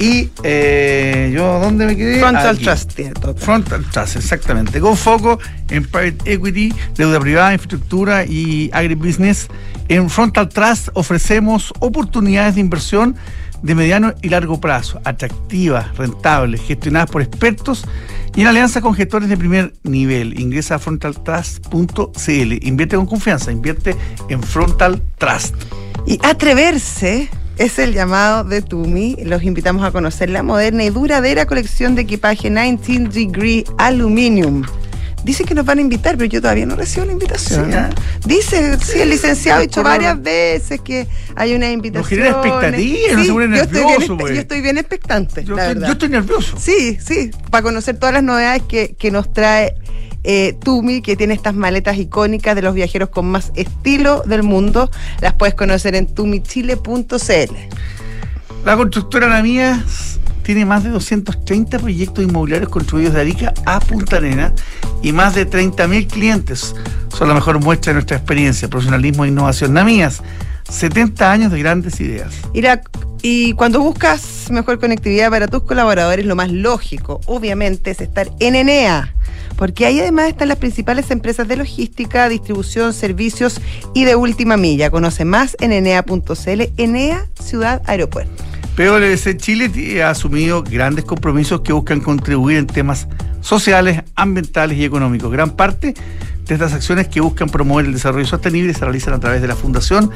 Y 0.00 0.30
eh, 0.42 1.32
yo, 1.32 1.60
¿dónde 1.60 1.86
me 1.86 1.96
quedé? 1.96 2.18
Frontal 2.18 2.58
Trust. 2.58 3.00
Frontal 3.36 3.84
Trust, 3.90 4.16
exactamente. 4.16 4.80
Con 4.80 4.96
foco 4.96 5.38
en 5.70 5.84
private 5.84 6.32
equity, 6.32 6.74
deuda 6.96 7.20
privada, 7.20 7.52
infraestructura 7.52 8.24
y 8.24 8.68
agribusiness. 8.72 9.46
En 9.88 10.10
Frontal 10.10 10.48
Trust 10.48 10.88
ofrecemos 10.94 11.72
oportunidades 11.78 12.56
de 12.56 12.62
inversión 12.62 13.14
de 13.62 13.74
mediano 13.76 14.12
y 14.22 14.28
largo 14.28 14.60
plazo, 14.60 15.00
atractivas, 15.04 15.96
rentables, 15.96 16.60
gestionadas 16.62 17.10
por 17.10 17.22
expertos 17.22 17.84
y 18.34 18.42
en 18.42 18.48
alianza 18.48 18.80
con 18.80 18.92
gestores 18.92 19.28
de 19.28 19.36
primer 19.36 19.72
nivel. 19.84 20.38
Ingresa 20.38 20.74
a 20.74 20.78
frontaltrust.cl. 20.80 22.66
Invierte 22.66 22.96
con 22.96 23.06
confianza, 23.06 23.52
invierte 23.52 23.96
en 24.28 24.42
Frontal 24.42 25.00
Trust. 25.16 25.54
Y 26.06 26.20
atreverse 26.22 27.28
es 27.58 27.78
el 27.78 27.92
llamado 27.92 28.44
de 28.44 28.62
Tumi. 28.62 29.16
Los 29.24 29.42
invitamos 29.42 29.84
a 29.84 29.90
conocer 29.90 30.30
la 30.30 30.42
moderna 30.42 30.84
y 30.84 30.90
duradera 30.90 31.46
colección 31.46 31.94
de 31.94 32.02
equipaje 32.02 32.50
19 32.50 33.08
Degree 33.08 33.64
Aluminium. 33.78 34.64
Dice 35.24 35.42
que 35.42 35.56
nos 35.56 35.64
van 35.64 35.78
a 35.78 35.80
invitar, 35.80 36.16
pero 36.16 36.28
yo 36.30 36.40
todavía 36.40 36.66
no 36.66 36.76
recibo 36.76 37.04
la 37.04 37.10
invitación. 37.10 37.72
Dice, 38.24 38.78
sí, 38.78 39.00
el 39.00 39.10
licenciado 39.10 39.58
ha 39.58 39.62
dicho 39.62 39.82
varias 39.82 40.22
veces 40.22 40.80
que 40.82 41.08
hay 41.34 41.52
una 41.52 41.68
invitación. 41.68 42.02
No 42.02 42.08
genera 42.08 42.30
expectativa, 42.30 43.12
no 43.16 43.24
se 43.24 43.32
pone 43.32 43.48
nervioso. 43.48 44.18
Yo 44.18 44.40
estoy 44.40 44.60
bien, 44.60 44.78
expectante. 44.78 45.42
Yo, 45.42 45.58
estoy, 45.58 46.10
nervioso. 46.10 46.56
Sí, 46.60 46.98
sí, 47.04 47.32
para 47.50 47.62
conocer 47.62 47.98
todas 47.98 48.14
las 48.14 48.22
novedades 48.22 48.62
que, 48.68 48.94
que 48.96 49.10
nos 49.10 49.32
trae 49.32 49.74
eh, 50.26 50.56
Tumi, 50.62 51.00
que 51.02 51.16
tiene 51.16 51.34
estas 51.34 51.54
maletas 51.54 51.96
icónicas 51.96 52.54
de 52.56 52.62
los 52.62 52.74
viajeros 52.74 53.08
con 53.08 53.26
más 53.30 53.52
estilo 53.54 54.22
del 54.26 54.42
mundo. 54.42 54.90
Las 55.20 55.34
puedes 55.34 55.54
conocer 55.54 55.94
en 55.94 56.06
tumichile.cl. 56.06 57.54
La 58.64 58.76
constructora 58.76 59.28
La 59.28 59.42
tiene 60.42 60.64
más 60.64 60.84
de 60.84 60.90
230 60.90 61.78
proyectos 61.78 62.24
inmobiliarios 62.24 62.70
construidos 62.70 63.14
de 63.14 63.20
Arica 63.20 63.54
a 63.64 63.80
Punta 63.80 64.16
Arena 64.16 64.52
y 65.02 65.12
más 65.12 65.34
de 65.34 65.48
30.000 65.48 66.06
clientes. 66.08 66.74
Son 67.16 67.28
la 67.28 67.34
mejor 67.34 67.60
muestra 67.60 67.90
de 67.90 67.94
nuestra 67.94 68.16
experiencia, 68.16 68.68
profesionalismo 68.68 69.24
e 69.24 69.28
innovación. 69.28 69.72
Namías, 69.72 70.22
70 70.68 71.30
años 71.30 71.52
de 71.52 71.58
grandes 71.58 72.00
ideas. 72.00 72.34
y 73.22 73.52
cuando 73.54 73.80
buscas 73.80 74.50
mejor 74.50 74.78
conectividad 74.78 75.30
para 75.30 75.48
tus 75.48 75.62
colaboradores, 75.62 76.26
lo 76.26 76.36
más 76.36 76.50
lógico, 76.50 77.20
obviamente, 77.26 77.90
es 77.90 78.00
estar 78.00 78.30
en 78.40 78.54
Enea 78.54 79.12
porque 79.56 79.86
ahí 79.86 80.00
además 80.00 80.28
están 80.28 80.48
las 80.48 80.58
principales 80.58 81.10
empresas 81.10 81.48
de 81.48 81.56
logística, 81.56 82.28
distribución, 82.28 82.92
servicios 82.92 83.60
y 83.94 84.04
de 84.04 84.14
última 84.14 84.56
milla. 84.56 84.90
Conoce 84.90 85.24
más 85.24 85.56
en 85.60 85.72
enea.cl, 85.72 86.62
Enea 86.76 87.26
Ciudad 87.40 87.82
Aeropuerto. 87.86 88.44
PwC 88.76 89.38
Chile 89.38 90.02
ha 90.02 90.10
asumido 90.10 90.62
grandes 90.62 91.06
compromisos 91.06 91.62
que 91.62 91.72
buscan 91.72 92.00
contribuir 92.00 92.58
en 92.58 92.66
temas 92.66 93.08
sociales, 93.40 94.02
ambientales 94.14 94.76
y 94.76 94.84
económicos. 94.84 95.32
Gran 95.32 95.52
parte 95.52 95.94
de 96.44 96.54
estas 96.54 96.74
acciones 96.74 97.08
que 97.08 97.22
buscan 97.22 97.48
promover 97.48 97.86
el 97.86 97.94
desarrollo 97.94 98.26
sostenible 98.26 98.74
se 98.74 98.80
realizan 98.80 99.14
a 99.14 99.20
través 99.20 99.40
de 99.40 99.48
la 99.48 99.56
Fundación 99.56 100.10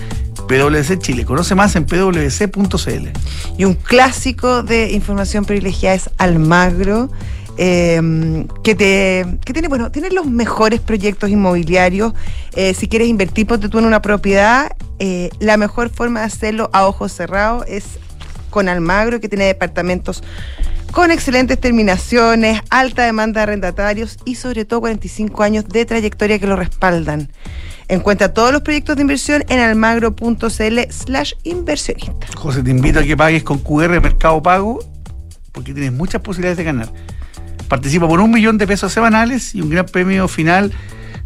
PwC 0.51 0.99
Chile. 0.99 1.25
Conoce 1.25 1.55
más 1.55 1.77
en 1.77 1.85
pwc.cl. 1.85 3.09
Y 3.57 3.65
un 3.65 3.75
clásico 3.75 4.65
de 4.65 4.91
información 4.91 5.45
privilegiada 5.45 5.95
es 5.95 6.11
Almagro 6.19 7.09
eh, 7.57 8.47
que, 8.65 8.75
te, 8.75 9.39
que 9.45 9.53
tiene, 9.53 9.69
bueno, 9.69 9.93
tiene 9.93 10.11
los 10.11 10.27
mejores 10.27 10.81
proyectos 10.81 11.31
inmobiliarios. 11.31 12.15
Eh, 12.57 12.75
si 12.75 12.89
quieres 12.89 13.07
invertir, 13.07 13.47
ponte 13.47 13.69
tú 13.69 13.79
en 13.79 13.85
una 13.85 14.03
propiedad, 14.03 14.73
eh, 14.99 15.31
la 15.39 15.57
mejor 15.57 15.89
forma 15.89 16.21
de 16.21 16.27
hacerlo 16.27 16.69
a 16.73 16.87
ojos 16.87 17.13
cerrados 17.13 17.65
es 17.69 17.85
con 18.51 18.69
Almagro, 18.69 19.21
que 19.21 19.29
tiene 19.29 19.45
departamentos 19.45 20.25
con 20.91 21.13
excelentes 21.13 21.61
terminaciones, 21.61 22.61
alta 22.71 23.05
demanda 23.05 23.39
de 23.39 23.43
arrendatarios 23.45 24.19
y 24.25 24.35
sobre 24.35 24.65
todo 24.65 24.81
45 24.81 25.43
años 25.45 25.69
de 25.69 25.85
trayectoria 25.85 26.41
que 26.41 26.49
lo 26.49 26.57
respaldan. 26.57 27.31
Encuentra 27.91 28.33
todos 28.33 28.53
los 28.53 28.63
proyectos 28.63 28.95
de 28.95 29.03
inversión 29.03 29.45
en 29.49 29.59
almagro.cl 29.59 30.79
slash 30.91 31.33
inversionista. 31.43 32.29
José, 32.37 32.63
te 32.63 32.71
invito 32.71 33.01
a 33.01 33.03
que 33.03 33.17
pagues 33.17 33.43
con 33.43 33.59
QR 33.59 34.01
Mercado 34.01 34.41
Pago 34.41 34.79
porque 35.51 35.75
tienes 35.75 35.93
muchas 35.93 36.21
posibilidades 36.23 36.57
de 36.57 36.63
ganar. 36.63 36.93
Participa 37.67 38.07
por 38.07 38.21
un 38.21 38.31
millón 38.31 38.59
de 38.59 38.69
pesos 38.69 38.93
semanales 38.93 39.57
y 39.57 39.61
un 39.61 39.71
gran 39.71 39.87
premio 39.87 40.29
final 40.29 40.73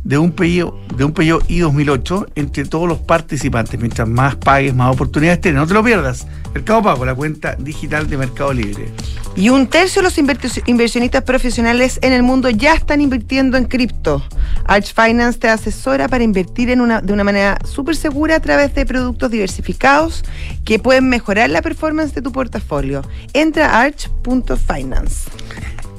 de 0.04 0.18
un 0.18 0.32
Peugeot, 0.32 0.74
de 0.96 1.04
un 1.04 1.12
Peugeot 1.12 1.42
i2008 1.48 2.28
entre 2.34 2.64
todos 2.66 2.86
los 2.86 2.98
participantes. 2.98 3.80
Mientras 3.80 4.06
más 4.06 4.36
pagues, 4.36 4.74
más 4.74 4.94
oportunidades 4.94 5.40
tienes. 5.40 5.60
No 5.60 5.66
te 5.66 5.74
lo 5.74 5.82
pierdas. 5.82 6.26
Mercado 6.52 6.82
Pago, 6.82 7.04
la 7.04 7.14
cuenta 7.14 7.56
digital 7.56 8.08
de 8.08 8.16
Mercado 8.16 8.52
Libre. 8.52 8.88
Y 9.34 9.48
un 9.48 9.66
tercio 9.66 10.00
de 10.00 10.08
los 10.08 10.18
inversionistas 10.66 11.24
profesionales 11.24 11.98
en 12.02 12.12
el 12.12 12.22
mundo 12.22 12.50
ya 12.50 12.74
están 12.74 13.00
invirtiendo 13.00 13.56
en 13.56 13.64
cripto. 13.64 14.22
Arch 14.66 14.94
Finance 14.94 15.40
te 15.40 15.48
asesora 15.48 16.06
para 16.06 16.22
invertir 16.22 16.70
en 16.70 16.80
una, 16.80 17.00
de 17.00 17.12
una 17.12 17.24
manera 17.24 17.58
súper 17.64 17.96
segura 17.96 18.36
a 18.36 18.40
través 18.40 18.72
de 18.74 18.86
productos 18.86 19.30
diversificados 19.30 20.24
que 20.64 20.78
pueden 20.78 21.08
mejorar 21.08 21.50
la 21.50 21.62
performance 21.62 22.14
de 22.14 22.22
tu 22.22 22.30
portafolio. 22.30 23.02
Entra 23.32 23.70
a 23.70 23.82
arch.finance. 23.82 25.30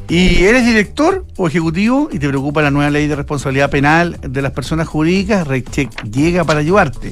¿Y 0.08 0.44
eres 0.44 0.66
director 0.66 1.26
o 1.36 1.48
ejecutivo 1.48 2.10
y 2.12 2.20
te 2.20 2.28
preocupa 2.28 2.62
la 2.62 2.70
nueva 2.70 2.92
ley 2.92 3.08
de 3.08 3.16
responsabilidad 3.16 3.72
penal 3.72 4.20
de 4.22 4.42
las 4.42 4.52
personas 4.52 4.88
jurídicas? 4.88 5.48
RegCheck 5.48 6.04
llega 6.04 6.44
para 6.44 6.60
ayudarte 6.60 7.12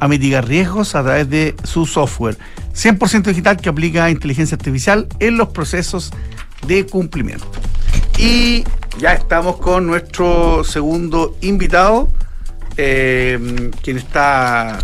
a 0.00 0.08
mitigar 0.08 0.48
riesgos 0.48 0.96
a 0.96 1.04
través 1.04 1.30
de 1.30 1.54
su 1.62 1.86
software 1.86 2.36
100% 2.74 3.22
digital 3.22 3.56
que 3.58 3.68
aplica 3.68 4.10
inteligencia 4.10 4.56
artificial 4.56 5.06
en 5.20 5.36
los 5.36 5.50
procesos 5.50 6.12
de 6.66 6.84
cumplimiento. 6.84 7.46
Y 8.18 8.64
ya 8.98 9.12
estamos 9.14 9.58
con 9.58 9.86
nuestro 9.86 10.64
segundo 10.64 11.36
invitado, 11.42 12.08
eh, 12.76 13.70
quien 13.82 13.98
está 13.98 14.80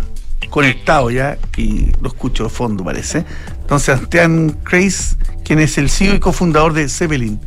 conectado 0.49 1.09
ya 1.11 1.37
y 1.57 1.91
lo 2.01 2.09
escucho 2.09 2.45
de 2.45 2.49
fondo 2.49 2.83
parece. 2.83 3.25
Entonces, 3.61 3.85
Sebastián 3.85 4.57
Kreis, 4.63 5.17
quien 5.43 5.59
es 5.59 5.77
el 5.77 5.89
CEO 5.89 6.15
y 6.15 6.19
cofundador 6.19 6.73
de 6.73 6.89
Zeppelin. 6.89 7.39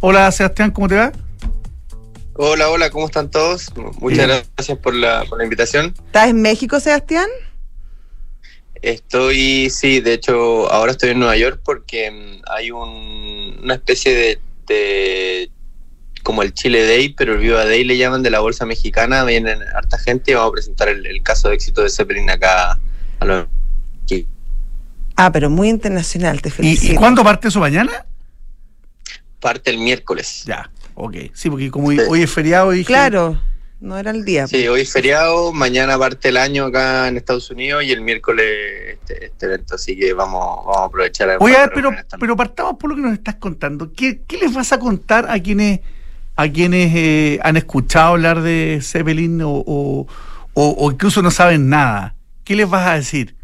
Hola 0.00 0.30
Sebastián, 0.30 0.70
¿cómo 0.70 0.88
te 0.88 0.96
va? 0.96 1.12
Hola, 2.34 2.70
hola, 2.70 2.90
¿cómo 2.90 3.06
están 3.06 3.30
todos? 3.30 3.72
Muchas 4.00 4.26
Bien. 4.28 4.42
gracias 4.56 4.78
por 4.78 4.94
la, 4.94 5.24
por 5.28 5.38
la 5.38 5.44
invitación. 5.44 5.92
¿Estás 6.06 6.28
en 6.28 6.40
México, 6.40 6.78
Sebastián? 6.78 7.28
Estoy, 8.80 9.70
sí, 9.70 10.00
de 10.00 10.12
hecho, 10.14 10.70
ahora 10.70 10.92
estoy 10.92 11.10
en 11.10 11.18
Nueva 11.18 11.36
York 11.36 11.60
porque 11.64 12.10
mm, 12.10 12.42
hay 12.48 12.70
un, 12.70 13.58
una 13.60 13.74
especie 13.74 14.14
de, 14.14 14.40
de, 14.68 15.50
como 16.28 16.42
el 16.42 16.52
Chile 16.52 16.86
Day, 16.86 17.14
pero 17.14 17.32
el 17.32 17.38
Viva 17.38 17.64
Day 17.64 17.84
le 17.84 17.96
llaman 17.96 18.22
de 18.22 18.28
la 18.28 18.40
Bolsa 18.40 18.66
Mexicana. 18.66 19.24
Vienen 19.24 19.62
harta 19.74 19.96
gente 19.96 20.32
y 20.32 20.34
vamos 20.34 20.50
a 20.50 20.52
presentar 20.52 20.90
el, 20.90 21.06
el 21.06 21.22
caso 21.22 21.48
de 21.48 21.54
éxito 21.54 21.82
de 21.82 21.88
Zeppelin 21.88 22.28
acá 22.28 22.78
a 23.20 23.24
los. 23.24 23.46
Ah, 25.16 25.32
pero 25.32 25.48
muy 25.48 25.70
internacional, 25.70 26.42
te 26.42 26.50
felicito. 26.50 26.92
¿Y, 26.92 26.96
¿Y 26.96 26.98
cuándo 26.98 27.24
parte 27.24 27.48
eso 27.48 27.60
mañana? 27.60 28.04
Parte 29.40 29.70
el 29.70 29.78
miércoles. 29.78 30.44
Ya, 30.44 30.70
ok. 30.96 31.16
Sí, 31.32 31.48
porque 31.48 31.70
como 31.70 31.92
sí. 31.92 31.98
hoy 32.06 32.24
es 32.24 32.30
feriado 32.30 32.74
y. 32.74 32.84
Claro. 32.84 33.40
No 33.80 33.96
era 33.96 34.10
el 34.10 34.26
día. 34.26 34.46
Sí, 34.48 34.68
hoy 34.68 34.82
es 34.82 34.92
feriado, 34.92 35.50
mañana 35.54 35.98
parte 35.98 36.28
el 36.28 36.36
año 36.36 36.66
acá 36.66 37.08
en 37.08 37.16
Estados 37.16 37.50
Unidos 37.50 37.84
y 37.84 37.92
el 37.92 38.02
miércoles 38.02 38.98
este, 39.00 39.24
este 39.24 39.46
evento, 39.46 39.76
así 39.76 39.96
que 39.96 40.12
vamos, 40.12 40.66
vamos 40.66 40.76
a 40.76 40.84
aprovechar. 40.84 41.38
Oye, 41.40 41.56
a 41.56 41.60
ver, 41.60 41.70
pero, 41.74 41.90
pero 42.20 42.36
partamos 42.36 42.76
por 42.76 42.90
lo 42.90 42.96
que 42.96 43.02
nos 43.02 43.14
estás 43.14 43.36
contando. 43.36 43.94
¿Qué, 43.94 44.24
qué 44.26 44.36
les 44.36 44.52
vas 44.52 44.72
a 44.72 44.78
contar 44.78 45.30
a 45.30 45.40
quienes 45.40 45.80
a 46.38 46.48
quienes 46.52 46.94
eh, 46.94 47.40
han 47.42 47.56
escuchado 47.56 48.10
hablar 48.10 48.42
de 48.42 48.78
Zeppelin 48.80 49.42
o, 49.42 50.06
o, 50.54 50.90
incluso 50.92 51.20
no 51.20 51.32
saben 51.32 51.68
nada? 51.68 52.14
¿Qué 52.44 52.54
les 52.54 52.70
vas 52.70 52.86
a 52.86 52.94
decir? 52.94 53.34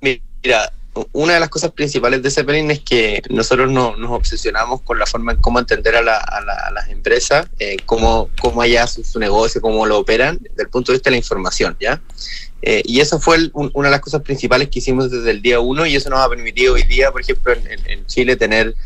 Mira, 0.00 0.72
una 1.10 1.34
de 1.34 1.40
las 1.40 1.48
cosas 1.48 1.72
principales 1.72 2.22
de 2.22 2.30
Zeppelin 2.30 2.70
es 2.70 2.78
que 2.78 3.20
nosotros 3.30 3.68
no, 3.68 3.96
nos 3.96 4.12
obsesionamos 4.12 4.82
con 4.82 4.96
la 5.00 5.06
forma 5.06 5.32
en 5.32 5.38
cómo 5.38 5.58
entender 5.58 5.96
a, 5.96 6.02
la, 6.02 6.18
a, 6.18 6.40
la, 6.40 6.54
a 6.54 6.70
las 6.70 6.88
empresas, 6.88 7.48
eh, 7.58 7.76
cómo, 7.84 8.30
cómo 8.40 8.62
allá 8.62 8.86
su, 8.86 9.18
negocio, 9.18 9.60
cómo 9.60 9.84
lo 9.86 9.98
operan, 9.98 10.38
desde 10.40 10.62
el 10.62 10.68
punto 10.68 10.92
de 10.92 10.98
vista 10.98 11.10
de 11.10 11.14
la 11.14 11.18
información, 11.18 11.76
¿ya? 11.80 12.00
Eh, 12.62 12.82
y 12.84 13.00
eso 13.00 13.18
fue 13.18 13.50
una 13.54 13.88
de 13.88 13.92
las 13.92 14.00
cosas 14.00 14.22
principales 14.22 14.68
que 14.68 14.78
hicimos 14.78 15.10
desde 15.10 15.32
el 15.32 15.42
día 15.42 15.58
uno 15.58 15.84
y 15.84 15.96
eso 15.96 16.10
nos 16.10 16.20
ha 16.20 16.28
permitido 16.28 16.74
hoy 16.74 16.84
día, 16.84 17.10
por 17.10 17.22
ejemplo, 17.22 17.54
en, 17.54 17.90
en 17.90 18.06
Chile 18.06 18.36
tener 18.36 18.76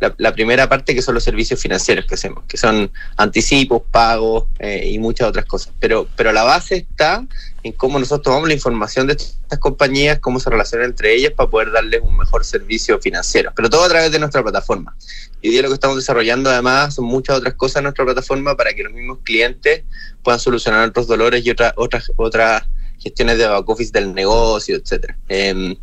la, 0.00 0.14
la, 0.18 0.32
primera 0.32 0.68
parte 0.68 0.94
que 0.94 1.02
son 1.02 1.14
los 1.14 1.24
servicios 1.24 1.60
financieros 1.60 2.04
que 2.06 2.14
hacemos, 2.14 2.44
que 2.48 2.56
son 2.56 2.90
anticipos, 3.16 3.82
pagos 3.90 4.44
eh, 4.58 4.88
y 4.90 4.98
muchas 4.98 5.28
otras 5.28 5.44
cosas. 5.44 5.72
Pero, 5.78 6.08
pero 6.16 6.32
la 6.32 6.42
base 6.42 6.76
está 6.76 7.24
en 7.62 7.72
cómo 7.72 7.98
nosotros 7.98 8.24
tomamos 8.24 8.48
la 8.48 8.54
información 8.54 9.06
de 9.06 9.14
estas 9.14 9.58
compañías, 9.58 10.18
cómo 10.18 10.40
se 10.40 10.50
relacionan 10.50 10.90
entre 10.90 11.14
ellas 11.14 11.32
para 11.32 11.48
poder 11.48 11.70
darles 11.72 12.02
un 12.02 12.16
mejor 12.16 12.44
servicio 12.44 12.98
financiero. 13.00 13.52
Pero 13.54 13.70
todo 13.70 13.84
a 13.84 13.88
través 13.88 14.12
de 14.12 14.18
nuestra 14.18 14.42
plataforma. 14.42 14.94
Y 15.40 15.48
hoy 15.48 15.52
día 15.52 15.62
lo 15.62 15.68
que 15.68 15.74
estamos 15.74 15.96
desarrollando 15.96 16.50
además 16.50 16.94
son 16.94 17.06
muchas 17.06 17.38
otras 17.38 17.54
cosas 17.54 17.76
en 17.76 17.84
nuestra 17.84 18.04
plataforma 18.04 18.56
para 18.56 18.74
que 18.74 18.82
los 18.82 18.92
mismos 18.92 19.18
clientes 19.22 19.84
puedan 20.22 20.40
solucionar 20.40 20.88
otros 20.88 21.06
dolores 21.06 21.44
y 21.44 21.50
otras 21.50 21.72
otras 21.76 22.10
otras 22.16 22.64
gestiones 22.98 23.38
de 23.38 23.46
back 23.46 23.68
office 23.68 23.92
del 23.92 24.14
negocio, 24.14 24.76
etcétera. 24.76 25.16
Eh, 25.28 25.76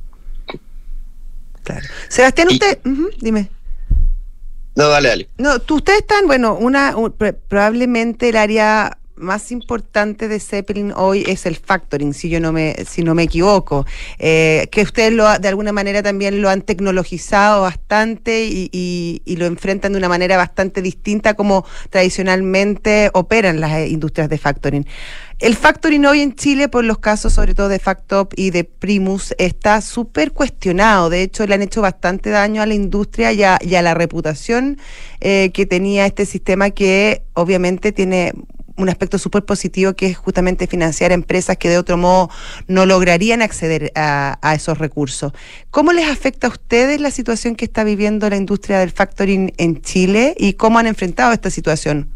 claro. 1.64 1.88
Sebastián, 2.10 2.48
usted, 2.50 2.80
y, 2.84 2.90
uh 2.90 2.94
-huh, 2.94 3.18
dime. 3.20 3.61
No, 4.76 4.88
dale, 4.88 5.10
dale. 5.10 5.30
No, 5.38 5.60
tú, 5.60 5.76
ustedes 5.76 6.00
están, 6.00 6.28
bueno, 6.28 6.56
una 6.56 6.96
un, 6.96 7.12
probablemente 7.12 8.30
el 8.30 8.38
área 8.38 8.98
más 9.22 9.52
importante 9.52 10.28
de 10.28 10.40
Zeppelin 10.40 10.94
hoy 10.96 11.24
es 11.28 11.46
el 11.46 11.56
factoring, 11.56 12.14
si 12.14 12.30
yo 12.30 12.40
no 12.40 12.52
me, 12.52 12.76
si 12.88 13.04
no 13.04 13.16
me 13.16 13.24
equivoco, 13.24 13.86
eh, 14.20 14.68
que 14.72 14.82
ustedes 14.82 15.14
lo, 15.14 15.40
de 15.40 15.48
alguna 15.48 15.72
manera 15.72 16.04
también 16.04 16.42
lo 16.42 16.50
han 16.50 16.62
tecnologizado 16.62 17.62
bastante 17.62 18.46
y, 18.46 18.70
y, 18.72 19.22
y, 19.26 19.36
lo 19.38 19.46
enfrentan 19.46 19.94
de 19.94 19.98
una 20.00 20.10
manera 20.10 20.38
bastante 20.38 20.82
distinta 20.82 21.36
como 21.36 21.66
tradicionalmente 21.90 23.10
operan 23.14 23.60
las 23.60 23.88
industrias 23.88 24.30
de 24.30 24.38
factoring. 24.38 24.86
El 25.42 25.56
factoring 25.56 26.06
hoy 26.06 26.22
en 26.22 26.36
Chile, 26.36 26.70
por 26.70 26.84
los 26.84 27.00
casos 27.00 27.34
sobre 27.34 27.56
todo 27.56 27.68
de 27.68 27.80
Factop 27.80 28.32
y 28.36 28.52
de 28.52 28.64
Primus, 28.64 29.34
está 29.40 29.82
súper 29.82 30.34
cuestionado. 30.34 31.10
De 31.10 31.24
hecho, 31.24 31.48
le 31.48 31.56
han 31.56 31.64
hecho 31.64 31.82
bastante 31.82 32.30
daño 32.30 32.62
a 32.62 32.68
la 32.68 32.76
industria 32.76 33.32
y 33.34 33.42
a, 33.42 33.58
y 33.60 33.74
a 33.74 33.82
la 33.82 33.96
reputación 33.96 34.78
eh, 35.20 35.50
que 35.52 35.66
tenía 35.66 36.06
este 36.06 36.28
sistema 36.28 36.70
que 36.70 37.24
obviamente 37.34 37.92
tiene 37.92 38.34
un 38.84 38.90
aspecto 38.90 39.18
súper 39.18 39.44
positivo 39.44 39.94
que 39.94 40.08
es 40.08 40.18
justamente 40.18 40.68
financiar 40.68 41.12
empresas 41.12 41.58
que 41.58 41.70
de 41.70 41.78
otro 41.78 41.98
modo 41.98 42.30
no 42.68 42.86
lograrían 42.86 43.42
acceder 43.42 43.92
a, 43.96 44.38
esos 44.56 44.78
recursos. 44.78 45.32
¿Cómo 45.70 45.94
les 45.94 46.10
afecta 46.10 46.48
a 46.48 46.50
ustedes 46.50 47.00
la 47.00 47.12
situación 47.12 47.56
que 47.56 47.66
está 47.66 47.84
viviendo 47.84 48.30
la 48.30 48.36
industria 48.36 48.80
del 48.80 48.92
factoring 48.92 49.54
en 49.58 49.82
Chile 49.82 50.36
y 50.38 50.54
cómo 50.54 50.80
han 50.80 50.88
enfrentado 50.88 51.32
esta 51.34 51.50
situación? 51.50 52.10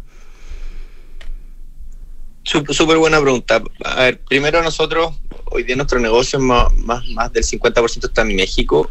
Súper 2.43 2.97
buena 2.97 3.19
pregunta. 3.19 3.63
A 3.83 3.95
ver, 4.03 4.19
primero 4.19 4.61
nosotros, 4.61 5.15
hoy 5.45 5.63
día 5.63 5.75
nuestro 5.75 5.99
negocio 5.99 6.39
más, 6.39 6.71
más, 6.75 7.07
más 7.09 7.33
del 7.33 7.43
50% 7.43 8.07
está 8.07 8.21
en 8.21 8.35
México 8.35 8.89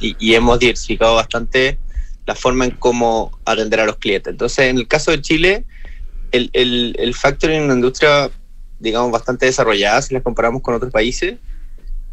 y, 0.00 0.16
y, 0.20 0.34
hemos 0.34 0.58
diversificado 0.60 1.16
bastante 1.16 1.78
la 2.26 2.36
forma 2.36 2.66
en 2.66 2.70
cómo 2.72 3.36
atender 3.44 3.80
a 3.80 3.86
los 3.86 3.96
clientes. 3.96 4.30
Entonces, 4.30 4.66
en 4.66 4.78
el 4.78 4.86
caso 4.86 5.10
de 5.10 5.20
Chile, 5.20 5.64
el, 6.32 6.50
el, 6.52 6.96
el 6.98 7.14
factoring 7.14 7.58
es 7.58 7.64
una 7.64 7.74
industria, 7.74 8.30
digamos, 8.78 9.10
bastante 9.10 9.46
desarrollada 9.46 10.02
si 10.02 10.14
la 10.14 10.20
comparamos 10.20 10.62
con 10.62 10.74
otros 10.74 10.92
países, 10.92 11.38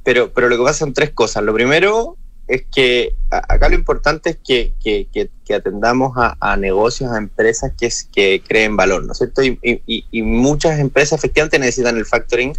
pero, 0.04 0.32
pero 0.34 0.50
lo 0.50 0.58
que 0.58 0.64
pasa 0.64 0.80
son 0.80 0.94
tres 0.94 1.12
cosas. 1.12 1.44
Lo 1.44 1.54
primero 1.54 2.18
es 2.48 2.64
que 2.74 3.14
acá 3.30 3.68
lo 3.68 3.76
importante 3.76 4.30
es 4.32 4.38
que, 4.38 4.74
que, 4.82 5.08
que, 5.46 5.54
atendamos 5.54 6.18
a, 6.18 6.38
a, 6.40 6.56
negocios, 6.56 7.12
a 7.12 7.18
empresas 7.18 7.74
que, 7.78 7.90
que 8.14 8.42
creen 8.48 8.78
valor, 8.78 9.06
¿no 9.06 9.12
es 9.12 9.18
cierto? 9.18 9.44
Y, 9.44 9.60
y, 9.62 10.06
y, 10.10 10.22
muchas 10.22 10.80
empresas 10.80 11.20
efectivamente 11.20 11.60
necesitan 11.60 11.98
el 11.98 12.06
factoring 12.06 12.54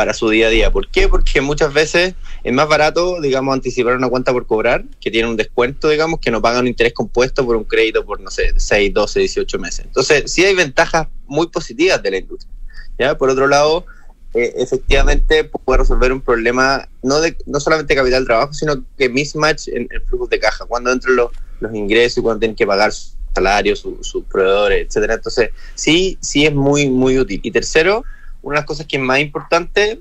para 0.00 0.14
su 0.14 0.30
día 0.30 0.46
a 0.46 0.50
día. 0.50 0.70
¿Por 0.70 0.88
qué? 0.88 1.08
Porque 1.08 1.42
muchas 1.42 1.74
veces 1.74 2.14
es 2.42 2.52
más 2.54 2.66
barato, 2.66 3.20
digamos, 3.20 3.52
anticipar 3.52 3.96
una 3.96 4.08
cuenta 4.08 4.32
por 4.32 4.46
cobrar, 4.46 4.82
que 4.98 5.10
tiene 5.10 5.28
un 5.28 5.36
descuento, 5.36 5.90
digamos, 5.90 6.20
que 6.20 6.30
no 6.30 6.40
pagan 6.40 6.62
un 6.62 6.68
interés 6.68 6.94
compuesto 6.94 7.44
por 7.44 7.54
un 7.54 7.64
crédito 7.64 8.02
por, 8.06 8.18
no 8.18 8.30
sé, 8.30 8.54
6, 8.56 8.94
12, 8.94 9.20
18 9.20 9.58
meses. 9.58 9.84
Entonces, 9.84 10.32
sí 10.32 10.42
hay 10.42 10.54
ventajas 10.54 11.06
muy 11.26 11.48
positivas 11.48 12.02
de 12.02 12.12
la 12.12 12.16
industria. 12.16 12.50
¿ya? 12.98 13.18
Por 13.18 13.28
otro 13.28 13.46
lado, 13.46 13.84
eh, 14.32 14.54
efectivamente 14.56 15.44
puede 15.44 15.80
resolver 15.80 16.14
un 16.14 16.22
problema 16.22 16.88
no 17.02 17.20
de 17.20 17.36
no 17.44 17.60
solamente 17.60 17.94
capital 17.94 18.24
trabajo, 18.24 18.54
sino 18.54 18.82
que 18.96 19.10
mismatch 19.10 19.68
en, 19.68 19.86
en 19.90 20.06
flujos 20.06 20.30
de 20.30 20.40
caja, 20.40 20.64
cuando 20.64 20.90
entran 20.92 21.14
los, 21.14 21.30
los 21.60 21.74
ingresos 21.74 22.24
cuando 22.24 22.40
tienen 22.40 22.56
que 22.56 22.66
pagar 22.66 22.90
sus 22.90 23.18
salarios, 23.34 23.80
sus 24.00 24.24
proveedores, 24.24 24.86
etcétera. 24.86 25.12
Entonces, 25.12 25.50
sí, 25.74 26.16
sí 26.22 26.46
es 26.46 26.54
muy, 26.54 26.88
muy 26.88 27.18
útil. 27.18 27.38
Y 27.42 27.50
tercero, 27.50 28.02
una 28.42 28.56
de 28.56 28.60
las 28.60 28.66
cosas 28.66 28.86
que 28.86 28.96
es 28.96 29.02
más 29.02 29.20
importante 29.20 30.00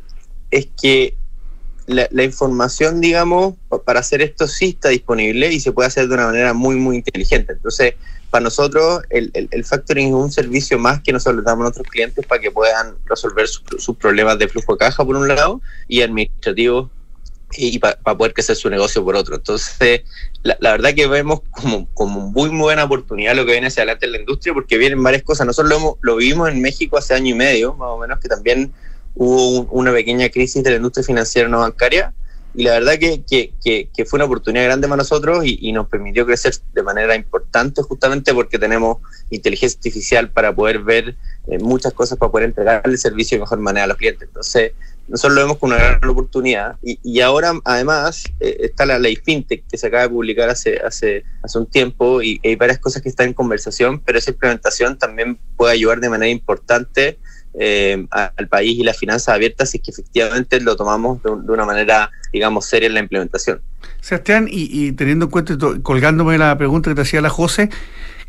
es 0.51 0.67
que 0.79 1.15
la, 1.87 2.23
información, 2.23 3.01
digamos, 3.01 3.55
para 3.83 3.99
hacer 3.99 4.21
esto 4.21 4.47
sí 4.47 4.69
está 4.69 4.89
disponible 4.89 5.51
y 5.51 5.59
se 5.59 5.71
puede 5.71 5.87
hacer 5.87 6.07
de 6.07 6.13
una 6.13 6.27
manera 6.27 6.53
muy, 6.53 6.75
muy 6.75 6.97
inteligente. 6.97 7.53
Entonces, 7.53 7.95
para 8.29 8.43
nosotros 8.43 9.01
el, 9.09 9.31
el, 9.33 9.65
factoring 9.65 10.09
es 10.09 10.13
un 10.13 10.31
servicio 10.31 10.77
más 10.77 11.01
que 11.01 11.11
nosotros 11.11 11.43
damos 11.43 11.61
a 11.61 11.63
nuestros 11.63 11.87
clientes 11.87 12.23
para 12.27 12.39
que 12.39 12.51
puedan 12.51 12.95
resolver 13.05 13.47
sus 13.47 13.97
problemas 13.97 14.37
de 14.37 14.47
flujo 14.47 14.73
de 14.73 14.77
caja 14.77 15.03
por 15.03 15.15
un 15.15 15.27
lado 15.27 15.61
y 15.87 16.03
administrativos 16.03 16.91
y, 17.57 17.79
para 17.79 17.97
pa 17.97 18.17
poder 18.17 18.33
crecer 18.33 18.55
su 18.55 18.69
negocio 18.69 19.03
por 19.03 19.15
otro. 19.15 19.35
Entonces, 19.35 20.01
la, 20.43 20.57
la, 20.59 20.71
verdad 20.71 20.93
que 20.93 21.07
vemos 21.07 21.41
como, 21.51 21.87
como 21.93 22.31
muy 22.31 22.49
buena 22.49 22.83
oportunidad 22.83 23.35
lo 23.35 23.45
que 23.45 23.53
viene 23.53 23.67
hacia 23.67 23.83
adelante 23.83 24.05
en 24.05 24.13
la 24.13 24.19
industria 24.19 24.53
porque 24.53 24.77
vienen 24.77 25.01
varias 25.01 25.23
cosas. 25.23 25.47
Nosotros 25.47 25.69
lo, 25.69 25.77
hemos, 25.77 25.93
lo 26.01 26.15
vivimos 26.17 26.49
en 26.49 26.61
México 26.61 26.97
hace 26.97 27.13
año 27.13 27.31
y 27.31 27.37
medio, 27.37 27.73
más 27.73 27.89
o 27.89 27.97
menos, 27.97 28.19
que 28.19 28.27
también 28.27 28.71
hubo 29.15 29.59
un, 29.59 29.67
una 29.71 29.91
pequeña 29.91 30.29
crisis 30.29 30.63
de 30.63 30.71
la 30.71 30.75
industria 30.77 31.03
financiera 31.03 31.49
no 31.49 31.59
bancaria 31.59 32.13
y 32.55 32.63
la 32.63 32.71
verdad 32.73 32.97
que, 32.97 33.23
que, 33.23 33.53
que, 33.63 33.89
que, 33.95 34.05
fue 34.05 34.17
una 34.17 34.25
oportunidad 34.25 34.65
grande 34.65 34.87
para 34.87 34.97
nosotros 34.97 35.45
y, 35.45 35.59
y, 35.61 35.71
nos 35.71 35.87
permitió 35.87 36.25
crecer 36.25 36.55
de 36.73 36.81
manera 36.81 37.15
importante 37.15 37.83
justamente 37.83 38.33
porque 38.33 38.57
tenemos 38.57 38.97
inteligencia 39.29 39.77
artificial 39.77 40.31
para 40.31 40.53
poder 40.53 40.79
ver 40.79 41.15
eh, 41.47 41.59
muchas 41.59 41.93
cosas 41.93 42.17
para 42.17 42.31
poder 42.31 42.49
entregar 42.49 42.81
el 42.85 42.97
servicio 42.97 43.37
de 43.37 43.41
mejor 43.41 43.59
manera 43.59 43.83
a 43.83 43.87
los 43.87 43.97
clientes. 43.97 44.27
Entonces, 44.27 44.71
nosotros 45.09 45.35
lo 45.35 45.41
vemos 45.41 45.57
como 45.57 45.73
una 45.73 45.83
gran 45.83 46.09
oportunidad 46.09 46.75
y, 46.83 46.99
y 47.03 47.21
ahora 47.21 47.53
además 47.65 48.23
eh, 48.39 48.57
está 48.61 48.85
la 48.85 48.99
ley 48.99 49.15
FinTech 49.15 49.65
que 49.67 49.77
se 49.77 49.87
acaba 49.87 50.03
de 50.03 50.09
publicar 50.09 50.49
hace, 50.49 50.79
hace, 50.79 51.23
hace 51.41 51.57
un 51.57 51.65
tiempo 51.65 52.21
y 52.21 52.39
hay 52.43 52.55
varias 52.55 52.79
cosas 52.79 53.01
que 53.01 53.09
están 53.09 53.27
en 53.27 53.33
conversación, 53.33 53.99
pero 53.99 54.19
esa 54.19 54.31
implementación 54.31 54.97
también 54.97 55.39
puede 55.57 55.73
ayudar 55.73 55.99
de 55.99 56.09
manera 56.09 56.29
importante 56.29 57.19
eh, 57.59 58.05
al 58.11 58.47
país 58.47 58.77
y 58.77 58.83
las 58.83 58.97
finanzas 58.97 59.33
abiertas 59.33 59.71
si 59.71 59.77
es 59.77 59.83
que 59.83 59.91
efectivamente 59.91 60.61
lo 60.61 60.75
tomamos 60.75 61.21
de, 61.23 61.31
un, 61.31 61.45
de, 61.45 61.51
una 61.51 61.65
manera, 61.65 62.11
digamos, 62.31 62.65
seria 62.65 62.87
en 62.87 62.93
la 62.93 62.99
implementación. 62.99 63.61
Sebastián, 64.01 64.47
y, 64.49 64.69
y 64.71 64.91
teniendo 64.91 65.25
en 65.25 65.31
cuenta, 65.31 65.57
colgándome 65.81 66.37
la 66.37 66.57
pregunta 66.57 66.91
que 66.91 66.95
te 66.95 67.01
hacía 67.01 67.21
la 67.21 67.29
José, 67.29 67.69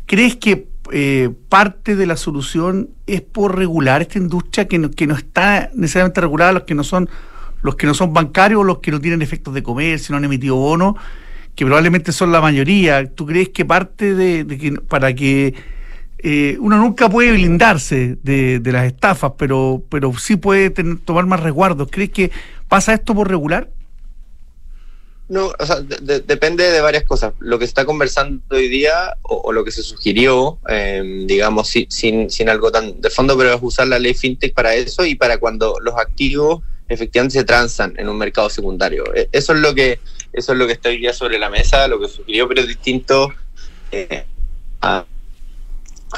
¿crees 0.07 0.35
que 0.35 0.70
eh, 0.91 1.29
parte 1.49 1.95
de 1.95 2.05
la 2.05 2.17
solución 2.17 2.89
es 3.07 3.21
por 3.21 3.57
regular 3.57 4.01
esta 4.01 4.17
industria 4.17 4.67
que 4.67 4.77
no, 4.77 4.91
que 4.91 5.07
no 5.07 5.15
está 5.15 5.69
necesariamente 5.73 6.21
regulada, 6.21 6.53
los 6.53 6.63
que 6.63 6.75
no 6.75 6.83
son 6.83 7.09
los 7.61 7.75
que 7.75 7.85
no 7.85 7.93
son 7.93 8.13
bancarios, 8.13 8.65
los 8.65 8.79
que 8.79 8.91
no 8.91 8.99
tienen 8.99 9.21
efectos 9.21 9.53
de 9.53 9.61
comercio, 9.61 10.13
no 10.13 10.17
han 10.17 10.25
emitido 10.25 10.55
bonos, 10.55 10.95
que 11.55 11.65
probablemente 11.65 12.11
son 12.11 12.31
la 12.31 12.41
mayoría. 12.41 13.05
¿Tú 13.13 13.25
crees 13.25 13.49
que 13.49 13.65
parte 13.65 14.15
de, 14.15 14.45
que 14.57 14.71
para 14.73 15.13
que 15.13 15.53
eh, 16.23 16.57
uno 16.59 16.77
nunca 16.77 17.09
puede 17.09 17.31
blindarse 17.33 18.17
de, 18.23 18.59
de, 18.59 18.71
las 18.71 18.85
estafas, 18.85 19.33
pero, 19.37 19.83
pero 19.89 20.13
sí 20.17 20.35
puede 20.35 20.69
tener, 20.69 20.97
tomar 20.99 21.25
más 21.25 21.39
resguardos. 21.39 21.87
¿Crees 21.91 22.11
que 22.11 22.31
pasa 22.67 22.93
esto 22.93 23.15
por 23.15 23.27
regular? 23.27 23.69
No, 25.31 25.53
o 25.57 25.65
sea, 25.65 25.79
de, 25.79 25.95
de, 26.01 26.19
depende 26.19 26.69
de 26.69 26.81
varias 26.81 27.05
cosas. 27.05 27.33
Lo 27.39 27.57
que 27.57 27.65
se 27.65 27.69
está 27.69 27.85
conversando 27.85 28.43
hoy 28.49 28.67
día 28.67 29.15
o, 29.21 29.53
lo 29.53 29.63
que 29.63 29.71
se 29.71 29.81
sugirió, 29.81 30.59
eh, 30.67 31.23
digamos, 31.25 31.69
si, 31.69 31.87
sin, 31.89 32.29
sin 32.29 32.49
algo 32.49 32.69
tan 32.69 32.99
de 32.99 33.09
fondo, 33.09 33.37
pero 33.37 33.53
es 33.53 33.59
usar 33.61 33.87
la 33.87 33.97
ley 33.97 34.13
fintech 34.13 34.53
para 34.53 34.75
eso 34.75 35.05
y 35.05 35.15
para 35.15 35.37
cuando 35.37 35.77
los 35.79 35.95
activos 35.95 36.61
efectivamente 36.89 37.39
se 37.39 37.45
transan 37.45 37.93
en 37.95 38.09
un 38.09 38.17
mercado 38.17 38.49
secundario. 38.49 39.05
Eso 39.31 39.53
es 39.53 39.59
lo 39.59 39.73
que 39.73 40.01
eso 40.33 40.51
es 40.51 40.57
lo 40.57 40.67
que 40.67 40.73
está 40.73 40.89
hoy 40.89 40.97
día 40.97 41.13
sobre 41.13 41.39
la 41.39 41.49
mesa, 41.49 41.87
lo 41.87 42.01
que 42.01 42.09
sugirió, 42.09 42.45
pero 42.49 42.59
es 42.59 42.67
distinto 42.67 43.33
eh, 43.93 44.25
a 44.81 45.05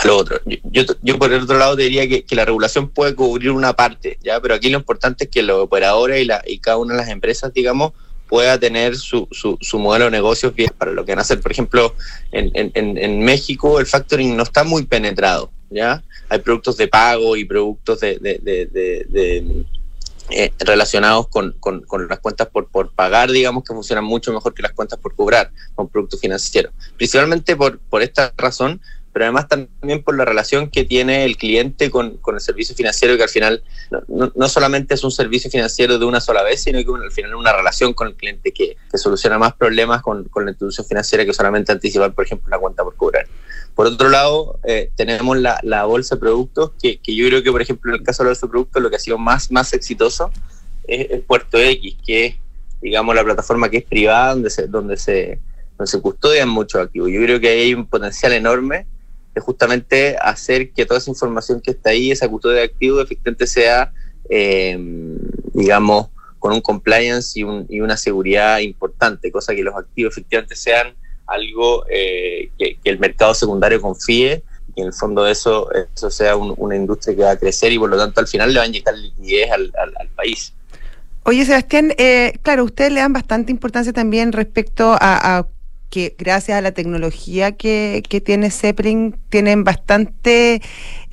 lo 0.06 0.18
otro. 0.18 0.40
Yo, 0.46 0.58
yo, 0.64 0.84
yo, 1.04 1.20
por 1.20 1.32
el 1.32 1.44
otro 1.44 1.60
lado 1.60 1.76
diría 1.76 2.10
que, 2.10 2.24
que, 2.24 2.36
la 2.36 2.46
regulación 2.46 2.90
puede 2.90 3.14
cubrir 3.14 3.52
una 3.52 3.74
parte, 3.74 4.18
ya, 4.24 4.40
pero 4.42 4.56
aquí 4.56 4.72
lo 4.72 4.80
importante 4.80 5.26
es 5.26 5.30
que 5.30 5.44
los 5.44 5.60
operadores 5.60 6.20
y, 6.20 6.26
la, 6.26 6.42
y 6.48 6.58
cada 6.58 6.78
una 6.78 6.96
de 6.96 7.02
las 7.02 7.10
empresas, 7.10 7.54
digamos, 7.54 7.94
pueda 8.34 8.58
tener 8.58 8.96
su, 8.96 9.28
su, 9.30 9.78
modelo 9.78 10.06
de 10.06 10.12
negocios 10.12 10.56
bien 10.56 10.72
para 10.76 10.92
lo 10.92 11.06
que 11.06 11.12
van 11.12 11.20
a 11.20 11.22
hacer. 11.22 11.40
Por 11.40 11.52
ejemplo, 11.52 11.94
en, 12.32 12.72
en, 12.74 13.20
México 13.20 13.80
el 13.80 13.86
factoring 13.86 14.36
no 14.36 14.42
está 14.42 14.64
muy 14.64 14.88
penetrado, 14.88 15.52
ya. 15.70 16.04
Hay 16.30 16.40
productos 16.40 16.76
de 16.78 16.88
pago 16.88 17.38
y 17.38 17.46
productos 17.46 18.00
de, 18.00 18.18
de 18.18 19.66
eh, 20.32 20.52
relacionados 20.58 21.28
con, 21.28 21.54
con, 21.60 21.82
con, 21.82 22.08
las 22.08 22.18
cuentas 22.18 22.48
por, 22.48 22.70
por 22.70 22.92
pagar, 22.92 23.30
digamos, 23.30 23.64
que 23.66 23.72
funcionan 23.72 24.04
mucho 24.04 24.34
mejor 24.34 24.56
que 24.56 24.64
las 24.64 24.72
cuentas 24.72 24.98
por 24.98 25.16
cobrar 25.16 25.52
con 25.76 25.88
productos 25.88 26.20
financieros. 26.20 26.74
Principalmente 26.98 27.56
por, 27.56 27.78
por 27.78 28.02
esta 28.02 28.34
razón, 28.36 28.82
pero 29.14 29.26
además 29.26 29.48
también 29.48 30.02
por 30.02 30.18
la 30.18 30.26
relación 30.26 30.70
que 30.72 30.84
tiene 30.84 31.24
el 31.24 31.38
cliente 31.38 31.92
con, 31.92 32.18
con 32.18 32.34
el 32.34 32.42
servicio 32.42 32.76
financiero, 32.76 33.16
que 33.16 33.24
al 33.24 33.30
final 33.30 33.64
no, 34.08 34.32
no, 34.36 34.50
solamente 34.50 34.96
es 34.96 35.04
un 35.04 35.12
servicio 35.12 35.52
financiero 35.52 36.00
de 36.00 36.06
una 36.06 36.20
sola 36.20 36.42
vez, 36.42 36.64
sino 36.64 36.80
que 36.80 37.04
al 37.04 37.12
final 37.12 37.32
es 37.32 37.38
una 37.38 37.54
relación 37.54 37.94
con 37.94 38.08
el 38.08 38.16
cliente 38.16 38.52
que, 38.52 38.76
que 38.92 38.98
soluciona 38.98 39.38
más 39.38 39.54
problemas 39.54 40.02
con, 40.02 40.24
con, 40.26 40.46
la 40.46 40.52
institución 40.52 40.88
financiera 40.88 41.26
que 41.26 41.34
solamente 41.34 41.72
anticipar, 41.72 42.12
por 42.14 42.26
ejemplo, 42.26 42.50
la 42.50 42.58
cuenta 42.58 42.84
por 42.84 42.96
cobrar. 42.96 43.28
Por 43.76 43.86
otro 43.86 44.10
lado, 44.10 44.60
eh, 44.64 44.90
tenemos 44.96 45.38
la, 45.38 45.60
la, 45.62 45.86
bolsa 45.86 46.16
de 46.16 46.20
productos, 46.20 46.72
que, 46.82 47.00
que, 47.00 47.16
yo 47.16 47.28
creo 47.28 47.44
que, 47.44 47.52
por 47.52 47.62
ejemplo, 47.62 47.94
en 47.94 48.00
el 48.00 48.04
caso 48.04 48.24
de 48.24 48.28
la 48.28 48.30
bolsa 48.32 48.48
de 48.48 48.52
productos, 48.52 48.82
lo 48.82 48.90
que 48.90 48.96
ha 48.96 49.00
sido 49.00 49.20
más, 49.20 49.52
más 49.52 49.74
exitoso 49.74 50.32
es, 50.88 51.12
es 51.12 51.22
Puerto 51.22 51.60
X, 51.60 51.98
que 52.04 52.26
es, 52.26 52.36
digamos, 52.82 53.14
la 53.14 53.24
plataforma 53.24 53.70
que 53.70 53.78
es 53.78 53.84
privada, 53.84 54.34
donde 54.34 54.50
se, 54.50 54.66
donde 54.68 54.98
se, 54.98 55.40
donde 55.78 55.92
se 55.92 56.02
custodian 56.02 56.50
muchos 56.50 56.82
activos. 56.82 57.12
Yo 57.12 57.22
creo 57.22 57.40
que 57.40 57.50
hay 57.50 57.76
un 57.76 57.86
potencial 57.86 58.34
enorme 58.34 58.88
de 59.34 59.42
justamente 59.42 60.16
hacer 60.22 60.72
que 60.72 60.86
toda 60.86 61.00
esa 61.00 61.10
información 61.10 61.60
que 61.62 61.72
está 61.72 61.90
ahí, 61.90 62.12
esa 62.12 62.28
custodia 62.28 62.60
de 62.60 62.66
activos, 62.66 63.04
efectivamente 63.04 63.48
sea, 63.48 63.92
eh, 64.30 64.78
digamos, 65.54 66.08
con 66.40 66.54
un 66.54 66.62
compliance 66.62 67.40
y, 67.40 67.44
un, 67.44 67.66
y, 67.70 67.80
una 67.80 67.98
seguridad 67.98 68.60
importante, 68.60 69.32
cosa 69.32 69.56
que 69.56 69.64
los 69.64 69.76
activos 69.76 70.14
efectivamente 70.14 70.56
sean 70.56 70.94
algo 71.26 71.86
eh, 71.90 72.52
que, 72.58 72.78
el 72.84 73.00
mercado 73.00 73.34
secundario 73.34 73.82
confíe 73.82 74.44
y 74.76 74.82
en 74.82 74.88
el 74.88 74.94
fondo 74.94 75.26
eso, 75.26 75.70
eso 75.72 76.10
sea 76.10 76.36
un, 76.36 76.54
una 76.58 76.76
industria 76.76 77.16
que 77.16 77.22
va 77.24 77.32
a 77.32 77.38
crecer 77.38 77.72
y 77.72 77.80
por 77.80 77.90
lo 77.90 77.98
tanto 77.98 78.20
al 78.20 78.28
final 78.28 78.52
le 78.54 78.60
va 78.60 78.66
a 78.66 78.68
inyectar 78.68 78.94
liquidez 78.96 79.52
al, 79.52 79.72
país. 80.16 80.54
Oye, 81.24 81.46
Sebastián, 81.46 81.94
eh, 81.98 82.34
claro, 82.42 82.66
ustedes 82.66 82.92
le 82.92 83.00
dan 83.00 83.14
bastante 83.14 83.52
importancia 83.52 83.94
también 83.94 84.34
respecto 84.34 84.98
a 85.00 85.48
que 85.94 86.16
gracias 86.18 86.58
a 86.58 86.62
la 86.62 86.72
tecnología 86.72 87.52
que, 87.52 88.02
que 88.10 88.20
tiene 88.20 88.50
Zeppelin 88.50 89.16
tienen 89.30 89.64
bastante 89.64 90.60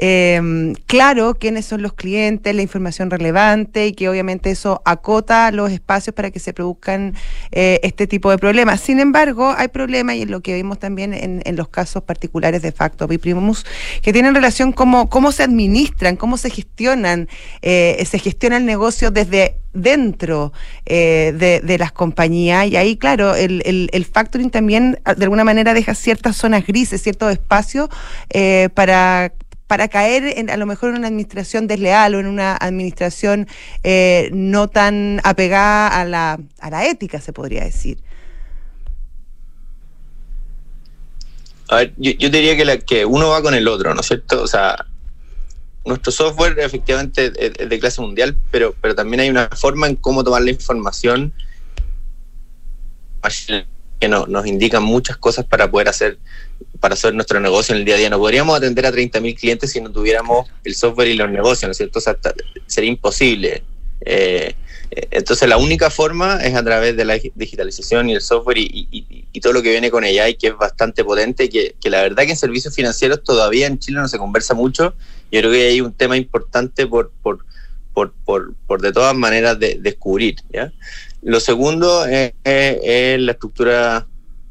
eh, 0.03 0.73
claro 0.87 1.35
quiénes 1.35 1.67
son 1.67 1.83
los 1.83 1.93
clientes, 1.93 2.55
la 2.55 2.63
información 2.63 3.11
relevante 3.11 3.87
y 3.87 3.93
que 3.93 4.09
obviamente 4.09 4.51
eso 4.51 4.81
acota 4.87 5.53
los 5.53 5.71
espacios 5.71 6.15
para 6.15 6.31
que 6.31 6.39
se 6.39 6.55
produzcan 6.55 7.15
eh, 7.53 7.81
este 7.83 8.07
tipo 8.07 8.31
de 8.31 8.39
problemas. 8.39 8.81
Sin 8.81 8.99
embargo, 8.99 9.55
hay 9.55 9.69
problemas 9.69 10.17
y 10.17 10.23
es 10.23 10.31
lo 10.31 10.41
que 10.41 10.55
vimos 10.55 10.79
también 10.79 11.13
en, 11.13 11.57
los 11.57 11.69
casos 11.69 12.03
particulares 12.05 12.63
de 12.63 12.73
Facto 12.73 13.07
Primus 13.07 13.67
que 14.01 14.15
tienen 14.15 14.35
relación 14.35 14.73
cómo, 14.73 15.11
cómo 15.11 15.33
se 15.33 15.43
administran, 15.43 16.17
cómo 16.17 16.39
se 16.39 16.49
gestionan, 16.49 17.29
eh, 17.61 18.03
se 18.09 18.19
gestiona 18.19 18.57
el 18.57 18.65
negocio 18.65 19.11
desde 19.11 19.57
dentro 19.73 20.53
eh, 20.87 21.33
de, 21.37 21.61
de, 21.61 21.79
las 21.79 21.93
compañías 21.93 22.67
y 22.67 22.77
ahí 22.77 22.97
claro 22.97 23.35
el, 23.35 23.63
el, 23.65 23.89
el, 23.93 24.05
factoring 24.05 24.51
también 24.51 24.99
de 25.17 25.25
alguna 25.25 25.45
manera 25.45 25.75
deja 25.75 25.95
ciertas 25.95 26.37
zonas 26.37 26.67
grises 26.67 27.03
ciertos 27.03 27.33
espacios 27.33 27.89
eh, 28.31 28.69
para 28.75 29.33
para 29.71 29.87
caer 29.87 30.37
en, 30.37 30.51
a 30.51 30.57
lo 30.57 30.67
mejor 30.67 30.91
en 30.91 30.97
una 30.97 31.07
administración 31.07 31.69
desleal 31.69 32.17
o 32.17 32.19
en 32.19 32.27
una 32.27 32.57
administración 32.57 33.47
eh, 33.85 34.29
no 34.33 34.67
tan 34.67 35.21
apegada 35.23 35.87
a 35.87 36.05
la, 36.05 36.41
a 36.59 36.71
la 36.71 36.87
ética, 36.89 37.21
se 37.21 37.33
podría 37.33 37.63
decir. 37.63 37.99
A 41.69 41.77
ver, 41.77 41.95
yo, 41.99 42.11
yo 42.19 42.31
diría 42.31 42.57
que, 42.57 42.65
la, 42.65 42.79
que 42.79 43.05
uno 43.07 43.29
va 43.29 43.43
con 43.43 43.55
el 43.55 43.69
otro, 43.69 43.95
¿no 43.95 44.01
es 44.01 44.09
cierto? 44.09 44.43
O 44.43 44.49
sea, 44.49 44.87
nuestro 45.85 46.11
software 46.11 46.59
efectivamente 46.59 47.31
es 47.37 47.69
de 47.69 47.79
clase 47.79 48.01
mundial, 48.01 48.37
pero, 48.51 48.75
pero 48.81 48.97
también 48.97 49.21
hay 49.21 49.31
una 49.31 49.51
forma 49.51 49.87
en 49.87 49.95
cómo 49.95 50.25
tomar 50.25 50.43
la 50.43 50.51
información 50.51 51.33
que 54.01 54.09
no, 54.09 54.27
nos 54.27 54.47
indican 54.47 54.83
muchas 54.83 55.17
cosas 55.17 55.45
para 55.45 55.71
poder 55.71 55.89
hacer 55.89 56.19
para 56.81 56.95
hacer 56.95 57.15
nuestro 57.15 57.39
negocio 57.41 57.75
en 57.75 57.81
el 57.81 57.85
día 57.85 57.95
a 57.95 57.99
día. 57.99 58.11
No 58.11 58.19
podríamos 58.19 58.57
atender 58.57 58.87
a 58.87 58.91
30.000 58.91 59.39
clientes 59.39 59.71
si 59.71 59.81
no 59.81 59.93
tuviéramos 59.93 60.49
el 60.65 60.75
software 60.75 61.09
y 61.09 61.15
los 61.15 61.31
negocios, 61.31 61.69
¿no 61.69 61.73
es 61.73 61.77
cierto? 61.77 61.99
O 61.99 62.03
sea, 62.03 62.17
sería 62.67 62.91
imposible. 62.91 63.63
Eh, 64.03 64.55
entonces 65.11 65.49
la 65.49 65.59
única 65.59 65.91
forma 65.91 66.43
es 66.43 66.55
a 66.55 66.65
través 66.65 66.97
de 66.97 67.05
la 67.05 67.19
digitalización 67.35 68.09
y 68.09 68.15
el 68.15 68.23
software 68.23 68.59
y, 68.59 69.27
todo 69.41 69.53
lo 69.55 69.63
que 69.63 69.71
viene 69.71 69.91
con 69.91 70.05
ella 70.05 70.29
y 70.29 70.35
que 70.35 70.49
es 70.49 70.57
bastante 70.57 71.03
potente, 71.03 71.49
que, 71.49 71.75
que, 71.81 71.89
la 71.89 72.03
verdad 72.03 72.25
que 72.25 72.31
en 72.31 72.37
servicios 72.37 72.75
financieros 72.75 73.23
todavía 73.25 73.67
en 73.67 73.79
Chile 73.79 73.99
no 73.99 74.09
se 74.09 74.19
conversa 74.19 74.53
mucho. 74.53 74.95
Yo 75.31 75.41
creo 75.41 75.51
que 75.51 75.69
hay 75.69 75.81
un 75.81 75.93
tema 75.93 76.17
importante 76.17 76.87
por, 76.87 77.11
por, 77.23 77.45
por, 77.95 78.13
por, 78.25 78.55
por 78.67 78.83
de 78.83 78.93
todas 78.93 79.15
maneras 79.15 79.59
de, 79.59 79.79
descubrir. 79.81 80.37
¿ya? 80.53 80.73
Lo 81.23 81.41
segundo 81.41 82.05
es, 82.07 82.33
la 82.45 83.33
estructura 83.33 84.07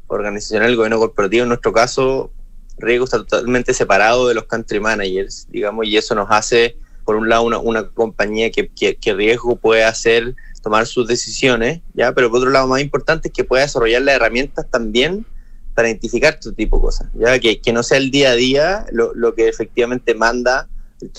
organizacional 0.10 0.68
del 0.68 0.76
gobierno 0.76 1.00
corporativo. 1.00 1.44
En 1.44 1.50
nuestro 1.50 1.72
caso, 1.72 2.32
Riego 2.78 3.06
está 3.06 3.18
totalmente 3.20 3.74
separado 3.74 4.28
de 4.28 4.34
los 4.36 4.46
country 4.46 4.80
managers, 4.80 5.48
digamos, 5.50 5.86
y 5.86 5.98
eso 5.98 6.16
nos 6.16 6.28
hace, 6.30 6.78
por 7.06 7.16
un 7.16 7.30
lado, 7.30 7.44
una, 7.44 7.60
una 7.60 7.88
compañía 7.88 8.52
que, 8.52 8.70
que, 8.70 9.14
Riesgo 9.14 9.56
puede 9.56 9.84
hacer, 9.84 10.36
tomar 10.62 10.88
sus 10.88 11.08
decisiones, 11.08 11.82
¿ya? 11.94 12.14
pero 12.14 12.30
por 12.30 12.40
otro 12.40 12.50
lado, 12.50 12.68
más 12.68 12.82
importante 12.82 13.30
es 13.30 13.34
que 13.34 13.44
pueda 13.44 13.64
desarrollar 13.64 14.02
las 14.02 14.16
herramientas 14.16 14.66
también 14.70 15.26
para 15.74 15.88
identificar 15.88 16.34
este 16.34 16.52
tipo 16.52 16.78
de 16.78 16.82
cosas, 16.82 17.08
¿ya? 17.14 17.40
Que, 17.40 17.62
que 17.62 17.72
no 17.72 17.84
sea 17.84 17.98
el 17.98 18.12
día 18.12 18.32
a 18.32 18.36
día 18.36 18.86
lo, 18.92 19.14
lo 19.14 19.34
que 19.34 19.48
efectivamente 19.48 20.14
manda 20.14 20.68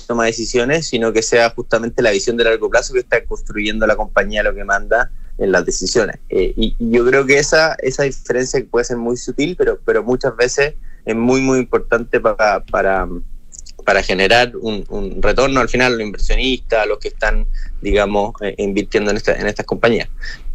toma 0.06 0.26
decisiones, 0.26 0.88
sino 0.88 1.12
que 1.12 1.22
sea 1.22 1.50
justamente 1.50 2.02
la 2.02 2.10
visión 2.10 2.36
de 2.36 2.44
largo 2.44 2.68
plazo 2.68 2.92
que 2.92 3.00
está 3.00 3.24
construyendo 3.24 3.86
la 3.86 3.96
compañía 3.96 4.42
lo 4.42 4.54
que 4.54 4.64
manda 4.64 5.10
en 5.40 5.52
las 5.52 5.64
decisiones. 5.64 6.16
Eh, 6.28 6.52
y, 6.56 6.76
yo 6.78 7.04
creo 7.04 7.26
que 7.26 7.38
esa, 7.38 7.74
esa 7.80 8.04
diferencia 8.04 8.62
puede 8.70 8.84
ser 8.84 8.98
muy 8.98 9.16
sutil, 9.16 9.56
pero, 9.56 9.80
pero 9.84 10.04
muchas 10.04 10.36
veces 10.36 10.74
es 11.04 11.16
muy, 11.16 11.40
muy 11.40 11.58
importante 11.58 12.20
para, 12.20 12.62
para, 12.64 13.08
para 13.84 14.02
generar 14.02 14.52
un, 14.56 14.84
retorno 15.20 15.60
al 15.60 15.68
final 15.68 15.94
a 15.94 15.96
los 15.96 16.02
inversionistas, 16.02 16.84
a 16.84 16.86
los 16.86 16.98
que 16.98 17.08
están, 17.08 17.46
digamos, 17.80 18.34
eh, 18.42 18.54
invirtiendo 18.58 19.10
en, 19.10 19.16
esta, 19.16 19.34
en 19.34 19.46
estas 19.46 19.66
compañías. 19.66 20.08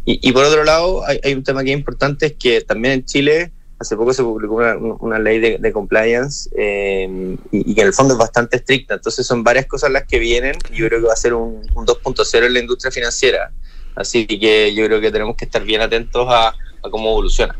Y, 0.08 0.30
por 0.30 0.44
otro 0.44 0.62
lado, 0.62 1.02
hay, 1.04 1.34
un 1.34 1.42
tema 1.42 1.64
que 1.64 1.72
es 1.72 1.76
importante, 1.76 2.26
es 2.26 2.34
que 2.34 2.60
también 2.60 2.94
en 2.94 3.04
Chile 3.04 3.50
hace 3.80 3.96
poco 3.96 4.12
se 4.12 4.22
publicó 4.22 4.62
una, 5.00 5.18
ley 5.18 5.40
de, 5.40 5.72
compliance 5.72 6.48
eh, 6.56 7.36
y, 7.50 7.72
y, 7.72 7.74
que 7.74 7.80
en 7.80 7.88
el 7.88 7.92
fondo 7.92 8.14
es 8.14 8.18
bastante 8.18 8.58
estricta. 8.58 8.94
Entonces 8.94 9.26
son 9.26 9.42
varias 9.42 9.66
cosas 9.66 9.90
las 9.90 10.04
que 10.04 10.20
vienen 10.20 10.54
y 10.70 10.76
yo 10.76 10.86
creo 10.86 11.00
que 11.00 11.08
va 11.08 11.12
a 11.12 11.16
ser 11.16 11.34
un, 11.34 11.60
un 11.74 11.84
2.0 11.84 12.46
en 12.46 12.54
la 12.54 12.60
industria 12.60 12.92
financiera. 12.92 13.50
Así 13.96 14.26
que 14.26 14.74
yo 14.74 14.84
creo 14.86 15.00
que 15.00 15.10
tenemos 15.10 15.36
que 15.36 15.46
estar 15.46 15.64
bien 15.64 15.80
atentos 15.80 16.26
a, 16.30 16.48
a 16.48 16.90
cómo 16.90 17.10
evoluciona. 17.10 17.56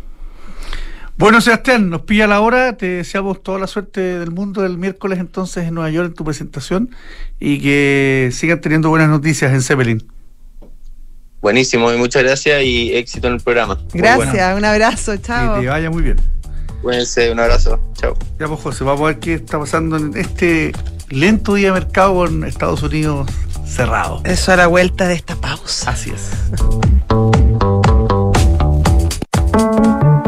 Bueno, 1.19 1.41
Sebastián, 1.41 1.89
nos 1.89 2.03
pilla 2.03 2.27
la 2.27 2.41
hora. 2.41 2.77
Te 2.77 2.87
deseamos 2.87 3.43
toda 3.43 3.59
la 3.59 3.67
suerte 3.67 4.01
del 4.01 4.31
mundo 4.31 4.67
el 4.67 4.77
miércoles 4.77 5.19
entonces 5.19 5.67
en 5.67 5.75
Nueva 5.75 5.91
York 5.91 6.09
en 6.09 6.15
tu 6.15 6.25
presentación 6.25 6.91
y 7.41 7.59
que 7.61 8.29
sigan 8.33 8.61
teniendo 8.61 8.91
buenas 8.91 9.09
noticias 9.09 9.51
en 9.53 9.63
Zeppelin. 9.63 10.07
Buenísimo, 11.41 11.93
y 11.93 11.97
muchas 11.97 12.23
gracias 12.23 12.63
y 12.65 12.95
éxito 12.95 13.29
en 13.29 13.35
el 13.35 13.41
programa. 13.41 13.79
Gracias, 13.95 14.35
bueno. 14.35 14.57
un 14.57 14.65
abrazo, 14.65 15.17
chao. 15.17 15.55
Que 15.55 15.63
te 15.63 15.69
vaya 15.69 15.91
muy 15.91 16.03
bien. 16.03 16.17
Cuídense, 16.83 17.31
un 17.31 17.41
abrazo, 17.41 17.81
chao. 17.95 18.15
Ya 18.39 18.47
pues 18.47 18.61
José, 18.61 18.85
vamos 18.85 19.03
a 19.03 19.07
ver 19.07 19.19
qué 19.19 19.35
está 19.35 19.59
pasando 19.59 19.97
en 19.97 20.15
este 20.17 20.73
lento 21.09 21.55
día 21.55 21.69
de 21.69 21.81
mercado 21.81 22.15
con 22.15 22.45
Estados 22.45 22.83
Unidos 22.83 23.31
cerrado. 23.67 24.21
Eso 24.25 24.53
a 24.53 24.57
la 24.57 24.67
vuelta 24.67 25.09
de 25.09 25.15
esta 25.15 25.37
pausa. 25.37 25.91
Así 25.91 26.11
es. 26.11 26.31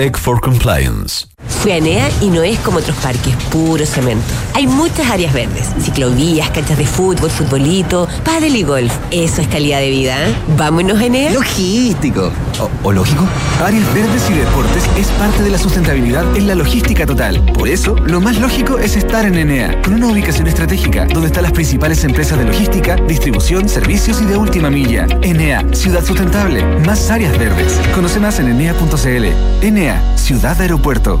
Tech 0.00 0.16
for 0.16 0.40
Compliance. 0.40 1.29
Fui 1.60 1.72
a 1.72 1.76
Enea 1.76 2.08
y 2.22 2.28
no 2.28 2.42
es 2.42 2.58
como 2.60 2.78
otros 2.78 2.96
parques, 2.98 3.34
puro 3.50 3.84
cemento. 3.84 4.24
Hay 4.54 4.66
muchas 4.66 5.10
áreas 5.10 5.34
verdes, 5.34 5.68
ciclovías, 5.82 6.48
canchas 6.48 6.78
de 6.78 6.86
fútbol, 6.86 7.30
futbolito, 7.30 8.08
pádel 8.24 8.56
y 8.56 8.62
golf. 8.62 8.90
Eso 9.10 9.42
es 9.42 9.48
calidad 9.48 9.80
de 9.80 9.90
vida, 9.90 10.26
¿eh? 10.26 10.34
Vámonos, 10.56 10.98
Enea. 11.02 11.32
Logístico. 11.32 12.32
O, 12.58 12.70
¿O, 12.88 12.92
lógico? 12.92 13.26
Áreas 13.62 13.92
verdes 13.92 14.30
y 14.30 14.34
deportes 14.34 14.84
es 14.98 15.06
parte 15.18 15.42
de 15.42 15.50
la 15.50 15.58
sustentabilidad 15.58 16.24
en 16.34 16.46
la 16.46 16.54
logística 16.54 17.04
total. 17.04 17.44
Por 17.52 17.68
eso, 17.68 17.94
lo 17.94 18.22
más 18.22 18.38
lógico 18.38 18.78
es 18.78 18.96
estar 18.96 19.26
en 19.26 19.36
Enea, 19.36 19.82
con 19.82 19.92
una 19.92 20.06
ubicación 20.06 20.46
estratégica, 20.46 21.04
donde 21.04 21.26
están 21.26 21.42
las 21.42 21.52
principales 21.52 22.02
empresas 22.04 22.38
de 22.38 22.46
logística, 22.46 22.96
distribución, 22.96 23.68
servicios 23.68 24.22
y 24.22 24.24
de 24.24 24.38
última 24.38 24.70
milla. 24.70 25.06
Enea, 25.20 25.62
ciudad 25.72 26.02
sustentable, 26.02 26.64
más 26.86 27.10
áreas 27.10 27.36
verdes. 27.38 27.78
Conoce 27.94 28.18
más 28.18 28.38
en 28.38 28.48
enea.cl. 28.48 29.26
Enea, 29.62 30.16
ciudad 30.16 30.58
aeropuerto. 30.58 31.20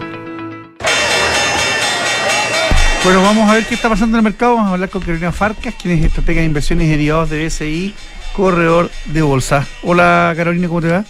Bueno, 3.03 3.23
vamos 3.23 3.49
a 3.49 3.55
ver 3.55 3.65
qué 3.65 3.73
está 3.73 3.89
pasando 3.89 4.17
en 4.17 4.19
el 4.25 4.31
mercado. 4.31 4.55
Vamos 4.55 4.69
a 4.69 4.73
hablar 4.73 4.89
con 4.89 5.01
Carolina 5.01 5.31
Farcas, 5.31 5.73
quien 5.75 5.97
es 5.97 6.05
estratega 6.05 6.41
de 6.41 6.45
inversiones 6.45 6.87
y 6.87 6.91
derivados 6.91 7.29
de 7.29 7.45
BSI, 7.45 7.95
corredor 8.35 8.89
de 9.05 9.21
bolsa. 9.23 9.65
Hola 9.83 10.33
Carolina, 10.35 10.67
¿cómo 10.67 10.81
te 10.81 10.89
va? 10.91 11.03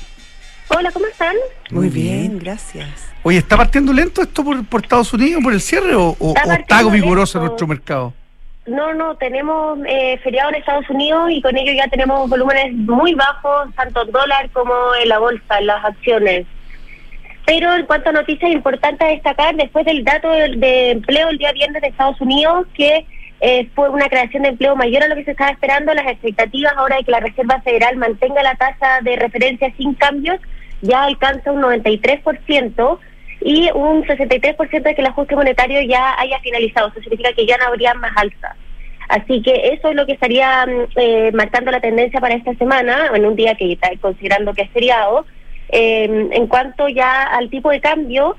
Hola, 0.69 0.89
¿cómo 0.91 1.05
están? 1.07 1.35
Muy 1.69 1.89
bien, 1.89 2.39
gracias. 2.39 2.87
Oye, 3.23 3.37
¿está 3.39 3.57
partiendo 3.57 3.91
lento 3.91 4.21
esto 4.21 4.43
por, 4.43 4.65
por 4.65 4.81
Estados 4.81 5.13
Unidos, 5.13 5.43
por 5.43 5.51
el 5.53 5.59
cierre 5.61 5.93
o, 5.95 6.15
o- 6.17 6.33
Está 6.35 6.49
o 6.49 6.53
está 6.53 6.83
vigoroso 6.89 7.37
lento. 7.39 7.47
nuestro 7.49 7.67
mercado? 7.67 8.13
No, 8.67 8.93
no, 8.93 9.15
tenemos 9.15 9.79
eh, 9.85 10.17
feriado 10.23 10.49
en 10.49 10.55
Estados 10.55 10.89
Unidos 10.89 11.29
y 11.31 11.41
con 11.41 11.57
ello 11.57 11.73
ya 11.73 11.87
tenemos 11.89 12.29
volúmenes 12.29 12.73
muy 12.73 13.13
bajos, 13.15 13.67
tanto 13.75 14.03
en 14.03 14.11
dólar 14.11 14.49
como 14.51 14.71
en 15.01 15.09
la 15.09 15.19
bolsa, 15.19 15.59
en 15.59 15.67
las 15.67 15.83
acciones. 15.83 16.45
Pero 17.51 17.75
en 17.75 17.85
cuanto 17.85 18.11
a 18.11 18.13
noticias 18.13 18.49
importantes 18.49 19.05
a 19.05 19.11
destacar, 19.11 19.53
después 19.57 19.85
del 19.85 20.05
dato 20.05 20.31
de, 20.31 20.91
empleo 20.91 21.27
el 21.27 21.37
día 21.37 21.51
viernes 21.51 21.81
de 21.81 21.89
Estados 21.89 22.21
Unidos, 22.21 22.65
que 22.73 23.05
eh, 23.41 23.67
fue 23.75 23.89
una 23.89 24.07
creación 24.07 24.43
de 24.43 24.49
empleo 24.49 24.77
mayor 24.77 25.03
a 25.03 25.09
lo 25.09 25.15
que 25.15 25.25
se 25.25 25.31
estaba 25.31 25.51
esperando, 25.51 25.93
las 25.93 26.07
expectativas 26.07 26.71
ahora 26.77 26.95
de 26.95 27.03
que 27.03 27.11
la 27.11 27.19
Reserva 27.19 27.59
Federal 27.59 27.97
mantenga 27.97 28.41
la 28.41 28.55
tasa 28.55 29.01
de 29.01 29.17
referencia 29.17 29.69
sin 29.75 29.95
cambios 29.95 30.39
ya 30.79 31.03
alcanza 31.03 31.51
un 31.51 31.61
93% 31.61 32.99
y 33.41 33.69
un 33.71 34.05
63% 34.05 34.83
de 34.83 34.95
que 34.95 35.01
el 35.01 35.07
ajuste 35.07 35.35
monetario 35.35 35.81
ya 35.81 36.17
haya 36.21 36.39
finalizado. 36.39 36.87
Eso 36.87 37.01
significa 37.01 37.33
que 37.33 37.45
ya 37.45 37.57
no 37.57 37.65
habría 37.65 37.93
más 37.95 38.13
alzas. 38.15 38.55
Así 39.09 39.41
que 39.41 39.73
eso 39.73 39.89
es 39.89 39.95
lo 39.97 40.05
que 40.05 40.13
estaría 40.13 40.65
mm, 40.65 40.87
eh, 40.95 41.31
marcando 41.33 41.69
la 41.69 41.81
tendencia 41.81 42.21
para 42.21 42.35
esta 42.35 42.53
semana, 42.53 43.11
en 43.13 43.25
un 43.25 43.35
día 43.35 43.55
que 43.55 43.73
está 43.73 43.89
considerando 43.99 44.53
que 44.53 44.61
es 44.61 44.71
feriado. 44.71 45.25
Eh, 45.71 46.29
en 46.31 46.47
cuanto 46.47 46.87
ya 46.89 47.23
al 47.23 47.49
tipo 47.49 47.69
de 47.69 47.79
cambio, 47.79 48.35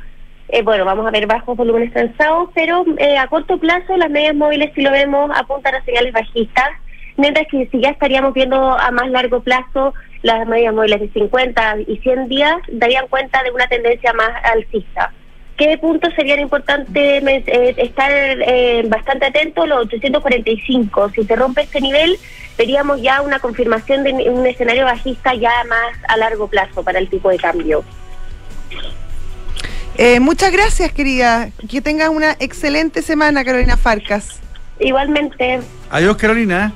eh, 0.49 0.63
bueno, 0.63 0.85
vamos 0.85 1.07
a 1.07 1.11
ver 1.11 1.27
bajos 1.27 1.57
volúmenes 1.57 1.93
transados, 1.93 2.51
pero 2.55 2.85
eh, 2.99 3.17
a 3.17 3.27
corto 3.27 3.59
plazo 3.59 3.97
las 3.97 4.11
medias 4.11 4.35
móviles, 4.35 4.71
si 4.75 4.83
lo 4.83 4.91
vemos, 4.91 5.31
apuntan 5.35 5.75
a 5.75 5.85
señales 5.85 6.13
bajistas, 6.13 6.71
mientras 7.17 7.47
que 7.49 7.67
si 7.73 7.81
ya 7.81 7.89
estaríamos 7.91 8.35
viendo 8.35 8.79
a 8.79 8.91
más 8.91 9.09
largo 9.09 9.41
plazo 9.41 9.95
las 10.21 10.47
medias 10.47 10.75
móviles 10.75 11.01
de 11.01 11.09
50 11.11 11.77
y 11.87 11.97
100 11.97 12.29
días, 12.29 12.57
darían 12.69 13.09
cuenta 13.09 13.43
de 13.43 13.51
una 13.51 13.67
tendencia 13.67 14.13
más 14.13 14.31
alcista. 14.45 15.13
¿Qué 15.63 15.79
puntos 15.79 16.13
serían 16.17 16.41
importantes 16.41 17.23
men- 17.23 17.45
eh, 17.47 17.73
estar 17.77 18.11
eh, 18.13 18.83
bastante 18.89 19.27
atentos? 19.27 19.69
Los 19.69 19.87
845. 19.87 21.11
Si 21.15 21.23
se 21.23 21.37
rompe 21.37 21.61
este 21.63 21.81
nivel, 21.81 22.19
veríamos 22.59 23.01
ya 23.01 23.23
una 23.23 23.39
confirmación 23.39 24.03
de 24.03 24.13
un 24.29 24.45
escenario 24.45 24.85
bajista 24.87 25.35
ya 25.35 25.53
más 25.69 25.97
a 26.09 26.17
largo 26.17 26.49
plazo 26.49 26.83
para 26.83 26.99
el 26.99 27.09
tipo 27.09 27.31
de 27.31 27.37
cambio. 27.39 27.85
Eh, 29.99 30.19
muchas 30.19 30.51
gracias, 30.51 30.91
querida. 30.91 31.51
Que 31.71 31.81
tengas 31.81 32.09
una 32.09 32.33
excelente 32.41 33.01
semana, 33.01 33.45
Carolina 33.45 33.77
Farcas. 33.77 34.41
Igualmente. 34.81 35.61
Adiós 35.91 36.17
Carolina. 36.17 36.73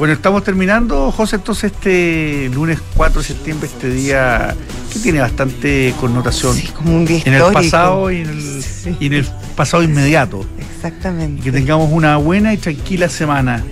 Bueno, 0.00 0.14
estamos 0.14 0.42
terminando, 0.42 1.12
José, 1.12 1.36
entonces 1.36 1.72
este 1.72 2.48
lunes 2.54 2.80
4 2.96 3.20
de 3.20 3.26
septiembre, 3.26 3.68
este 3.70 3.90
día 3.90 4.56
que 4.90 4.98
tiene 4.98 5.20
bastante 5.20 5.92
connotación 6.00 6.56
como 6.74 6.96
un 6.96 7.04
día 7.04 7.20
en 7.22 7.34
el 7.34 7.52
pasado 7.52 8.10
y 8.10 8.22
en 8.22 8.30
el, 8.30 8.64
y 8.98 9.06
en 9.08 9.12
el 9.12 9.26
pasado 9.54 9.82
inmediato. 9.82 10.46
Exactamente. 10.58 11.42
Y 11.42 11.44
que 11.44 11.52
tengamos 11.52 11.92
una 11.92 12.16
buena 12.16 12.54
y 12.54 12.56
tranquila 12.56 13.10
semana. 13.10 13.62